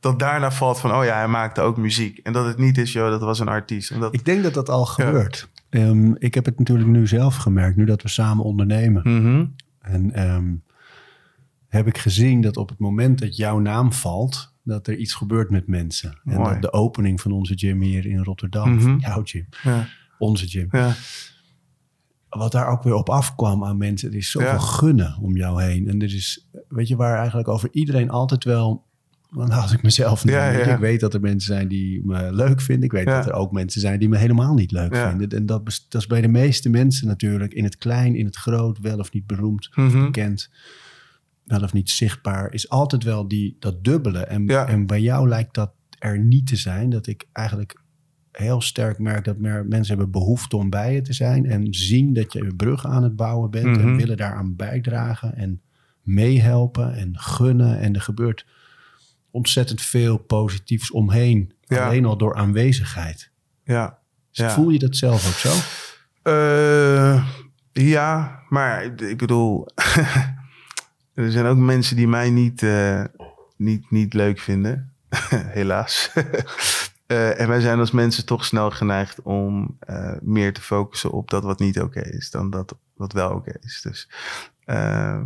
Dat 0.00 0.18
daarna 0.18 0.50
valt 0.50 0.78
van, 0.80 0.94
oh 0.94 1.04
ja, 1.04 1.16
hij 1.16 1.28
maakte 1.28 1.60
ook 1.60 1.76
muziek. 1.76 2.18
En 2.18 2.32
dat 2.32 2.46
het 2.46 2.58
niet 2.58 2.78
is, 2.78 2.92
joh, 2.92 3.08
dat 3.10 3.20
was 3.20 3.38
een 3.38 3.48
artiest. 3.48 3.90
En 3.90 4.00
dat, 4.00 4.14
Ik 4.14 4.24
denk 4.24 4.42
dat 4.42 4.54
dat 4.54 4.68
al 4.68 4.86
gebeurt. 4.86 5.48
Ehm, 5.70 6.12
ik 6.18 6.34
heb 6.34 6.44
het 6.44 6.58
natuurlijk 6.58 6.88
nu 6.88 7.06
zelf 7.06 7.36
gemerkt, 7.36 7.76
nu 7.76 7.84
dat 7.84 8.02
we 8.02 8.08
samen 8.08 8.44
ondernemen. 8.44 9.02
Mhm. 9.04 9.44
En 9.80 10.12
ehm, 10.12 10.52
heb 11.68 11.86
ik 11.86 11.98
gezien 11.98 12.40
dat 12.40 12.56
op 12.56 12.68
het 12.68 12.78
moment 12.78 13.18
dat 13.18 13.36
jouw 13.36 13.58
naam 13.58 13.92
valt, 13.92 14.52
dat 14.62 14.86
er 14.86 14.96
iets 14.96 15.14
gebeurt 15.14 15.50
met 15.50 15.66
mensen. 15.66 16.20
En 16.24 16.42
dat 16.42 16.62
de 16.62 16.72
opening 16.72 17.20
van 17.20 17.32
onze 17.32 17.58
gym 17.58 17.80
hier 17.80 18.06
in 18.06 18.22
Rotterdam, 18.24 18.74
Mhm. 18.74 18.96
jouw 18.98 19.20
gym, 19.24 19.46
Ja, 19.62 19.86
onze 20.18 20.48
gym, 20.48 20.68
ja. 20.70 20.92
Wat 22.30 22.52
daar 22.52 22.68
ook 22.68 22.82
weer 22.82 22.94
op 22.94 23.08
afkwam 23.08 23.64
aan 23.64 23.76
mensen. 23.78 24.10
Er 24.10 24.16
is 24.16 24.30
zoveel 24.30 24.48
Ja. 24.48 24.58
gunnen 24.58 25.16
om 25.20 25.36
jou 25.36 25.62
heen. 25.62 25.88
En 25.88 26.00
er 26.02 26.14
is, 26.14 26.48
weet 26.68 26.88
je, 26.88 26.96
waar 26.96 27.18
eigenlijk 27.18 27.48
over 27.48 27.68
iedereen 27.72 28.10
altijd 28.10 28.44
wel. 28.44 28.84
Want 29.30 29.52
als 29.52 29.72
ik 29.72 29.82
mezelf 29.82 30.24
Ja, 30.28 30.50
ja. 30.50 30.58
ik 30.74 30.78
weet 30.78 31.00
dat 31.00 31.14
er 31.14 31.20
mensen 31.20 31.54
zijn 31.54 31.68
die 31.68 32.06
me 32.06 32.32
leuk 32.34 32.60
vinden. 32.60 32.84
Ik 32.84 32.92
weet 32.92 33.06
dat 33.06 33.26
er 33.26 33.32
ook 33.32 33.52
mensen 33.52 33.80
zijn 33.80 33.98
die 33.98 34.08
me 34.08 34.16
helemaal 34.16 34.54
niet 34.54 34.72
leuk 34.72 34.96
vinden. 34.96 35.28
En 35.28 35.46
dat, 35.46 35.66
dat 35.88 36.00
is 36.00 36.06
bij 36.06 36.20
de 36.20 36.28
meeste 36.28 36.68
mensen 36.68 37.06
natuurlijk 37.06 37.52
in 37.54 37.64
het 37.64 37.76
klein, 37.76 38.14
in 38.16 38.24
het 38.24 38.36
groot, 38.36 38.78
wel 38.78 38.98
of 38.98 39.12
niet 39.12 39.26
beroemd, 39.26 39.68
Mhm. 39.74 40.04
bekend, 40.04 40.50
wel 41.44 41.62
of 41.62 41.72
niet 41.72 41.90
zichtbaar, 41.90 42.52
is 42.52 42.68
altijd 42.68 43.04
wel 43.04 43.28
die, 43.28 43.56
dat 43.58 43.84
dubbele. 43.84 44.18
En, 44.24 44.46
en 44.48 44.86
bij 44.86 45.00
jou 45.00 45.28
lijkt 45.28 45.54
dat 45.54 45.72
er 45.98 46.18
niet 46.18 46.46
te 46.46 46.56
zijn. 46.56 46.90
Dat 46.90 47.06
ik 47.06 47.26
eigenlijk 47.32 47.80
heel 48.32 48.60
sterk 48.60 48.98
merk 48.98 49.24
dat 49.24 49.38
mensen 49.38 49.86
hebben 49.86 50.10
behoefte 50.10 50.56
om 50.56 50.70
bij 50.70 50.94
je 50.94 51.00
te 51.02 51.12
zijn. 51.12 51.46
En 51.46 51.74
zien 51.74 52.12
dat 52.12 52.32
je 52.32 52.40
een 52.40 52.56
brug 52.56 52.86
aan 52.86 53.02
het 53.02 53.16
bouwen 53.16 53.50
bent. 53.50 53.76
En 53.76 53.86
Mhm. 53.88 53.96
willen 53.96 54.16
daaraan 54.16 54.56
bijdragen. 54.56 55.36
En 55.36 55.60
meehelpen 56.02 56.94
en 56.94 57.18
gunnen. 57.18 57.78
En 57.80 57.94
er 57.94 58.00
gebeurt 58.00 58.46
ontzettend 59.30 59.82
veel 59.82 60.16
positiefs 60.16 60.90
omheen. 60.90 61.52
Ja. 61.64 61.86
Alleen 61.86 62.04
al 62.04 62.16
door 62.16 62.34
aanwezigheid. 62.34 63.30
Ja. 63.64 63.98
Dus 64.30 64.38
Ja. 64.44 64.50
Voel 64.50 64.70
je 64.70 64.78
dat 64.78 64.96
zelf 64.96 65.26
ook 65.28 65.52
zo? 65.52 65.52
Eh, 66.22 67.24
ja, 67.72 68.40
maar 68.48 68.84
ik- 68.84 69.00
ik 69.00 69.16
bedoel, 69.18 69.66
er 71.14 71.30
zijn 71.30 71.46
ook 71.46 71.56
mensen 71.58 71.96
die 71.96 72.08
mij 72.08 72.30
niet, 72.30 72.62
eh, 72.62 73.04
niet, 73.56 73.90
niet 73.90 74.14
leuk 74.14 74.38
vinden, 74.40 74.92
helaas. 75.58 76.10
Eh, 77.10 77.40
en 77.40 77.48
wij 77.48 77.60
zijn 77.60 77.78
als 77.78 77.90
mensen 77.90 78.26
toch 78.26 78.44
snel 78.44 78.70
geneigd 78.70 79.22
om 79.22 79.76
eh, 79.78 80.12
meer 80.20 80.52
te 80.52 80.60
focussen 80.60 81.10
op 81.10 81.30
dat 81.30 81.42
wat 81.42 81.58
niet 81.58 81.80
oké 81.80 82.00
is, 82.00 82.30
dan 82.30 82.50
dat 82.50 82.76
wat 82.94 83.12
wel 83.12 83.30
oké 83.30 83.52
is. 83.60 83.80
Dus 83.82 84.10
eh, 84.64 85.20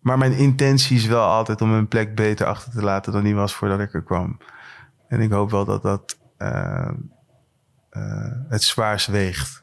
Maar 0.00 0.18
mijn 0.18 0.32
intentie 0.32 0.96
is 0.96 1.06
wel 1.06 1.24
altijd 1.24 1.60
om 1.60 1.72
een 1.72 1.88
plek 1.88 2.14
beter 2.14 2.46
achter 2.46 2.72
te 2.72 2.82
laten 2.82 3.12
dan 3.12 3.22
die 3.22 3.34
was 3.34 3.54
voordat 3.54 3.80
ik 3.80 3.94
er 3.94 4.02
kwam. 4.02 4.38
En 5.08 5.20
ik 5.20 5.30
hoop 5.30 5.50
wel 5.50 5.64
dat 5.64 5.82
dat 5.82 6.18
het 8.48 8.62
zwaarst 8.62 9.06
weegt. 9.06 9.62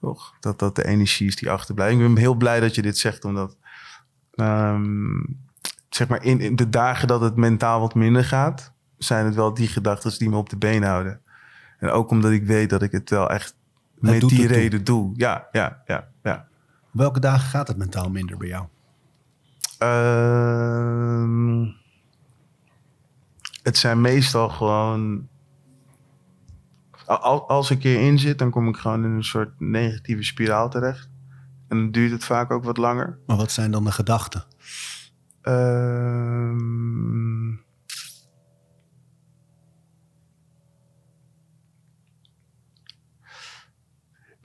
Toch? 0.00 0.34
Dat 0.40 0.58
dat 0.58 0.76
de 0.76 0.86
energie 0.86 1.26
is 1.26 1.36
die 1.36 1.50
achterblijft. 1.50 1.92
Ik 1.92 2.00
ben 2.00 2.16
heel 2.16 2.34
blij 2.34 2.60
dat 2.60 2.74
je 2.74 2.82
dit 2.82 2.98
zegt, 2.98 3.24
omdat 3.24 3.56
um, 4.34 5.40
zeg 5.88 6.08
maar 6.08 6.24
in, 6.24 6.40
in, 6.40 6.56
de 6.56 6.68
dagen 6.68 7.08
dat 7.08 7.20
het 7.20 7.36
mentaal 7.36 7.80
wat 7.80 7.94
minder 7.94 8.24
gaat, 8.24 8.72
zijn 8.98 9.24
het 9.24 9.34
wel 9.34 9.54
die 9.54 9.68
gedachten 9.68 10.18
die 10.18 10.28
me 10.28 10.36
op 10.36 10.50
de 10.50 10.56
been 10.56 10.82
houden. 10.82 11.20
En 11.78 11.90
ook 11.90 12.10
omdat 12.10 12.30
ik 12.30 12.46
weet 12.46 12.70
dat 12.70 12.82
ik 12.82 12.92
het 12.92 13.10
wel 13.10 13.30
echt 13.30 13.56
met 13.94 14.20
die 14.20 14.46
reden 14.46 14.84
doe. 14.84 15.12
Ja, 15.16 15.48
ja, 15.52 15.82
ja, 15.86 16.08
ja. 16.22 16.46
welke 16.90 17.20
dagen 17.20 17.48
gaat 17.48 17.68
het 17.68 17.76
mentaal 17.76 18.10
minder 18.10 18.36
bij 18.36 18.48
jou? 18.48 18.66
Uh, 19.82 21.68
het 23.62 23.76
zijn 23.76 24.00
meestal 24.00 24.48
gewoon. 24.48 25.28
Als 27.46 27.70
ik 27.70 27.82
hierin 27.82 28.18
zit, 28.18 28.38
dan 28.38 28.50
kom 28.50 28.68
ik 28.68 28.76
gewoon 28.76 29.04
in 29.04 29.10
een 29.10 29.24
soort 29.24 29.60
negatieve 29.60 30.22
spiraal 30.22 30.70
terecht. 30.70 31.08
En 31.68 31.76
dan 31.76 31.90
duurt 31.90 32.12
het 32.12 32.24
vaak 32.24 32.50
ook 32.50 32.64
wat 32.64 32.76
langer. 32.76 33.18
Maar 33.26 33.36
wat 33.36 33.50
zijn 33.50 33.70
dan 33.70 33.84
de 33.84 33.92
gedachten? 33.92 34.44
Uh, 35.42 36.50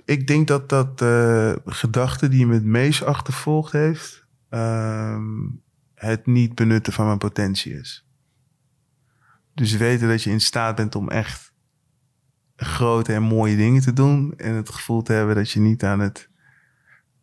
ik 0.05 0.27
denk 0.27 0.47
dat 0.47 0.69
dat 0.69 1.01
uh, 1.01 1.53
gedachte 1.65 2.27
die 2.27 2.45
me 2.45 2.53
het 2.53 2.63
meest 2.63 3.03
achtervolgd 3.03 3.71
heeft, 3.71 4.27
uh, 4.49 5.19
het 5.93 6.25
niet 6.25 6.55
benutten 6.55 6.93
van 6.93 7.05
mijn 7.05 7.17
potentie 7.17 7.73
is. 7.73 8.07
Dus 9.53 9.75
weten 9.75 10.07
dat 10.07 10.23
je 10.23 10.29
in 10.29 10.41
staat 10.41 10.75
bent 10.75 10.95
om 10.95 11.09
echt 11.09 11.53
grote 12.55 13.13
en 13.13 13.23
mooie 13.23 13.55
dingen 13.55 13.81
te 13.81 13.93
doen. 13.93 14.33
En 14.37 14.53
het 14.53 14.69
gevoel 14.69 15.01
te 15.01 15.13
hebben 15.13 15.35
dat 15.35 15.51
je 15.51 15.59
niet 15.59 15.83
aan 15.83 15.99
het. 15.99 16.29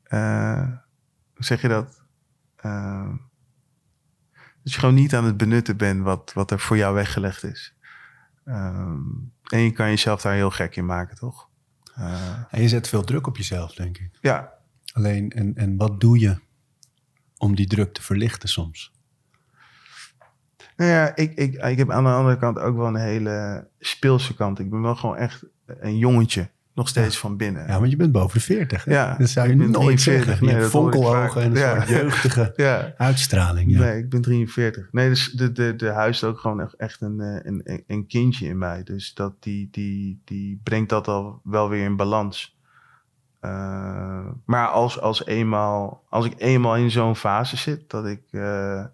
Uh, 0.09 0.69
hoe 1.35 1.45
zeg 1.45 1.63
je 1.63 1.69
dat? 1.69 2.05
Uh, 2.65 3.13
dat 4.63 4.73
je 4.73 4.79
gewoon 4.79 4.95
niet 4.95 5.15
aan 5.15 5.25
het 5.25 5.37
benutten 5.37 5.77
bent 5.77 6.03
wat, 6.03 6.33
wat 6.33 6.51
er 6.51 6.61
voor 6.61 6.77
jou 6.77 6.95
weggelegd 6.95 7.43
is. 7.43 7.75
Um, 8.45 9.33
en 9.47 9.61
je 9.61 9.71
kan 9.71 9.89
jezelf 9.89 10.21
daar 10.21 10.35
heel 10.35 10.51
gek 10.51 10.77
in 10.77 10.87
maken, 10.87 11.17
toch? 11.17 11.50
Uh, 12.01 12.43
en 12.51 12.63
je 12.63 12.69
zet 12.69 12.89
veel 12.89 13.05
druk 13.05 13.27
op 13.27 13.37
jezelf, 13.37 13.75
denk 13.75 13.99
ik. 13.99 14.11
Ja. 14.21 14.53
Alleen, 14.93 15.31
en, 15.31 15.55
en 15.57 15.77
wat 15.77 16.01
doe 16.01 16.19
je 16.19 16.39
om 17.37 17.55
die 17.55 17.67
druk 17.67 17.95
te 17.95 18.03
verlichten 18.03 18.49
soms? 18.49 18.93
Nou 20.77 20.91
ja, 20.91 21.17
ik, 21.17 21.35
ik, 21.35 21.55
ik 21.55 21.79
heb 21.79 21.91
aan 21.91 22.05
de 22.05 22.11
andere 22.11 22.39
kant 22.39 22.59
ook 22.59 22.77
wel 22.77 22.87
een 22.87 22.97
hele 22.97 23.69
speelse 23.79 24.35
kant. 24.35 24.59
Ik 24.59 24.71
ben 24.71 24.83
wel 24.83 24.97
gewoon 24.97 25.17
echt 25.17 25.45
een 25.67 25.99
jongetje. 25.99 26.51
Nog 26.81 26.89
steeds 26.89 27.19
van 27.19 27.37
binnen. 27.37 27.67
Ja, 27.67 27.79
want 27.79 27.91
je 27.91 27.97
bent 27.97 28.13
boven 28.13 28.39
de 28.39 28.45
40. 28.45 28.85
Hè? 28.85 28.93
Ja, 28.93 29.17
dat 29.19 29.29
zou 29.29 29.49
je 29.49 29.55
nooit 29.55 30.03
40, 30.03 30.25
zeggen. 30.27 30.47
Je 30.47 30.53
nee, 30.53 30.61
hebt 30.61 30.71
fonkelogen 30.71 31.43
en 31.43 31.51
een 31.51 31.57
ja. 31.57 31.75
soort 31.75 31.89
jeugdige 31.89 32.53
ja. 32.57 32.95
uitstraling. 32.97 33.73
Ja. 33.73 33.79
Nee, 33.79 33.99
ik 33.99 34.09
ben 34.09 34.21
43. 34.21 34.89
Nee, 34.93 35.09
dus 35.09 35.31
de, 35.33 35.53
de, 35.53 35.77
de 35.77 35.89
huis 35.89 36.25
ook 36.25 36.39
gewoon 36.39 36.75
echt 36.77 37.01
een, 37.01 37.21
eh, 37.21 37.39
een, 37.43 37.85
een 37.87 38.07
kindje 38.07 38.47
in 38.47 38.59
mij. 38.59 38.83
Dus 38.83 39.15
dat 39.15 39.43
die, 39.43 39.69
die, 39.71 40.21
die 40.25 40.61
brengt 40.63 40.89
dat 40.89 41.09
al 41.09 41.41
wel 41.45 41.69
weer 41.69 41.85
in 41.85 41.97
balans. 41.97 42.59
Uh, 43.41 44.27
maar 44.45 44.67
als, 44.67 45.01
als, 45.01 45.27
eenmaal, 45.27 46.05
als 46.09 46.25
ik 46.27 46.35
eenmaal 46.37 46.77
in 46.77 46.91
zo'n 46.91 47.17
fase 47.17 47.57
zit, 47.57 47.91
dat 47.91 48.07
ik... 48.07 48.23
Uh, 48.31 48.85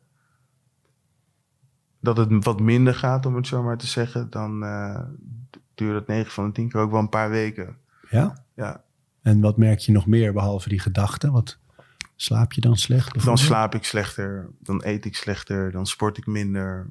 dat 2.01 2.17
het 2.17 2.45
wat 2.45 2.61
minder 2.61 2.95
gaat, 2.95 3.27
om 3.27 3.37
het 3.37 3.47
zo 3.47 3.63
maar 3.63 3.79
te 3.79 3.87
zeggen, 3.87 4.31
dan 4.31 4.65
uh, 4.65 5.01
duurt 5.77 5.95
het 5.95 6.07
9 6.07 6.33
van 6.33 6.47
de 6.47 6.53
10 6.53 6.69
keer 6.69 6.81
ook 6.81 6.91
wel 6.91 7.01
een 7.01 7.09
paar 7.09 7.31
weken. 7.31 7.77
Ja? 8.11 8.45
Ja. 8.55 8.85
En 9.23 9.41
wat 9.41 9.57
merk 9.57 9.79
je 9.79 9.93
nog 9.93 10.07
meer 10.07 10.33
behalve 10.33 10.69
die 10.69 10.81
gedachten? 10.81 11.33
Wat 11.33 11.59
slaap 12.17 12.53
je 12.53 12.61
dan 12.61 12.77
slecht? 12.77 13.25
Dan 13.25 13.39
slaap 13.39 13.75
ik 13.75 13.85
slechter, 13.85 14.51
dan 14.61 14.83
eet 14.85 15.05
ik 15.05 15.17
slechter, 15.17 15.71
dan 15.71 15.87
sport 15.87 16.17
ik 16.17 16.27
minder. 16.27 16.91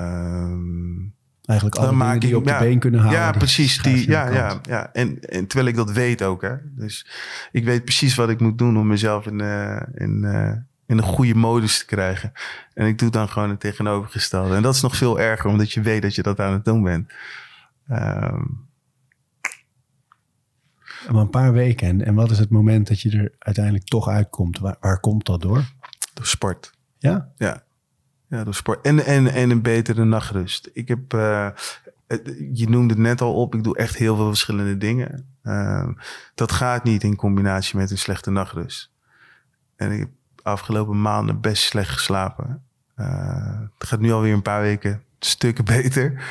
Um, 0.00 1.16
Eigenlijk 1.48 1.78
alle 1.78 1.98
dingen 1.98 2.20
die 2.20 2.28
je 2.28 2.36
op 2.36 2.46
de 2.46 2.56
been 2.58 2.78
kunnen 2.78 3.00
houden. 3.00 3.20
Ja, 3.20 3.32
precies. 3.32 3.82
Die, 3.82 4.08
ja, 4.08 4.30
ja, 4.30 4.60
ja. 4.62 4.92
En, 4.92 5.20
en 5.20 5.46
terwijl 5.46 5.68
ik 5.68 5.76
dat 5.76 5.90
weet 5.90 6.22
ook. 6.22 6.42
Hè. 6.42 6.54
Dus 6.62 7.06
ik 7.52 7.64
weet 7.64 7.84
precies 7.84 8.14
wat 8.14 8.28
ik 8.28 8.40
moet 8.40 8.58
doen 8.58 8.78
om 8.78 8.86
mezelf 8.86 9.26
in, 9.26 9.38
uh, 9.38 9.82
in, 9.94 10.22
uh, 10.24 10.52
in 10.86 10.98
een 10.98 11.02
goede 11.02 11.34
modus 11.34 11.78
te 11.78 11.86
krijgen. 11.86 12.32
En 12.74 12.86
ik 12.86 12.98
doe 12.98 13.10
dan 13.10 13.28
gewoon 13.28 13.50
het 13.50 13.60
tegenovergestelde. 13.60 14.54
En 14.54 14.62
dat 14.62 14.74
is 14.74 14.80
nog 14.80 14.96
veel 14.96 15.20
erger, 15.20 15.50
omdat 15.50 15.72
je 15.72 15.80
weet 15.80 16.02
dat 16.02 16.14
je 16.14 16.22
dat 16.22 16.40
aan 16.40 16.52
het 16.52 16.64
doen 16.64 16.82
bent. 16.82 17.12
Um, 17.90 18.68
maar 21.10 21.22
een 21.22 21.30
paar 21.30 21.52
weken. 21.52 21.88
En, 21.88 22.04
en 22.04 22.14
wat 22.14 22.30
is 22.30 22.38
het 22.38 22.50
moment 22.50 22.88
dat 22.88 23.00
je 23.00 23.18
er 23.18 23.32
uiteindelijk 23.38 23.84
toch 23.84 24.08
uitkomt? 24.08 24.58
Waar, 24.58 24.76
waar 24.80 25.00
komt 25.00 25.26
dat 25.26 25.40
door? 25.40 25.64
Door 26.14 26.26
sport. 26.26 26.72
Ja? 26.98 27.32
Ja. 27.36 27.66
Ja, 28.28 28.44
door 28.44 28.54
sport. 28.54 28.84
En, 28.84 29.04
en, 29.04 29.26
en 29.26 29.50
een 29.50 29.62
betere 29.62 30.04
nachtrust. 30.04 30.70
Ik 30.72 30.88
heb, 30.88 31.14
uh, 31.14 31.48
je 32.52 32.68
noemde 32.68 32.94
het 32.94 33.02
net 33.02 33.20
al 33.20 33.34
op, 33.34 33.54
ik 33.54 33.64
doe 33.64 33.76
echt 33.76 33.96
heel 33.96 34.16
veel 34.16 34.26
verschillende 34.26 34.78
dingen. 34.78 35.26
Uh, 35.42 35.88
dat 36.34 36.52
gaat 36.52 36.84
niet 36.84 37.02
in 37.02 37.16
combinatie 37.16 37.76
met 37.76 37.90
een 37.90 37.98
slechte 37.98 38.30
nachtrust. 38.30 38.90
En 39.76 39.92
ik 39.92 39.98
heb 39.98 40.10
afgelopen 40.42 41.00
maanden 41.00 41.40
best 41.40 41.62
slecht 41.62 41.90
geslapen. 41.90 42.62
Uh, 42.96 43.60
het 43.78 43.88
gaat 43.88 44.00
nu 44.00 44.12
alweer 44.12 44.32
een 44.32 44.42
paar 44.42 44.60
weken 44.60 45.02
stukken 45.18 45.64
beter. 45.76 46.22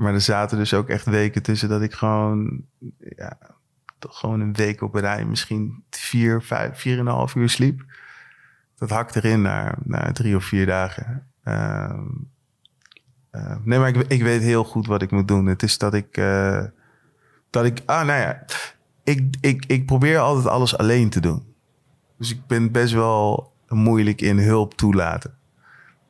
Maar 0.00 0.14
er 0.14 0.20
zaten 0.20 0.58
dus 0.58 0.74
ook 0.74 0.88
echt 0.88 1.04
weken 1.04 1.42
tussen 1.42 1.68
dat 1.68 1.82
ik 1.82 1.92
gewoon, 1.92 2.62
ja, 2.98 3.38
toch 3.98 4.18
gewoon 4.18 4.40
een 4.40 4.52
week 4.52 4.82
op 4.82 4.94
een 4.94 5.00
rij, 5.00 5.24
misschien 5.24 5.84
vier, 5.90 6.42
vijf, 6.42 6.78
vier 6.78 6.98
en 6.98 7.06
een 7.06 7.12
half 7.12 7.34
uur 7.34 7.48
sliep. 7.48 7.84
Dat 8.78 8.90
hakt 8.90 9.16
erin 9.16 9.42
naar, 9.42 9.78
naar 9.84 10.12
drie 10.12 10.36
of 10.36 10.44
vier 10.44 10.66
dagen. 10.66 11.26
Uh, 11.44 12.00
uh, 13.32 13.56
nee, 13.64 13.78
maar 13.78 13.96
ik, 14.08 14.22
weet 14.22 14.42
heel 14.42 14.64
goed 14.64 14.86
wat 14.86 15.02
ik 15.02 15.10
moet 15.10 15.28
doen. 15.28 15.46
Het 15.46 15.62
is 15.62 15.78
dat 15.78 15.94
ik, 15.94 16.16
uh, 16.16 16.64
dat 17.50 17.64
ik, 17.64 17.82
ah, 17.86 18.06
nou 18.06 18.20
ja, 18.20 18.44
ik, 19.04 19.36
ik, 19.40 19.64
ik 19.66 19.86
probeer 19.86 20.18
altijd 20.18 20.46
alles 20.46 20.78
alleen 20.78 21.10
te 21.10 21.20
doen. 21.20 21.54
Dus 22.18 22.30
ik 22.30 22.46
ben 22.46 22.72
best 22.72 22.92
wel 22.92 23.52
moeilijk 23.68 24.20
in 24.20 24.38
hulp 24.38 24.74
toelaten. 24.74 25.34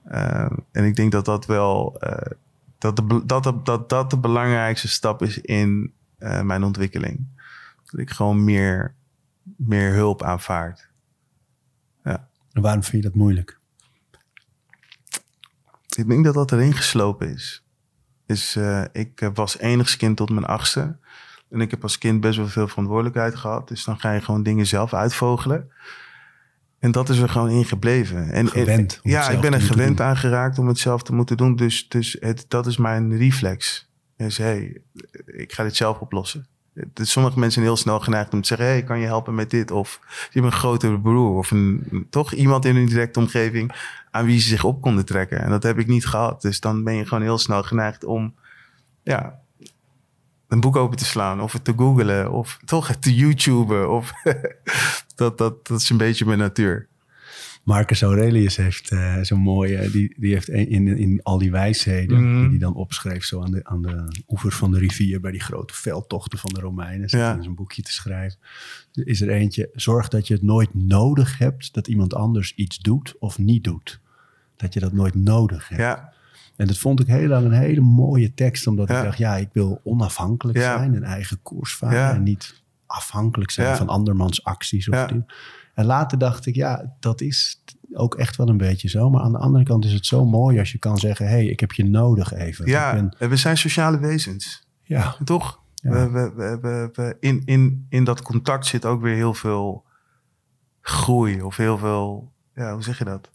Ehm, 0.05 0.55
en 0.73 0.85
ik 0.85 0.97
denk 0.97 1.13
dat 1.13 1.25
dat 1.25 1.47
wel 1.47 2.01
eh, 2.01 2.33
dat 2.81 2.97
de, 2.97 3.23
dat, 3.27 3.53
dat, 3.65 3.89
dat 3.89 4.11
de 4.11 4.19
belangrijkste 4.19 4.89
stap 4.89 5.23
is 5.23 5.39
in 5.39 5.93
uh, 6.19 6.41
mijn 6.41 6.63
ontwikkeling. 6.63 7.27
Dat 7.85 8.01
ik 8.01 8.11
gewoon 8.11 8.45
meer, 8.45 8.95
meer 9.57 9.93
hulp 9.93 10.23
aanvaard. 10.23 10.89
Ja. 12.05 12.29
En 12.53 12.63
waarom 12.63 12.83
vind 12.83 13.03
je 13.03 13.09
dat 13.09 13.19
moeilijk? 13.19 13.59
Ik 15.97 16.09
denk 16.09 16.25
dat 16.25 16.35
dat 16.35 16.53
erin 16.53 16.73
geslopen 16.73 17.33
is. 17.33 17.65
is 18.27 18.57
uh, 18.57 18.85
ik 18.93 19.31
was 19.35 19.59
enigskind 19.59 20.17
tot 20.17 20.31
mijn 20.31 20.47
achtste. 20.47 20.99
En 21.51 21.61
ik 21.61 21.71
heb 21.71 21.83
als 21.83 21.99
kind 21.99 22.21
best 22.21 22.37
wel 22.37 22.49
veel 22.49 22.69
verantwoordelijkheid 22.69 23.35
gehad. 23.35 23.69
Dus 23.69 23.85
dan 23.85 24.01
ga 24.01 24.13
je 24.13 24.21
gewoon 24.21 24.43
dingen 24.43 24.67
zelf 24.67 24.95
uitvogelen. 24.95 25.71
En 26.81 26.93
dat 26.93 27.09
is 27.09 27.19
er 27.19 27.29
gewoon 27.29 27.51
in 27.51 27.65
gebleven. 27.65 28.31
En, 28.31 28.49
gewend. 28.49 29.01
ja, 29.03 29.29
ik 29.29 29.41
ben 29.41 29.53
er 29.53 29.61
gewend 29.61 30.01
aan 30.01 30.17
geraakt 30.17 30.59
om 30.59 30.69
het 30.69 30.79
zelf 30.79 31.03
te 31.03 31.15
moeten 31.15 31.37
doen. 31.37 31.57
Dus, 31.57 31.89
dus 31.89 32.17
het, 32.21 32.45
dat 32.49 32.67
is 32.67 32.77
mijn 32.77 33.17
reflex. 33.17 33.89
Dus 34.17 34.37
hey, 34.37 34.81
ik 35.27 35.53
ga 35.53 35.63
dit 35.63 35.77
zelf 35.77 35.99
oplossen. 35.99 36.47
Sommige 36.95 37.39
mensen 37.39 37.53
zijn 37.53 37.65
heel 37.65 37.77
snel 37.77 38.01
geneigd 38.01 38.33
om 38.33 38.41
te 38.41 38.47
zeggen: 38.47 38.67
hey, 38.67 38.83
kan 38.83 38.99
je 38.99 39.07
helpen 39.07 39.35
met 39.35 39.51
dit? 39.51 39.71
Of 39.71 40.01
je 40.31 40.41
hebt 40.41 40.53
een 40.53 40.59
grotere 40.59 41.01
broer 41.01 41.37
of 41.37 41.51
een, 41.51 42.07
toch 42.11 42.33
iemand 42.33 42.65
in 42.65 42.77
hun 42.77 42.87
directe 42.87 43.19
omgeving 43.19 43.73
aan 44.11 44.25
wie 44.25 44.41
ze 44.41 44.49
zich 44.49 44.65
op 44.65 44.81
konden 44.81 45.05
trekken. 45.05 45.41
En 45.41 45.51
dat 45.51 45.63
heb 45.63 45.79
ik 45.79 45.87
niet 45.87 46.07
gehad. 46.07 46.43
Dus 46.43 46.61
dan 46.61 46.85
ben 46.85 46.95
je 46.95 47.07
gewoon 47.07 47.23
heel 47.23 47.39
snel 47.39 47.63
geneigd 47.63 48.05
om 48.05 48.35
ja, 49.03 49.41
een 50.51 50.61
boek 50.61 50.77
open 50.77 50.97
te 50.97 51.05
slaan 51.05 51.41
of 51.41 51.53
het 51.53 51.65
te 51.65 51.73
googlen 51.77 52.33
of 52.33 52.59
toch 52.65 52.89
het 52.89 53.03
te 53.03 53.15
YouTuben. 53.15 53.91
Of 53.91 54.13
dat, 55.15 55.39
dat, 55.39 55.67
dat 55.67 55.81
is 55.81 55.91
een 55.91 55.97
beetje 55.97 56.25
mijn 56.25 56.39
natuur. 56.39 56.89
Marcus 57.63 58.03
Aurelius 58.03 58.57
heeft 58.57 58.93
uh, 58.93 59.17
zo'n 59.23 59.41
mooie, 59.41 59.91
die, 59.91 60.15
die 60.19 60.33
heeft 60.33 60.49
in, 60.49 60.99
in 60.99 61.21
al 61.23 61.39
die 61.39 61.51
wijsheden, 61.51 62.21
mm. 62.21 62.41
die 62.41 62.49
hij 62.49 62.59
dan 62.59 62.75
opschreef, 62.75 63.25
zo 63.25 63.43
aan 63.43 63.51
de, 63.51 63.65
aan 63.65 63.83
de 63.83 64.23
oever 64.29 64.53
van 64.53 64.71
de 64.71 64.79
rivier, 64.79 65.21
bij 65.21 65.31
die 65.31 65.41
grote 65.41 65.75
veldtochten 65.75 66.39
van 66.39 66.53
de 66.53 66.61
Romeinen, 66.61 67.09
ja. 67.11 67.35
in 67.35 67.43
zijn 67.43 67.55
boekje 67.55 67.83
te 67.83 67.93
schrijven. 67.93 68.39
Is 68.93 69.21
er 69.21 69.29
eentje, 69.29 69.71
zorg 69.73 70.09
dat 70.09 70.27
je 70.27 70.35
het 70.35 70.43
nooit 70.43 70.75
nodig 70.75 71.39
hebt 71.39 71.75
dat 71.75 71.89
iemand 71.89 72.15
anders 72.15 72.55
iets 72.55 72.79
doet 72.79 73.15
of 73.19 73.39
niet 73.39 73.65
doet. 73.65 74.01
Dat 74.57 74.75
je 74.75 74.81
dat 74.81 74.93
nooit 74.93 75.15
nodig 75.15 75.69
hebt. 75.69 75.81
Ja. 75.81 76.13
En 76.61 76.67
dat 76.67 76.79
vond 76.79 77.01
ik 77.01 77.07
heel 77.07 77.29
lang 77.29 77.45
een 77.45 77.53
hele 77.53 77.81
mooie 77.81 78.35
tekst, 78.35 78.67
omdat 78.67 78.89
ik 78.91 78.95
dacht, 79.05 79.19
ja, 79.19 79.37
ik 79.37 79.49
wil 79.53 79.81
onafhankelijk 79.85 80.59
zijn, 80.77 80.95
een 80.95 81.05
eigen 81.05 81.43
koers 81.43 81.75
varen 81.77 81.97
en 82.15 82.23
niet 82.23 82.63
afhankelijk 82.87 83.51
zijn 83.51 83.67
van 83.77 83.89
andermans 83.89 84.45
acties. 84.45 84.89
Of 84.89 84.95
En 85.75 85.85
later 85.85 86.19
dacht 86.19 86.47
ik, 86.47 86.55
ja, 86.55 86.97
dat 87.01 87.21
is 87.21 87.63
ook 87.93 88.15
echt 88.15 88.37
wel 88.37 88.49
een 88.49 88.57
beetje 88.57 88.89
zo. 88.89 89.11
Maar 89.11 89.21
aan 89.23 89.33
de 89.33 89.39
andere 89.39 89.65
kant 89.65 89.85
is 89.85 89.93
het 89.93 90.07
zo 90.07 90.25
mooi 90.27 90.59
als 90.59 90.73
je 90.73 90.79
kan 90.79 90.99
zeggen, 90.99 91.27
hé, 91.27 91.33
hey, 91.33 91.47
ik 91.47 91.61
heb 91.61 91.73
je 91.73 91.85
nodig 91.85 92.33
even. 92.33 92.67
Ja, 92.67 92.93
ben- 92.95 93.17
en 93.19 93.29
we 93.29 93.37
zijn 93.37 93.57
sociale 93.57 93.99
wezens. 93.99 94.67
ja, 94.83 95.17
Toch? 95.25 95.61
We, 95.83 96.11
we, 96.11 96.59
we, 96.61 96.89
we- 96.93 97.17
in, 97.21 97.43
in, 97.45 97.87
in 97.89 98.05
dat 98.05 98.23
contact 98.23 98.67
zit 98.67 98.85
ook 98.85 99.01
weer 99.03 99.15
heel 99.15 99.35
veel 99.35 99.85
groei. 100.81 101.43
Of 101.43 101.57
heel 101.57 101.79
veel, 101.79 102.33
ja, 102.55 102.73
hoe 102.73 102.83
zeg 102.83 102.99
je 102.99 103.05
dat? 103.05 103.31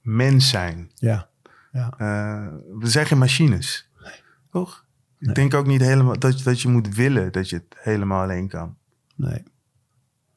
Mens 0.00 0.48
zijn. 0.48 0.90
ja, 0.94 1.28
ja. 1.72 1.92
Eh, 1.98 2.46
we 2.78 2.86
zijn 2.88 3.06
geen 3.06 3.18
machines. 3.18 3.88
Toch? 4.50 4.84
Nee. 5.18 5.28
Ik 5.30 5.34
denk 5.36 5.54
ook 5.54 5.66
niet 5.66 5.80
helemaal 5.80 6.18
dat, 6.18 6.38
je- 6.38 6.44
dat 6.44 6.60
je 6.60 6.68
moet 6.68 6.94
willen 6.94 7.32
dat 7.32 7.48
je 7.48 7.56
het 7.56 7.76
helemaal 7.78 8.22
alleen 8.22 8.48
kan. 8.48 8.76
Nee. 9.14 9.42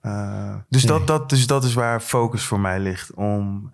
Uh, 0.05 0.55
dus, 0.69 0.83
Nee. 0.83 0.97
dat, 0.97 1.07
dat, 1.07 1.29
dus 1.29 1.47
dat 1.47 1.63
is 1.63 1.73
waar 1.73 1.99
focus 1.99 2.45
voor 2.45 2.59
mij 2.59 2.79
ligt. 2.79 3.13
Om, 3.13 3.71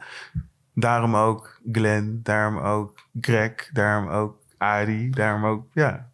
daarom 0.74 1.16
ook 1.16 1.62
Glenn, 1.72 2.20
daarom 2.24 2.58
ook 2.58 3.00
Greg, 3.22 3.70
daarom 3.74 4.10
ook 4.10 4.38
Ari, 4.58 5.10
daarom 5.10 5.46
ook, 5.46 5.68
ja, 5.74 6.10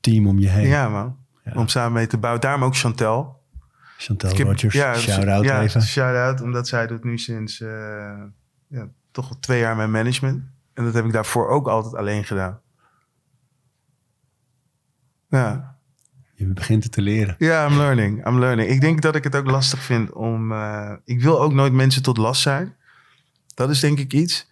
Team 0.00 0.26
om 0.26 0.38
je 0.38 0.48
heen. 0.48 0.66
ja 0.66 0.88
man. 0.88 1.16
Ja. 1.44 1.52
Om 1.54 1.68
samen 1.68 1.92
mee 1.92 2.06
te 2.06 2.18
bouwen. 2.18 2.40
Daarom 2.42 2.64
ook 2.64 2.76
Chantel. 2.76 3.42
Heb- 3.96 4.36
Rogers, 4.38 4.74
ja, 4.74 4.94
shout-out 4.94 5.44
ja, 5.44 5.62
even. 5.62 5.82
shout-out, 5.82 6.40
omdat 6.40 6.68
zij 6.68 6.86
doet 6.86 7.04
nu 7.04 7.18
sinds 7.18 7.60
eh, 7.60 8.22
ja, 8.66 8.88
toch 9.18 9.30
al 9.30 9.38
twee 9.40 9.60
jaar 9.60 9.76
mijn 9.76 9.90
management. 9.90 10.42
En 10.74 10.84
dat 10.84 10.94
heb 10.94 11.04
ik 11.04 11.12
daarvoor 11.12 11.48
ook 11.48 11.68
altijd 11.68 11.94
alleen 11.94 12.24
gedaan. 12.24 12.60
Ja. 15.28 15.76
Je 16.34 16.46
begint 16.46 16.82
het 16.82 16.92
te 16.92 17.02
leren. 17.02 17.34
Ja, 17.38 17.66
I'm 17.66 17.76
learning. 17.76 18.26
I'm 18.26 18.38
learning. 18.38 18.68
Ik 18.70 18.80
denk 18.80 19.02
dat 19.02 19.14
ik 19.16 19.24
het 19.24 19.36
ook 19.36 19.50
lastig 19.50 19.82
vind 19.82 20.12
om. 20.12 20.52
eh, 20.52 20.92
ik 21.04 21.20
wil 21.22 21.40
ook 21.40 21.52
nooit 21.52 21.72
mensen 21.72 22.02
tot 22.02 22.16
last 22.16 22.42
zijn. 22.42 22.76
Dat 23.54 23.70
is 23.70 23.80
denk 23.80 23.98
ik 23.98 24.12
iets. 24.12 24.50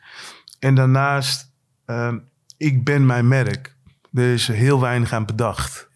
En 0.59 0.75
daarnaast, 0.75 1.53
ehm, 1.85 2.19
ik 2.57 2.85
ben 2.85 3.07
mijn 3.07 3.29
merk. 3.29 3.77
Er 4.13 4.33
is 4.33 4.47
heel 4.49 4.81
weinig 4.81 5.13
aan 5.13 5.27
bedacht. 5.27 5.89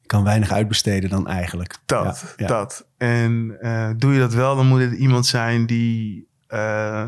Je 0.00 0.06
kan 0.06 0.24
weinig 0.24 0.50
uitbesteden 0.50 1.10
dan 1.10 1.26
eigenlijk. 1.28 1.76
Dat, 1.86 2.20
Ja, 2.20 2.32
ja. 2.36 2.46
dat. 2.46 2.86
En 2.96 3.56
eh, 3.60 3.90
doe 3.96 4.12
je 4.12 4.18
dat 4.18 4.34
wel, 4.34 4.56
dan 4.56 4.66
moet 4.66 4.80
het 4.80 4.92
iemand 4.92 5.26
zijn 5.26 5.66
die 5.66 6.28
eh, 6.46 7.06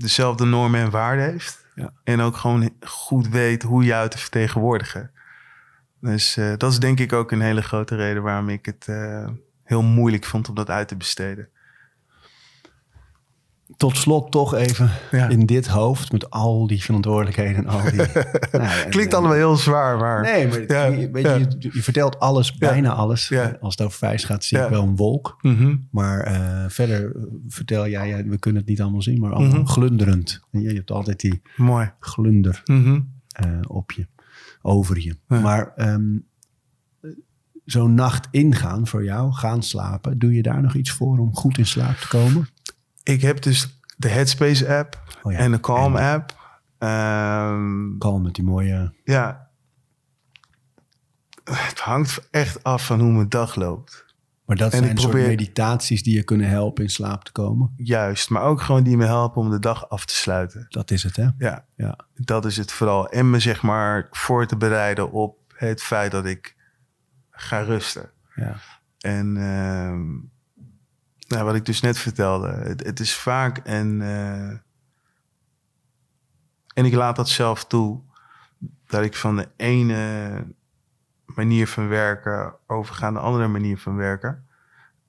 dezelfde 0.00 0.44
normen 0.44 0.80
en 0.80 0.90
waarden 0.90 1.24
heeft. 1.24 1.66
Ja. 1.74 1.92
En 2.04 2.20
ook 2.20 2.36
gewoon 2.36 2.70
goed 2.80 3.28
weet 3.28 3.62
hoe 3.62 3.84
je 3.84 3.94
uit 3.94 4.10
te 4.10 4.18
vertegenwoordigen. 4.18 5.10
Dus 6.00 6.36
eh, 6.36 6.52
dat 6.56 6.72
is 6.72 6.78
denk 6.78 7.00
ik 7.00 7.12
ook 7.12 7.30
een 7.30 7.40
hele 7.40 7.62
grote 7.62 7.96
reden 7.96 8.22
waarom 8.22 8.48
ik 8.48 8.66
het 8.66 8.86
eh, 8.88 9.28
heel 9.64 9.82
moeilijk 9.82 10.24
vond 10.24 10.48
om 10.48 10.54
dat 10.54 10.70
uit 10.70 10.88
te 10.88 10.96
besteden. 10.96 11.48
Tot 13.76 13.96
slot 13.96 14.30
toch 14.30 14.54
even 14.54 14.90
Ja. 15.10 15.28
in 15.28 15.46
dit 15.46 15.66
hoofd 15.66 16.12
met 16.12 16.30
al 16.30 16.66
die 16.66 16.82
verantwoordelijkheden 16.82 17.56
en 17.56 17.66
al 17.66 17.82
die... 17.82 17.94
nou, 18.52 18.64
en- 18.82 18.90
Klinkt 18.90 19.12
en- 19.12 19.18
allemaal 19.18 19.36
heel 19.36 19.56
zwaar, 19.56 19.98
maar... 19.98 20.22
Nee, 20.22 20.48
maar 20.48 20.60
Ja, 20.66 20.84
je, 20.84 21.10
weet 21.10 21.22
je, 21.24 21.28
ja. 21.28 21.36
je, 21.36 21.68
je 21.72 21.82
vertelt 21.82 22.18
alles, 22.18 22.54
bijna 22.56 22.92
alles. 22.92 23.32
Als 23.60 23.76
het 23.76 23.86
over 23.86 23.98
vijs 23.98 24.24
gaat, 24.24 24.44
zie 24.44 24.58
ik 24.58 24.68
wel 24.68 24.82
een 24.82 24.96
wolk. 24.96 25.38
Mhm. 25.40 25.76
Maar 25.90 26.20
eh, 26.20 26.64
verder 26.68 27.16
eh, 27.16 27.22
vertel 27.48 27.88
jij, 27.88 28.24
we 28.26 28.38
kunnen 28.38 28.60
het 28.60 28.70
niet 28.70 28.80
allemaal 28.80 29.02
zien, 29.02 29.20
maar 29.20 29.32
allemaal 29.32 29.60
Mhm. 29.60 29.66
glunderend. 29.66 30.40
Je, 30.50 30.60
je 30.60 30.74
hebt 30.74 30.90
altijd 30.90 31.20
die 31.20 31.42
Mooi. 31.56 31.92
glunder 32.00 32.62
Mhm. 32.64 33.00
eh, 33.28 33.58
op 33.68 33.92
je, 33.92 34.06
over 34.62 35.00
je. 35.00 35.16
Maar 35.26 35.72
ehm, 35.76 36.16
zo'n 37.64 37.94
nacht 37.94 38.28
ingaan 38.30 38.86
voor 38.86 39.04
jou, 39.04 39.32
gaan 39.32 39.62
slapen, 39.62 40.18
doe 40.18 40.34
je 40.34 40.42
daar 40.42 40.62
nog 40.62 40.74
iets 40.74 40.90
voor 40.90 41.18
om 41.18 41.34
goed 41.36 41.58
in 41.58 41.66
slaap 41.66 41.96
te 41.96 42.08
komen? 42.08 42.48
Ik 43.10 43.20
heb 43.22 43.42
dus 43.42 43.80
de 43.96 44.08
Headspace 44.08 44.76
app 44.76 45.02
Oh 45.22 45.32
ja, 45.32 45.38
en 45.38 45.50
de 45.50 45.60
Calm 45.60 45.96
en- 45.96 46.12
app. 46.12 46.38
Ehm, 46.78 47.98
Kalm 47.98 48.22
met 48.22 48.34
die 48.34 48.44
mooie... 48.44 48.92
ja, 49.04 49.48
het 51.44 51.80
hangt 51.80 52.28
echt 52.30 52.62
af 52.64 52.86
van 52.86 53.00
hoe 53.00 53.12
mijn 53.12 53.28
dag 53.28 53.54
loopt. 53.54 54.08
Maar 54.44 54.56
dat 54.56 54.72
En 54.72 54.78
zijn 54.78 54.90
ik 54.90 54.98
soort 54.98 55.10
probeer- 55.10 55.28
meditaties 55.28 56.02
die 56.02 56.14
je 56.14 56.22
kunnen 56.24 56.48
helpen 56.48 56.84
in 56.84 56.90
slaap 56.90 57.24
te 57.24 57.32
komen. 57.32 57.74
Juist, 57.76 58.30
maar 58.30 58.42
ook 58.42 58.60
gewoon 58.60 58.82
die 58.82 58.96
me 58.96 59.04
helpen 59.04 59.42
om 59.42 59.50
de 59.50 59.58
dag 59.58 59.88
af 59.88 60.04
te 60.04 60.14
sluiten. 60.14 60.66
Dat 60.68 60.90
is 60.90 61.02
het, 61.02 61.16
hè? 61.16 61.28
Ja, 61.38 61.64
Ja. 61.76 61.98
dat 62.14 62.44
is 62.44 62.56
het 62.56 62.72
vooral. 62.72 63.08
En 63.08 63.30
me 63.30 63.38
zeg 63.38 63.62
maar 63.62 64.06
voor 64.10 64.46
te 64.46 64.56
bereiden 64.56 65.12
op 65.12 65.38
het 65.54 65.82
feit 65.82 66.10
dat 66.10 66.26
ik 66.26 66.56
ga 67.30 67.60
rusten. 67.60 68.10
ja. 68.34 68.56
En 68.98 69.36
ehm, 69.36 70.04
nou, 71.30 71.44
wat 71.44 71.54
ik 71.54 71.64
dus 71.64 71.80
net 71.80 71.98
vertelde, 71.98 72.48
het, 72.76 73.00
is 73.00 73.16
vaak 73.16 73.60
een. 73.64 74.02
eh, 74.02 74.48
en 76.74 76.84
ik 76.84 76.94
laat 76.94 77.16
dat 77.16 77.28
zelf 77.28 77.64
toe, 77.64 78.00
dat 78.86 79.02
ik 79.02 79.14
van 79.14 79.36
de 79.36 79.48
ene 79.56 80.46
manier 81.24 81.68
van 81.68 81.88
werken 81.88 82.54
overga 82.66 83.10
naar 83.10 83.20
de 83.20 83.26
andere 83.28 83.48
manier 83.48 83.78
van 83.78 83.96
werken. 83.96 84.46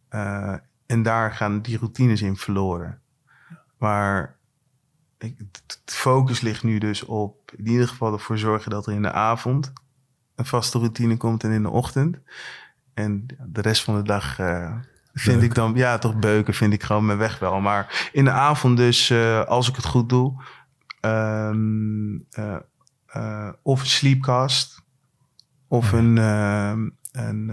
Eh, 0.10 0.56
en 0.86 1.04
daar 1.04 1.32
gaan 1.34 1.62
die 1.62 1.78
routines 1.78 2.22
in 2.22 2.38
verloren. 2.38 3.02
Maar 3.78 4.36
ik, 5.18 5.38
het 5.38 5.82
focus 5.86 6.42
ligt 6.42 6.64
nu 6.64 6.78
dus 6.78 7.04
op 7.04 7.52
in 7.56 7.68
ieder 7.68 7.88
geval 7.88 8.14
ervoor 8.14 8.38
zorgen 8.38 8.72
dat 8.72 8.88
er 8.88 8.94
in 8.94 9.02
de 9.02 9.12
avond 9.12 9.74
een 10.36 10.46
vaste 10.46 10.78
routine 10.78 11.18
komt 11.18 11.44
en 11.44 11.52
in 11.52 11.62
de 11.62 11.70
ochtend. 11.70 12.18
En 12.94 13.26
de 13.46 13.62
rest 13.62 13.84
van 13.84 13.96
de 13.96 14.04
dag 14.04 14.40
eh, 14.40 14.78
vind 15.14 15.40
Beuk. 15.40 15.50
ik 15.50 15.56
dan, 15.56 15.74
ja, 15.76 15.98
toch 15.98 16.16
beuken 16.20 16.54
vind 16.54 16.74
ik 16.74 16.84
gewoon 16.84 17.06
mijn 17.06 17.18
weg 17.18 17.40
wel. 17.40 17.60
Maar 17.60 18.10
in 18.12 18.24
de 18.24 18.32
avond 18.32 18.78
dus, 18.78 19.10
eh, 19.10 19.44
als 19.44 19.70
ik 19.70 19.76
het 19.76 19.86
goed 19.86 20.10
doe, 20.10 20.44
ehm, 21.00 22.16
eh, 22.32 22.56
eh, 23.08 23.50
of 23.62 23.80
een 23.80 23.86
sleepcast, 23.88 24.82
of 25.68 25.92
Ja. 25.92 25.98
een, 25.98 26.18
een 27.12 27.52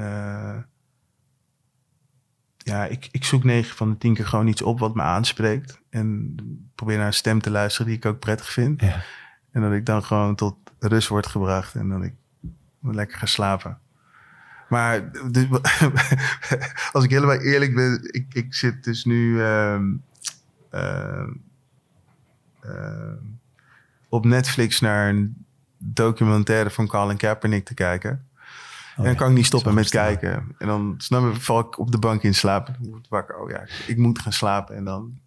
ja, 2.57 2.85
ik, 2.85 3.09
ik 3.11 3.25
zoek 3.25 3.45
9 3.45 3.77
van 3.77 3.91
de 3.91 3.99
10 3.99 4.15
keer 4.15 4.27
gewoon 4.27 4.47
iets 4.47 4.63
op 4.63 4.79
wat 4.79 4.95
me 4.95 5.03
aanspreekt. 5.03 5.81
En 5.91 6.35
probeer 6.75 6.97
naar 6.97 7.07
een 7.07 7.13
stem 7.13 7.41
te 7.41 7.51
luisteren 7.51 7.87
die 7.87 7.97
ik 7.97 8.07
ook 8.07 8.19
prettig 8.19 8.51
vind. 8.51 8.81
Ja. 8.81 9.03
En 9.53 9.63
dat 9.63 9.73
ik 9.73 9.87
dan 9.87 10.05
gewoon 10.05 10.35
tot 10.35 10.57
rust 10.79 11.09
word 11.09 11.27
gebracht 11.27 11.75
en 11.75 11.89
dat 11.89 12.03
ik 12.03 12.15
lekker 12.81 13.19
ga 13.19 13.27
slapen. 13.27 13.79
Maar 14.69 15.11
dus, 15.31 15.47
als 16.93 17.05
ik 17.05 17.11
helemaal 17.11 17.41
eerlijk 17.41 17.75
ben, 17.75 18.09
ik, 18.11 18.27
ik 18.33 18.55
zit 18.55 18.85
dus 18.85 19.05
nu 19.05 19.43
ehm, 19.43 19.85
ehm, 20.71 21.31
ehm, 22.61 23.17
op 24.09 24.25
Netflix 24.25 24.81
naar 24.81 25.09
een 25.09 25.47
documentaire 25.79 26.71
van 26.71 26.87
Colin 26.87 27.17
Kaepernick 27.17 27.65
te 27.65 27.75
kijken. 27.75 28.27
Oh, 28.97 29.05
en 29.05 29.05
dan 29.05 29.15
kan 29.15 29.29
ik 29.29 29.37
niet 29.37 29.47
stoppen 29.47 29.75
met 29.75 29.89
kijken. 29.89 30.55
En 30.59 30.67
dan 30.67 30.95
snap 30.99 31.33
je, 31.33 31.41
val 31.41 31.61
ik 31.61 31.79
op 31.79 31.91
de 31.91 31.99
bank 31.99 32.23
in 32.23 32.35
slaap. 32.35 32.69
Ik 32.69 32.75
word 32.81 33.09
wakker. 33.09 33.37
Oh 33.37 33.51
ja, 33.51 33.67
ik 33.87 33.97
moet 33.97 34.19
gaan 34.19 34.33
slapen. 34.33 34.77
En 34.77 34.85
dan 34.85 35.19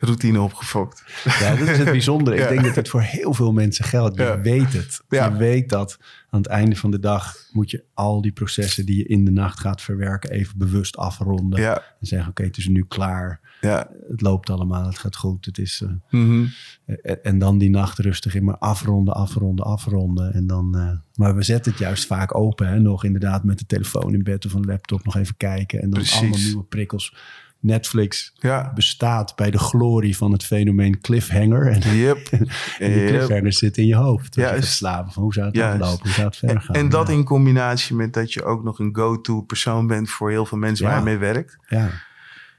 routine 0.00 0.40
opgefokt. 0.40 1.02
Ja, 1.40 1.54
dat 1.56 1.68
is 1.68 1.78
het 1.78 1.90
bijzondere. 2.00 2.36
Ja. 2.36 2.42
Ik 2.42 2.48
denk 2.48 2.64
dat 2.64 2.74
het 2.76 2.88
voor 2.88 3.00
heel 3.02 3.34
veel 3.34 3.52
mensen 3.52 3.84
geldt. 3.84 4.16
Je 4.16 4.22
Ja. 4.22 4.40
weet 4.40 4.72
het. 4.72 5.00
Je 5.08 5.32
weet 5.36 5.68
dat 5.68 5.98
aan 6.30 6.40
het 6.40 6.48
einde 6.50 6.76
van 6.76 6.90
de 6.90 6.98
dag 7.00 7.34
moet 7.52 7.70
je 7.70 7.84
al 7.94 8.20
die 8.20 8.32
processen 8.32 8.86
die 8.86 8.96
je 8.96 9.04
in 9.06 9.24
de 9.24 9.30
nacht 9.30 9.60
gaat 9.60 9.82
verwerken 9.82 10.30
even 10.30 10.58
bewust 10.58 10.96
afronden. 10.96 11.58
En 11.74 11.82
zeggen, 12.00 12.30
oké, 12.30 12.42
het 12.42 12.56
is 12.56 12.68
nu 12.68 12.84
klaar. 12.88 13.40
ja. 13.60 13.88
Het 14.10 14.20
loopt 14.20 14.50
allemaal, 14.50 14.86
het 14.86 14.98
gaat 14.98 15.16
goed. 15.16 15.44
Het 15.44 15.58
is, 15.58 15.82
eh, 15.84 15.90
Mhm. 16.20 16.46
en, 17.02 17.24
en 17.24 17.38
dan 17.38 17.58
die 17.58 17.70
nacht 17.70 17.98
rustig 17.98 18.34
in, 18.34 18.44
maar 18.44 18.58
afronden, 18.58 19.14
afronden, 19.14 19.64
afronden. 19.64 20.32
En 20.32 20.46
dan, 20.46 20.76
eh, 20.78 20.90
maar 21.14 21.36
we 21.36 21.42
zetten 21.42 21.72
het 21.72 21.80
juist 21.80 22.06
vaak 22.06 22.34
open. 22.34 22.68
Hè? 22.68 22.78
Nog 22.80 23.04
inderdaad 23.04 23.44
met 23.44 23.58
de 23.58 23.66
telefoon 23.66 24.14
in 24.14 24.22
bed 24.22 24.46
of 24.46 24.52
een 24.52 24.64
laptop 24.66 25.04
nog 25.04 25.16
even 25.16 25.36
kijken. 25.36 25.78
En 25.82 25.90
dan 25.90 25.98
Precies. 25.98 26.18
allemaal 26.20 26.38
nieuwe 26.38 26.64
prikkels. 26.64 27.14
Netflix 27.60 28.32
Ja. 28.34 28.72
bestaat 28.74 29.36
bij 29.36 29.50
de 29.50 29.58
glorie 29.58 30.16
van 30.16 30.32
het 30.32 30.44
fenomeen 30.44 31.00
cliffhanger. 31.00 31.66
En, 31.66 31.96
Yep. 31.96 32.26
en 32.28 32.46
die 32.78 32.88
Yep. 33.00 33.08
cliffhanger 33.08 33.52
zit 33.52 33.76
in 33.76 33.86
je 33.86 33.94
hoofd. 33.96 34.34
Ja, 34.34 34.42
je 34.46 34.50
Juist. 34.52 34.72
slapen 34.72 35.12
van 35.12 35.22
hoe 35.22 35.32
zou 35.32 35.46
het 35.46 35.58
aflopen? 35.60 36.02
Hoe 36.02 36.12
zou 36.12 36.26
het 36.26 36.36
verder 36.36 36.60
gaan? 36.60 36.74
En 36.74 36.88
dat 36.88 37.06
ja. 37.08 37.12
in 37.12 37.24
combinatie 37.24 37.96
met 37.96 38.12
dat 38.12 38.32
je 38.32 38.44
ook 38.44 38.64
nog 38.64 38.78
een 38.78 38.90
go-to 38.96 39.40
persoon 39.40 39.86
bent 39.86 40.10
voor 40.10 40.30
heel 40.30 40.46
veel 40.46 40.58
mensen 40.58 40.84
Ja. 40.86 40.90
waar 40.90 41.00
je 41.00 41.04
mee 41.08 41.18
werkt. 41.18 41.56
Ja, 41.68 41.90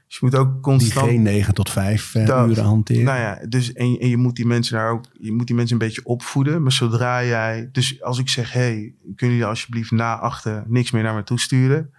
Dus 0.06 0.20
je 0.20 0.26
moet 0.26 0.34
ook 0.34 0.52
die 0.52 0.60
constant. 0.60 1.06
geen 1.08 1.22
9 1.22 1.54
tot 1.54 1.70
5 1.70 2.14
eh, 2.14 2.26
Dat. 2.26 2.48
uren 2.48 2.64
hanteren. 2.64 3.04
Nou 3.04 3.18
ja, 3.20 3.38
dus 3.48 3.72
en, 3.72 3.96
en 4.00 4.08
je 4.08 4.16
moet 4.16 4.36
die 4.36 4.46
mensen 4.46 4.76
daar 4.76 4.90
ook, 4.90 5.04
je 5.20 5.32
moet 5.32 5.46
die 5.46 5.56
mensen 5.56 5.72
een 5.80 5.86
beetje 5.86 6.04
opvoeden. 6.04 6.62
Maar 6.62 6.72
zodra 6.72 7.24
jij, 7.24 7.68
dus 7.72 8.02
als 8.02 8.18
ik 8.18 8.28
zeg, 8.28 8.52
hey, 8.52 8.92
kunnen 9.16 9.36
jullie 9.36 9.44
alsjeblieft 9.50 9.90
na 9.90 10.18
achter 10.18 10.64
niks 10.66 10.90
meer 10.90 11.02
naar 11.02 11.14
me 11.14 11.22
toe 11.24 11.40
sturen? 11.40 11.90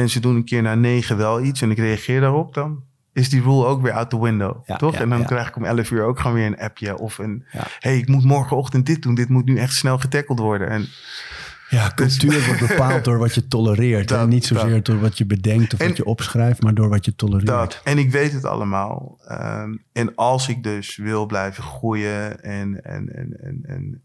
En 0.00 0.08
ze 0.08 0.20
doen 0.20 0.36
een 0.36 0.44
keer 0.44 0.62
na 0.62 0.74
negen 0.74 1.16
wel 1.16 1.42
iets 1.42 1.62
en 1.62 1.70
ik 1.70 1.78
reageer 1.78 2.20
daarop, 2.20 2.54
dan 2.54 2.82
is 3.12 3.28
die 3.28 3.42
rule 3.42 3.66
ook 3.66 3.82
weer 3.82 3.92
out 3.92 4.10
the 4.10 4.20
window, 4.20 4.56
Ja, 4.66 4.76
toch? 4.76 4.92
ja, 4.94 5.00
en 5.00 5.08
dan 5.08 5.18
ja. 5.18 5.24
krijg 5.24 5.48
ik 5.48 5.56
om 5.56 5.64
11 5.64 5.90
uur 5.90 6.02
ook 6.02 6.20
gewoon 6.20 6.36
weer 6.36 6.46
een 6.46 6.58
appje 6.58 6.98
of 6.98 7.18
een, 7.18 7.44
hey, 7.78 7.98
ik 7.98 8.08
moet 8.08 8.24
morgenochtend 8.24 8.86
dit 8.86 9.02
doen, 9.02 9.14
dit 9.14 9.28
moet 9.28 9.44
nu 9.44 9.56
echt 9.58 9.74
snel 9.74 9.98
getackeld 9.98 10.38
worden. 10.38 10.68
En 10.68 10.86
Ja, 11.70 11.92
cultuur 11.94 12.46
wordt 12.46 12.68
bepaald 12.68 13.04
door 13.04 13.18
wat 13.18 13.34
je 13.34 13.46
tolereert. 13.48 14.10
en 14.10 14.28
niet 14.28 14.46
zozeer 14.46 14.82
door 14.82 15.00
wat 15.00 15.18
je 15.18 15.26
bedenkt 15.26 15.72
of 15.72 15.78
wat 15.78 15.96
je 15.96 16.04
opschrijft, 16.04 16.62
maar 16.62 16.74
door 16.74 16.88
wat 16.88 17.04
je 17.04 17.14
tolereert. 17.14 17.46
Dat. 17.46 17.80
En 17.84 17.98
ik 17.98 18.10
weet 18.10 18.32
het 18.32 18.44
allemaal. 18.44 19.18
Ehm, 19.26 19.76
en 19.92 20.14
als 20.14 20.48
ik 20.48 20.62
dus 20.62 20.96
wil 20.96 21.26
blijven 21.26 21.62
groeien 21.62 22.42
en, 22.42 22.84
en, 22.84 23.14
en, 23.16 23.36
en, 23.40 23.60
en 23.66 24.02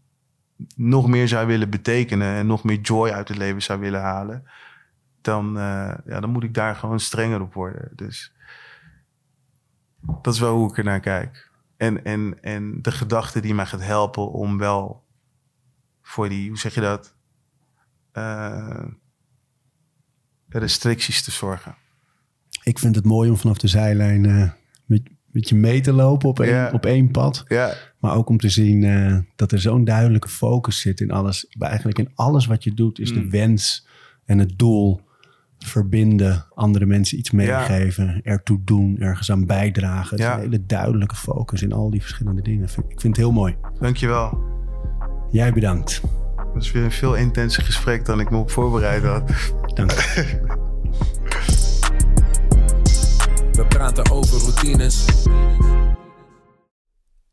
nog 0.76 1.08
meer 1.08 1.28
zou 1.28 1.46
willen 1.46 1.70
betekenen 1.70 2.34
en 2.36 2.46
nog 2.46 2.64
meer 2.64 2.80
joy 2.80 3.10
uit 3.10 3.28
het 3.28 3.36
leven 3.38 3.62
zou 3.62 3.80
willen 3.80 4.00
halen, 4.00 4.42
dan, 5.26 5.56
uh, 5.56 5.94
ja, 6.06 6.20
dan 6.20 6.30
moet 6.30 6.42
ik 6.42 6.54
daar 6.54 6.76
gewoon 6.76 7.00
strenger 7.00 7.40
op 7.40 7.54
worden. 7.54 7.90
Dus 7.94 8.32
dat 10.22 10.34
is 10.34 10.40
wel 10.40 10.56
hoe 10.56 10.70
ik 10.70 10.78
er 10.78 10.84
naar 10.84 11.00
kijk. 11.00 11.50
En, 11.76 12.04
en, 12.04 12.42
en 12.42 12.82
de 12.82 12.92
gedachte 12.92 13.40
die 13.40 13.54
mij 13.54 13.66
gaat 13.66 13.82
helpen 13.82 14.32
om 14.32 14.58
wel 14.58 15.04
voor 16.02 16.28
die, 16.28 16.48
hoe 16.48 16.58
zeg 16.58 16.74
je 16.74 16.80
dat? 16.80 17.14
Uh, 18.12 18.84
restricties 20.48 21.22
te 21.22 21.30
zorgen. 21.30 21.76
Ik 22.62 22.78
vind 22.78 22.94
het 22.94 23.04
mooi 23.04 23.30
om 23.30 23.36
vanaf 23.36 23.58
de 23.58 23.68
zijlijn 23.68 24.24
uh, 24.24 24.50
met, 24.84 25.02
met 25.26 25.48
je 25.48 25.54
mee 25.54 25.80
te 25.80 25.92
lopen 25.92 26.28
op 26.28 26.40
één, 26.40 26.72
op 26.72 26.86
één 26.86 27.10
pad. 27.10 27.44
Ja. 27.48 27.74
Maar 27.98 28.14
ook 28.14 28.28
om 28.28 28.38
te 28.38 28.48
zien 28.48 28.82
uh, 28.82 29.18
dat 29.36 29.52
er 29.52 29.60
zo'n 29.60 29.84
duidelijke 29.84 30.28
focus 30.28 30.80
zit 30.80 31.00
in 31.00 31.10
alles. 31.10 31.46
Eigenlijk 31.58 31.98
in 31.98 32.10
alles 32.14 32.46
wat 32.46 32.64
je 32.64 32.74
doet 32.74 32.98
is 32.98 33.12
de 33.12 33.20
mm. 33.20 33.30
wens 33.30 33.86
en 34.24 34.38
het 34.38 34.58
doel 34.58 35.05
verbinden, 35.58 36.46
andere 36.54 36.86
mensen 36.86 37.18
iets 37.18 37.30
meegeven, 37.30 38.06
ja. 38.06 38.20
ertoe 38.22 38.60
doen, 38.64 38.96
ergens 38.98 39.30
aan 39.30 39.46
bijdragen. 39.46 40.10
Het 40.10 40.26
is 40.26 40.32
een 40.34 40.40
hele 40.40 40.66
duidelijke 40.66 41.16
focus 41.16 41.62
in 41.62 41.72
al 41.72 41.90
die 41.90 42.00
verschillende 42.00 42.42
dingen. 42.42 42.64
Ik 42.64 43.00
vind 43.00 43.02
het 43.02 43.16
heel 43.16 43.32
mooi. 43.32 43.56
Dankjewel. 43.80 44.38
Jij 45.30 45.52
bedankt. 45.52 46.00
Dat 46.36 46.62
is 46.62 46.72
weer 46.72 46.84
een 46.84 46.90
veel 46.90 47.14
intenser 47.14 47.62
gesprek 47.62 48.04
dan 48.04 48.20
ik 48.20 48.30
me 48.30 48.36
op 48.36 48.50
voorbereid 48.50 49.02
had. 49.02 49.30
Dank. 49.74 49.92
We 53.52 53.66
praten 53.68 54.10
over 54.10 54.38
routines. 54.38 55.04